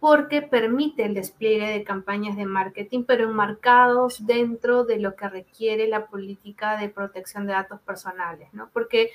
porque 0.00 0.42
permite 0.42 1.04
el 1.04 1.14
despliegue 1.14 1.66
de 1.72 1.82
campañas 1.82 2.36
de 2.36 2.46
marketing, 2.46 3.02
pero 3.04 3.24
enmarcados 3.24 4.24
dentro 4.26 4.84
de 4.84 4.98
lo 4.98 5.16
que 5.16 5.28
requiere 5.28 5.88
la 5.88 6.06
política 6.06 6.76
de 6.76 6.88
protección 6.88 7.46
de 7.46 7.54
datos 7.54 7.80
personales, 7.80 8.48
¿no? 8.52 8.70
Porque 8.72 9.10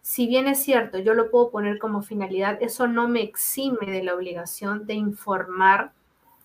si 0.00 0.26
bien 0.26 0.48
es 0.48 0.62
cierto, 0.62 0.98
yo 0.98 1.14
lo 1.14 1.30
puedo 1.30 1.50
poner 1.50 1.78
como 1.78 2.02
finalidad, 2.02 2.58
eso 2.62 2.88
no 2.88 3.08
me 3.08 3.22
exime 3.22 3.86
de 3.86 4.02
la 4.02 4.14
obligación 4.14 4.86
de 4.86 4.94
informar 4.94 5.92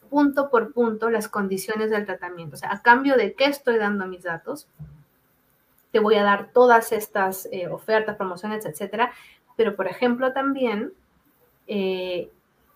punto 0.08 0.50
por 0.50 0.74
punto 0.74 1.10
las 1.10 1.28
condiciones 1.28 1.90
del 1.90 2.06
tratamiento. 2.06 2.56
O 2.56 2.60
sea, 2.60 2.72
a 2.72 2.82
cambio 2.82 3.16
de 3.16 3.34
qué 3.34 3.46
estoy 3.46 3.78
dando 3.78 4.06
mis 4.08 4.24
datos, 4.24 4.68
te 5.92 6.00
voy 6.00 6.16
a 6.16 6.24
dar 6.24 6.52
todas 6.54 6.92
estas 6.92 7.48
eh, 7.52 7.68
ofertas, 7.68 8.18
promociones, 8.18 8.66
etcétera. 8.66 9.12
Pero, 9.56 9.76
por 9.76 9.88
ejemplo, 9.88 10.34
también 10.34 10.94
eh, 11.68 12.30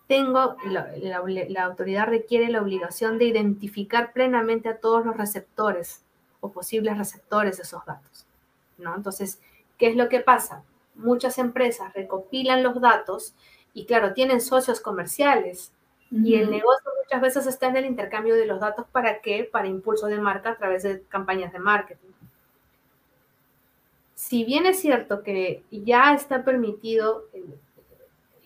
tengo, 0.06 0.56
la, 0.64 1.64
autoridad 1.64 2.06
requiere 2.06 2.50
la 2.50 2.60
obligación 2.60 3.18
de 3.18 3.26
identificar 3.26 4.12
plenamente 4.12 4.68
a 4.68 4.78
todos 4.78 5.06
los 5.06 5.16
receptores 5.16 6.04
o 6.40 6.50
posibles 6.50 6.98
receptores 6.98 7.56
de 7.56 7.62
esos 7.62 7.84
datos. 7.84 8.26
¿no? 8.78 8.94
Entonces, 8.94 9.40
¿qué 9.78 9.88
es 9.88 9.96
lo 9.96 10.08
que 10.08 10.20
pasa? 10.20 10.64
Muchas 10.94 11.38
empresas 11.38 11.94
recopilan 11.94 12.62
los 12.62 12.80
datos 12.80 13.34
y, 13.72 13.86
claro, 13.86 14.12
tienen 14.12 14.40
socios 14.40 14.80
comerciales 14.80 15.72
y 16.14 16.34
el 16.34 16.50
negocio 16.50 16.90
muchas 17.02 17.22
veces 17.22 17.46
está 17.46 17.68
en 17.68 17.76
el 17.78 17.86
intercambio 17.86 18.34
de 18.34 18.44
los 18.44 18.60
datos 18.60 18.84
para 18.92 19.22
qué? 19.22 19.48
Para 19.50 19.66
impulso 19.66 20.06
de 20.08 20.18
marca 20.18 20.50
a 20.50 20.56
través 20.58 20.82
de 20.82 21.02
campañas 21.08 21.52
de 21.52 21.58
marketing. 21.58 22.10
Si 24.14 24.44
bien 24.44 24.66
es 24.66 24.78
cierto 24.78 25.22
que 25.22 25.64
ya 25.70 26.12
está 26.12 26.44
permitido 26.44 27.24
eh, 27.32 27.44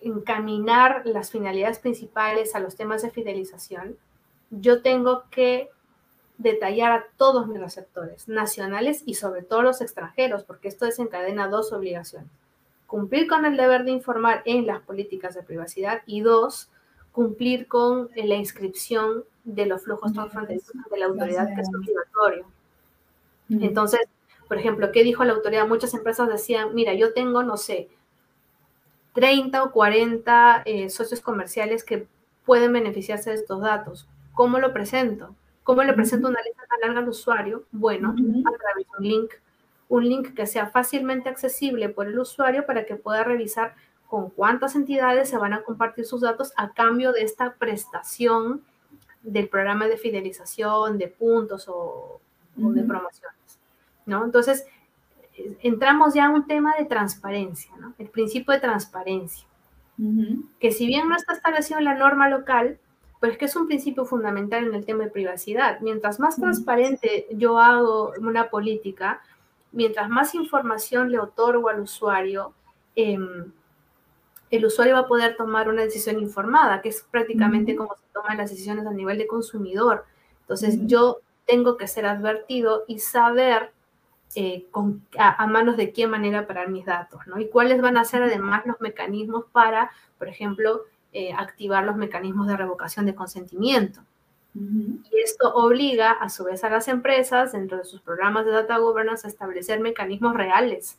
encaminar 0.01 1.01
las 1.05 1.29
finalidades 1.29 1.79
principales 1.79 2.55
a 2.55 2.59
los 2.59 2.77
temas 2.77 3.01
de 3.01 3.11
fidelización, 3.11 3.97
yo 4.49 4.81
tengo 4.81 5.25
que 5.29 5.69
detallar 6.37 6.91
a 6.93 7.05
todos 7.17 7.47
mis 7.47 7.59
receptores, 7.59 8.29
nacionales 8.29 9.03
y 9.05 9.15
sobre 9.15 9.41
todo 9.41 9.61
los 9.61 9.81
extranjeros, 9.81 10.43
porque 10.43 10.69
esto 10.69 10.85
desencadena 10.85 11.49
dos 11.49 11.73
obligaciones. 11.73 12.29
Cumplir 12.85 13.27
con 13.27 13.43
el 13.43 13.57
deber 13.57 13.83
de 13.83 13.91
informar 13.91 14.41
en 14.45 14.65
las 14.65 14.81
políticas 14.81 15.35
de 15.35 15.43
privacidad 15.43 16.03
y 16.05 16.21
dos, 16.21 16.69
cumplir 17.11 17.67
con 17.67 18.09
eh, 18.15 18.25
la 18.25 18.35
inscripción 18.35 19.23
de 19.43 19.65
los 19.65 19.83
flujos 19.83 20.13
transfronterizos 20.13 20.75
de 20.91 20.97
la 20.97 21.05
autoridad, 21.05 21.47
que 21.55 21.61
es 21.61 21.69
obligatorio. 21.69 22.45
Entonces, 23.49 24.01
por 24.47 24.57
ejemplo, 24.57 24.91
¿qué 24.91 25.03
dijo 25.03 25.23
la 25.23 25.33
autoridad? 25.33 25.67
Muchas 25.67 25.93
empresas 25.93 26.27
decían, 26.27 26.75
mira, 26.75 26.93
yo 26.93 27.13
tengo, 27.13 27.43
no 27.43 27.57
sé, 27.57 27.89
30 29.13 29.63
o 29.63 29.71
40 29.71 30.63
eh, 30.65 30.89
socios 30.89 31.21
comerciales 31.21 31.83
que 31.83 32.07
pueden 32.45 32.71
beneficiarse 32.73 33.31
de 33.31 33.37
estos 33.37 33.61
datos. 33.61 34.07
¿Cómo 34.33 34.59
lo 34.59 34.73
presento? 34.73 35.35
¿Cómo 35.63 35.83
le 35.83 35.93
presento 35.93 36.29
una 36.29 36.41
lista 36.41 36.63
tan 36.69 36.79
larga 36.81 36.99
al 36.99 37.09
usuario? 37.09 37.63
Bueno, 37.71 38.09
a 38.11 38.57
través 38.57 38.85
de 38.85 38.97
un 38.99 39.03
link, 39.03 39.31
un 39.89 40.07
link 40.07 40.33
que 40.33 40.45
sea 40.45 40.67
fácilmente 40.67 41.29
accesible 41.29 41.89
por 41.89 42.07
el 42.07 42.17
usuario 42.19 42.65
para 42.65 42.85
que 42.85 42.95
pueda 42.95 43.23
revisar 43.23 43.75
con 44.07 44.29
cuántas 44.29 44.75
entidades 44.75 45.29
se 45.29 45.37
van 45.37 45.53
a 45.53 45.63
compartir 45.63 46.05
sus 46.05 46.21
datos 46.21 46.53
a 46.55 46.71
cambio 46.71 47.11
de 47.11 47.21
esta 47.21 47.53
prestación 47.55 48.61
del 49.21 49.49
programa 49.49 49.87
de 49.87 49.97
fidelización, 49.97 50.97
de 50.97 51.09
puntos 51.09 51.67
o, 51.67 52.21
de 52.55 52.83
promociones, 52.83 53.59
¿no? 54.05 54.23
Entonces, 54.23 54.65
entramos 55.61 56.13
ya 56.13 56.25
a 56.25 56.29
un 56.29 56.47
tema 56.47 56.73
de 56.77 56.85
transparencia, 56.85 57.71
¿no? 57.79 57.93
El 57.99 58.09
principio 58.09 58.53
de 58.53 58.59
transparencia, 58.59 59.45
que 60.59 60.71
si 60.71 60.87
bien 60.87 61.09
no 61.09 61.15
está 61.15 61.33
establecido 61.33 61.79
en 61.79 61.85
la 61.85 61.95
norma 61.95 62.29
local, 62.29 62.79
pero 63.19 63.33
es 63.33 63.39
que 63.39 63.45
es 63.45 63.55
un 63.55 63.67
principio 63.67 64.05
fundamental 64.05 64.65
en 64.65 64.73
el 64.73 64.85
tema 64.85 65.03
de 65.03 65.11
privacidad. 65.11 65.79
Mientras 65.81 66.19
más 66.19 66.35
transparente 66.35 67.27
yo 67.31 67.59
hago 67.59 68.13
una 68.19 68.49
política, 68.49 69.21
mientras 69.71 70.07
más 70.09 70.35
información 70.35 71.11
le 71.11 71.19
otorgo 71.19 71.69
al 71.69 71.81
usuario, 71.81 72.53
eh, 72.95 73.17
el 74.49 74.65
usuario 74.65 74.95
va 74.95 75.01
a 75.01 75.07
poder 75.07 75.35
tomar 75.35 75.69
una 75.69 75.81
decisión 75.83 76.19
informada, 76.19 76.81
que 76.81 76.89
es 76.89 77.05
prácticamente 77.09 77.75
como 77.75 77.95
se 77.95 78.03
toman 78.13 78.37
las 78.37 78.49
decisiones 78.49 78.85
a 78.85 78.91
nivel 78.91 79.17
de 79.17 79.27
consumidor. 79.27 80.05
Entonces, 80.41 80.79
yo 80.85 81.19
tengo 81.45 81.77
que 81.77 81.87
ser 81.87 82.05
advertido 82.05 82.85
y 82.87 82.99
saber 82.99 83.71
eh, 84.35 84.65
a, 85.17 85.47
manos 85.47 85.77
de 85.77 85.91
qué 85.91 86.07
manera 86.07 86.47
parar 86.47 86.69
mis 86.69 86.85
datos, 86.85 87.25
¿no? 87.27 87.39
Y 87.39 87.49
cuáles 87.49 87.81
van 87.81 87.97
a 87.97 88.05
ser 88.05 88.23
además 88.23 88.65
los 88.65 88.79
mecanismos 88.79 89.45
para, 89.51 89.91
por 90.17 90.27
ejemplo, 90.27 90.83
eh, 91.13 91.33
activar 91.33 91.83
los 91.85 91.95
mecanismos 91.95 92.47
de 92.47 92.57
revocación 92.57 93.05
de 93.05 93.15
consentimiento. 93.15 94.01
Y 94.55 95.19
esto 95.23 95.53
obliga 95.53 96.11
a 96.11 96.29
su 96.29 96.43
vez 96.45 96.63
a 96.63 96.69
las 96.69 96.87
empresas, 96.87 97.51
dentro 97.51 97.77
de 97.77 97.85
sus 97.85 98.01
programas 98.01 98.43
de 98.43 98.51
data 98.51 98.79
governance, 98.79 99.27
a 99.27 99.29
establecer 99.29 99.79
mecanismos 99.79 100.33
reales 100.33 100.97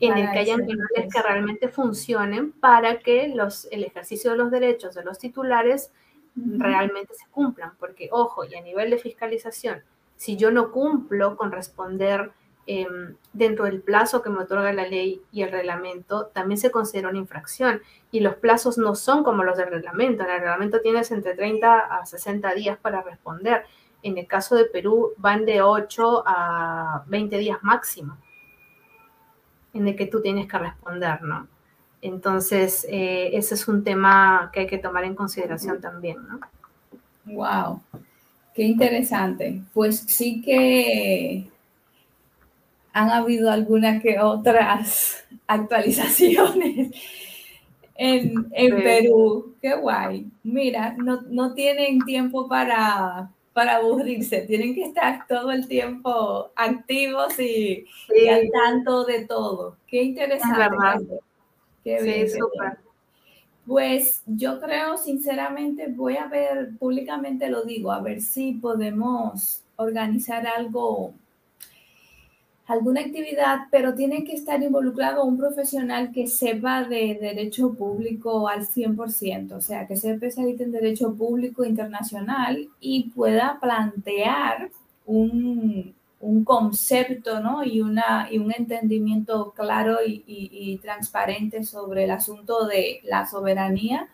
en 0.00 0.16
el 0.18 0.30
que 0.30 0.38
hayan 0.38 0.60
canales 0.60 1.12
que 1.12 1.22
realmente 1.22 1.68
funcionen 1.68 2.52
para 2.52 2.98
que 2.98 3.28
los, 3.28 3.66
el 3.70 3.84
ejercicio 3.84 4.32
de 4.32 4.36
los 4.36 4.50
derechos 4.50 4.94
de 4.94 5.02
los 5.02 5.18
titulares 5.18 5.90
realmente 6.34 7.14
se 7.14 7.26
cumplan. 7.30 7.72
Porque, 7.78 8.08
ojo, 8.12 8.44
y 8.44 8.54
a 8.54 8.60
nivel 8.60 8.90
de 8.90 8.98
fiscalización, 8.98 9.82
si 10.16 10.36
yo 10.36 10.50
no 10.50 10.70
cumplo 10.70 11.36
con 11.36 11.50
responder 11.50 12.30
em, 12.66 13.16
dentro 13.32 13.64
del 13.64 13.80
plazo 13.80 14.22
que 14.22 14.28
me 14.28 14.40
otorga 14.40 14.72
la 14.72 14.86
ley 14.86 15.22
y 15.32 15.42
el 15.42 15.50
reglamento, 15.50 16.26
también 16.26 16.58
se 16.58 16.70
considera 16.70 17.08
una 17.08 17.18
infracción. 17.18 17.80
Y 18.10 18.20
los 18.20 18.34
plazos 18.34 18.76
no 18.76 18.94
son 18.94 19.24
como 19.24 19.44
los 19.44 19.56
del 19.56 19.70
reglamento. 19.70 20.24
En 20.24 20.30
el 20.30 20.40
reglamento 20.40 20.80
tienes 20.80 21.10
entre 21.10 21.34
30 21.34 21.78
a 21.78 22.04
60 22.04 22.52
días 22.54 22.76
para 22.76 23.00
responder. 23.00 23.64
En 24.02 24.18
el 24.18 24.26
caso 24.26 24.56
de 24.56 24.66
Perú 24.66 25.14
van 25.16 25.46
de 25.46 25.62
8 25.62 26.22
a 26.26 27.04
20 27.06 27.38
días 27.38 27.58
máximo 27.62 28.18
en 29.76 29.88
el 29.88 29.96
que 29.96 30.06
tú 30.06 30.20
tienes 30.20 30.46
que 30.46 30.58
responder, 30.58 31.22
¿no? 31.22 31.48
Entonces, 32.02 32.86
eh, 32.88 33.30
ese 33.32 33.54
es 33.54 33.68
un 33.68 33.82
tema 33.82 34.50
que 34.52 34.60
hay 34.60 34.66
que 34.66 34.78
tomar 34.78 35.04
en 35.04 35.14
consideración 35.14 35.80
también, 35.80 36.18
¿no? 36.28 36.40
Wow, 37.24 37.80
qué 38.54 38.62
interesante. 38.62 39.62
Pues 39.72 40.00
sí 40.00 40.40
que 40.42 41.50
han 42.92 43.10
habido 43.10 43.50
algunas 43.50 44.02
que 44.02 44.20
otras 44.20 45.24
actualizaciones 45.46 46.90
en, 47.94 48.46
Perú. 48.52 49.54
Qué 49.60 49.74
guay. 49.74 50.30
Mira, 50.42 50.94
no, 50.98 51.22
no 51.28 51.54
tienen 51.54 52.00
tiempo 52.00 52.48
para 52.48 53.30
para 53.56 53.76
aburrirse, 53.76 54.42
tienen 54.42 54.74
que 54.74 54.82
estar 54.82 55.26
todo 55.26 55.50
el 55.50 55.66
tiempo 55.66 56.50
activos 56.56 57.40
y, 57.40 57.86
al 58.28 58.50
tanto 58.50 59.06
de 59.06 59.24
todo. 59.24 59.78
Qué 59.86 60.02
interesante. 60.02 61.20
Qué 61.82 62.28
sí, 62.28 62.38
súper. 62.38 62.76
Pues 63.66 64.20
yo 64.26 64.60
creo, 64.60 64.98
sinceramente, 64.98 65.86
voy 65.88 66.18
a 66.18 66.26
ver, 66.26 66.76
públicamente 66.78 67.48
lo 67.48 67.62
digo, 67.62 67.92
a 67.92 68.02
ver 68.02 68.20
si 68.20 68.52
podemos 68.52 69.62
organizar 69.76 70.46
algo 70.46 71.14
alguna 72.66 73.00
actividad, 73.00 73.68
pero 73.70 73.94
tiene 73.94 74.24
que 74.24 74.34
estar 74.34 74.62
involucrado 74.62 75.24
un 75.24 75.38
profesional 75.38 76.10
que 76.12 76.26
sepa 76.26 76.84
de 76.84 77.16
derecho 77.20 77.74
público 77.74 78.48
al 78.48 78.66
100%, 78.66 79.52
o 79.52 79.60
sea, 79.60 79.86
que 79.86 79.96
sea 79.96 80.14
especialista 80.14 80.64
en 80.64 80.72
derecho 80.72 81.14
público 81.14 81.64
internacional 81.64 82.68
y 82.80 83.10
pueda 83.10 83.58
plantear 83.60 84.70
un, 85.06 85.94
concepto 86.44 87.40
¿no? 87.40 87.62
y, 87.62 87.80
una, 87.80 88.28
y 88.30 88.38
un 88.38 88.52
entendimiento 88.52 89.52
claro 89.54 89.98
y 90.04 90.78
transparente 90.82 91.62
sobre 91.62 92.04
el 92.04 92.10
asunto 92.10 92.66
de 92.66 93.00
la 93.04 93.26
soberanía 93.26 94.08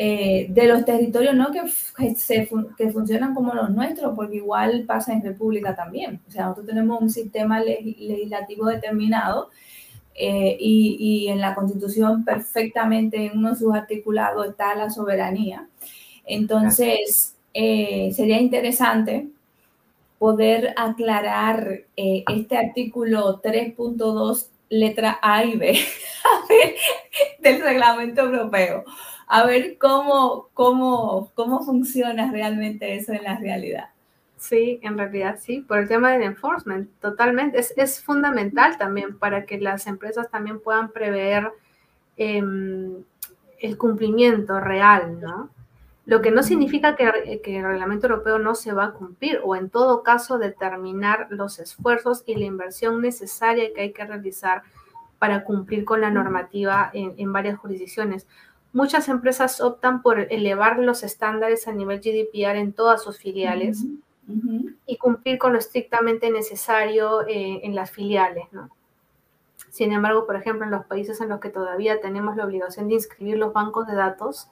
eh, 0.00 0.46
de 0.50 0.68
los 0.68 0.84
territorios 0.84 1.34
no 1.34 1.50
que, 1.50 1.68
se, 2.14 2.48
que 2.76 2.90
funcionan 2.92 3.34
como 3.34 3.52
los 3.52 3.68
nuestros, 3.70 4.14
porque 4.14 4.36
igual 4.36 4.84
pasa 4.86 5.12
en 5.12 5.24
República 5.24 5.74
también. 5.74 6.20
O 6.28 6.30
sea, 6.30 6.44
nosotros 6.44 6.68
tenemos 6.68 7.02
un 7.02 7.10
sistema 7.10 7.58
legislativo 7.58 8.66
determinado 8.66 9.50
eh, 10.14 10.56
y, 10.60 10.96
y, 11.00 11.28
en 11.28 11.40
la 11.40 11.52
Constitución 11.56 12.24
perfectamente 12.24 13.26
en 13.26 13.38
uno 13.38 13.50
de 13.50 13.56
sus 13.56 13.74
articulados 13.74 14.46
está 14.46 14.76
la 14.76 14.88
soberanía. 14.88 15.68
Entonces, 16.24 17.34
eh, 17.52 18.12
sería 18.14 18.40
interesante 18.40 19.26
poder 20.20 20.74
aclarar 20.76 21.80
este 21.96 22.56
artículo 22.56 23.42
3.2 23.42 24.46
letra 24.68 25.18
A 25.22 25.44
y 25.44 25.56
B 25.56 25.76
del 27.40 27.62
reglamento 27.62 28.22
europeo 28.22 28.84
a 29.28 29.44
ver 29.44 29.76
cómo, 29.78 30.48
cómo, 30.54 31.30
cómo 31.34 31.60
funciona 31.62 32.32
realmente 32.32 32.96
eso 32.96 33.12
en 33.12 33.24
la 33.24 33.38
realidad. 33.38 33.90
Sí, 34.38 34.78
en 34.82 34.96
realidad 34.96 35.38
sí, 35.40 35.60
por 35.60 35.78
el 35.78 35.88
tema 35.88 36.12
del 36.12 36.22
enforcement, 36.22 36.88
totalmente. 37.00 37.58
Es, 37.58 37.74
es 37.76 38.02
fundamental 38.02 38.78
también 38.78 39.18
para 39.18 39.44
que 39.44 39.60
las 39.60 39.86
empresas 39.86 40.30
también 40.30 40.60
puedan 40.60 40.92
prever 40.92 41.50
em, 42.16 43.02
el 43.60 43.76
cumplimiento 43.76 44.60
real, 44.60 45.20
¿no? 45.20 45.50
Lo 46.06 46.22
que 46.22 46.30
no 46.30 46.42
significa 46.42 46.96
que, 46.96 47.40
que, 47.44 47.58
el 47.58 47.64
reglamento 47.64 48.06
europeo 48.06 48.38
no 48.38 48.54
se 48.54 48.72
va 48.72 48.86
a 48.86 48.92
cumplir 48.92 49.40
o 49.44 49.56
en 49.56 49.68
todo 49.68 50.02
caso 50.02 50.38
determinar 50.38 51.26
los 51.28 51.58
esfuerzos 51.58 52.22
y 52.24 52.34
la 52.34 52.46
inversión 52.46 53.02
necesaria 53.02 53.74
que 53.74 53.82
hay 53.82 53.92
que 53.92 54.06
realizar 54.06 54.62
para 55.18 55.44
cumplir 55.44 55.84
con 55.84 56.00
la 56.00 56.10
normativa 56.10 56.90
en, 56.94 57.12
en 57.18 57.32
varias 57.32 57.58
jurisdicciones. 57.58 58.26
Muchas 58.72 59.08
empresas 59.08 59.60
optan 59.60 60.02
por 60.02 60.20
elevar 60.20 60.78
los 60.78 61.02
estándares 61.02 61.66
a 61.68 61.72
nivel 61.72 62.00
GDPR 62.00 62.56
en 62.56 62.72
todas 62.72 63.02
sus 63.02 63.18
filiales 63.18 63.84
y 64.86 64.96
cumplir 64.98 65.38
con 65.38 65.54
lo 65.54 65.58
estrictamente 65.58 66.30
necesario 66.30 67.26
eh, 67.26 67.60
en 67.62 67.74
las 67.74 67.90
filiales, 67.90 68.44
¿no? 68.52 68.68
Sin 69.70 69.92
embargo, 69.92 70.26
por 70.26 70.36
ejemplo, 70.36 70.64
en 70.64 70.70
los 70.70 70.84
países 70.86 71.20
en 71.20 71.28
los 71.28 71.40
que 71.40 71.50
todavía 71.50 72.00
tenemos 72.00 72.36
la 72.36 72.44
obligación 72.44 72.88
de 72.88 72.94
inscribir 72.94 73.38
los 73.38 73.52
bancos 73.52 73.86
de 73.86 73.94
datos, 73.94 74.48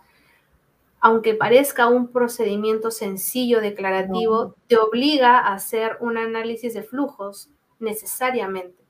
aunque 1.00 1.34
parezca 1.34 1.88
un 1.88 2.08
procedimiento 2.08 2.90
sencillo, 2.90 3.60
declarativo, 3.60 4.54
te 4.66 4.76
obliga 4.76 5.38
a 5.38 5.54
hacer 5.54 5.98
un 6.00 6.16
análisis 6.16 6.74
de 6.74 6.82
flujos 6.82 7.50
necesariamente, 7.78 8.82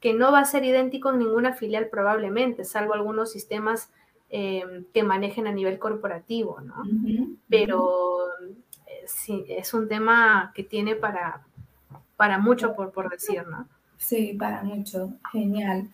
que 0.00 0.14
no 0.14 0.32
va 0.32 0.40
a 0.40 0.44
ser 0.44 0.64
idéntico 0.64 1.10
en 1.10 1.20
ninguna 1.20 1.52
filial 1.54 1.88
probablemente, 1.88 2.64
salvo 2.64 2.94
algunos 2.94 3.30
sistemas 3.30 3.90
Em, 4.30 4.84
que 4.92 5.02
manejen 5.02 5.46
a 5.46 5.52
nivel 5.52 5.78
corporativo, 5.78 6.60
¿no? 6.60 6.82
Pero 7.48 8.26
eh, 8.86 9.04
sí, 9.06 9.46
es 9.48 9.72
un 9.72 9.88
tema 9.88 10.52
que 10.54 10.62
tiene 10.62 10.96
para, 10.96 11.46
para 12.14 12.38
mucho 12.38 12.74
por, 12.76 12.92
por 12.92 13.08
decir, 13.08 13.46
¿no? 13.46 13.66
Sí, 13.96 14.36
para 14.38 14.62
mucho. 14.62 15.14
Genial. 15.32 15.88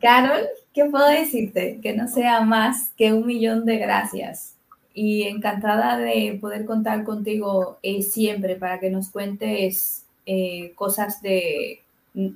Carol, 0.00 0.46
¿qué 0.72 0.86
puedo 0.86 1.06
decirte? 1.06 1.78
Que 1.82 1.94
no 1.94 2.08
sea 2.08 2.40
más 2.40 2.92
que 2.96 3.12
un 3.12 3.26
millón 3.26 3.66
de 3.66 3.76
gracias. 3.76 4.56
Y 4.94 5.24
encantada 5.24 5.98
de 5.98 6.38
poder 6.40 6.64
contar 6.64 7.04
contigo 7.04 7.78
eh, 7.82 8.00
siempre 8.00 8.56
para 8.56 8.80
que 8.80 8.88
nos 8.88 9.10
cuentes 9.10 10.06
eh, 10.24 10.72
cosas 10.74 11.20
de 11.20 11.82
mm, 12.14 12.28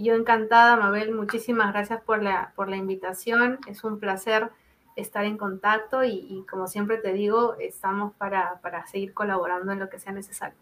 Perú. 0.00 0.04
Yo 0.04 0.14
encantada, 0.14 0.76
Mabel, 0.76 1.14
muchísimas 1.14 1.72
gracias 1.72 2.00
por 2.02 2.22
la, 2.22 2.52
por 2.56 2.68
la 2.68 2.76
invitación. 2.76 3.58
Es 3.68 3.84
un 3.84 3.98
placer 3.98 4.50
estar 4.96 5.24
en 5.24 5.36
contacto 5.36 6.04
y, 6.04 6.44
como 6.50 6.66
siempre 6.66 6.98
te 6.98 7.12
digo, 7.12 7.56
estamos 7.58 8.12
para, 8.14 8.60
para 8.62 8.86
seguir 8.86 9.14
colaborando 9.14 9.72
en 9.72 9.78
lo 9.78 9.88
que 9.88 9.98
sea 9.98 10.12
necesario. 10.12 10.56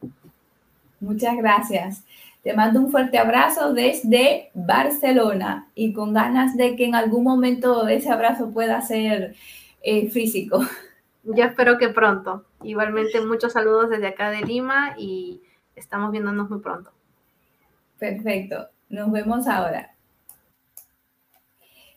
Muchas 1.01 1.37
gracias. 1.37 2.05
Te 2.43 2.55
mando 2.55 2.81
un 2.81 2.91
fuerte 2.91 3.19
abrazo 3.19 3.73
desde 3.73 4.51
Barcelona 4.55 5.69
y 5.75 5.93
con 5.93 6.13
ganas 6.13 6.57
de 6.57 6.77
que 6.77 6.87
en 6.87 6.95
algún 6.95 7.25
momento 7.25 7.87
ese 7.89 8.11
abrazo 8.11 8.51
pueda 8.51 8.81
ser 8.81 9.35
eh, 9.83 10.09
físico. 10.11 10.61
Ya 11.25 11.47
espero 11.47 11.77
que 11.77 11.91
pronto. 11.91 12.47
Igualmente 12.63 13.21
muchos 13.21 13.53
saludos 13.53 13.91
desde 13.91 14.07
acá 14.07 14.31
de 14.31 14.43
Lima 14.43 14.95
y 14.97 15.43
estamos 15.77 16.11
viéndonos 16.11 16.49
muy 16.49 16.61
pronto. 16.61 16.91
Perfecto. 17.99 18.69
Nos 18.89 19.11
vemos 19.11 19.47
ahora. 19.47 19.95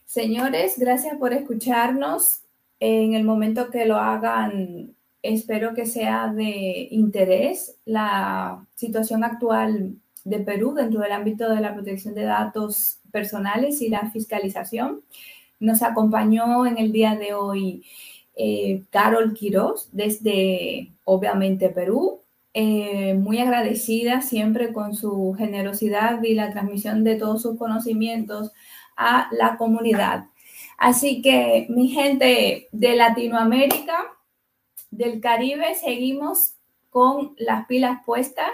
Señores, 0.06 0.78
gracias 0.78 1.16
por 1.18 1.34
escucharnos. 1.34 2.42
En 2.80 3.14
el 3.14 3.24
momento 3.24 3.70
que 3.70 3.86
lo 3.86 3.98
hagan, 3.98 4.96
espero 5.22 5.74
que 5.74 5.86
sea 5.86 6.28
de 6.28 6.88
interés 6.92 7.78
la 7.86 8.66
situación 8.76 9.24
actual 9.24 9.96
de 10.24 10.40
Perú 10.40 10.74
dentro 10.74 11.02
del 11.02 11.12
ámbito 11.12 11.50
de 11.50 11.62
la 11.62 11.74
protección 11.74 12.14
de 12.14 12.24
datos 12.24 13.00
personales 13.12 13.82
y 13.82 13.90
la 13.90 14.10
fiscalización. 14.12 15.02
Nos 15.60 15.82
acompañó 15.84 16.66
en 16.66 16.78
el 16.78 16.92
día 16.92 17.16
de 17.16 17.34
hoy 17.34 17.86
eh, 18.36 18.84
Carol 18.90 19.34
Quiroz 19.34 19.90
desde, 19.92 20.92
obviamente, 21.04 21.70
Perú, 21.70 22.22
eh, 22.54 23.14
muy 23.14 23.40
agradecida 23.40 24.22
siempre 24.22 24.74
con 24.74 24.96
su 24.96 25.34
generosidad 25.38 26.22
y 26.24 26.34
la 26.34 26.52
transmisión 26.52 27.04
de 27.04 27.16
todos 27.16 27.42
sus 27.42 27.58
conocimientos 27.58 28.52
a 28.98 29.30
la 29.32 29.58
comunidad. 29.58 30.26
Así 30.78 31.22
que 31.22 31.68
mi 31.70 31.90
gente 31.90 32.68
de 32.72 32.96
Latinoamérica, 32.96 34.18
del 34.90 35.22
Caribe, 35.22 35.76
seguimos 35.76 36.56
con 36.90 37.36
las 37.38 37.68
pilas 37.68 38.00
puestas, 38.06 38.52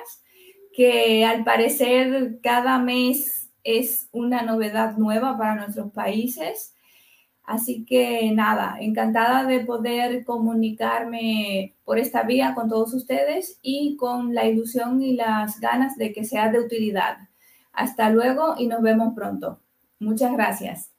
que 0.74 1.26
al 1.26 1.44
parecer 1.44 2.40
cada 2.44 2.78
mes 2.78 3.50
es 3.64 4.10
una 4.12 4.44
novedad 4.44 4.96
nueva 4.98 5.38
para 5.38 5.56
nuestros 5.56 5.92
países. 5.92 6.76
Así 7.48 7.86
que 7.86 8.30
nada, 8.34 8.76
encantada 8.80 9.46
de 9.46 9.62
poder 9.62 10.26
comunicarme 10.26 11.76
por 11.86 11.98
esta 11.98 12.24
vía 12.24 12.54
con 12.54 12.68
todos 12.68 12.94
ustedes 12.94 13.58
y 13.62 13.96
con 13.96 14.36
la 14.36 14.46
ilusión 14.46 15.02
y 15.02 15.16
las 15.16 15.62
ganas 15.62 15.96
de 15.96 16.12
que 16.12 16.26
sea 16.26 16.52
de 16.52 16.60
utilidad. 16.60 17.18
Hasta 17.72 18.10
luego 18.10 18.56
y 18.58 18.68
nos 18.68 18.82
vemos 18.82 19.14
pronto. 19.16 19.62
Muchas 20.00 20.34
gracias. 20.34 20.97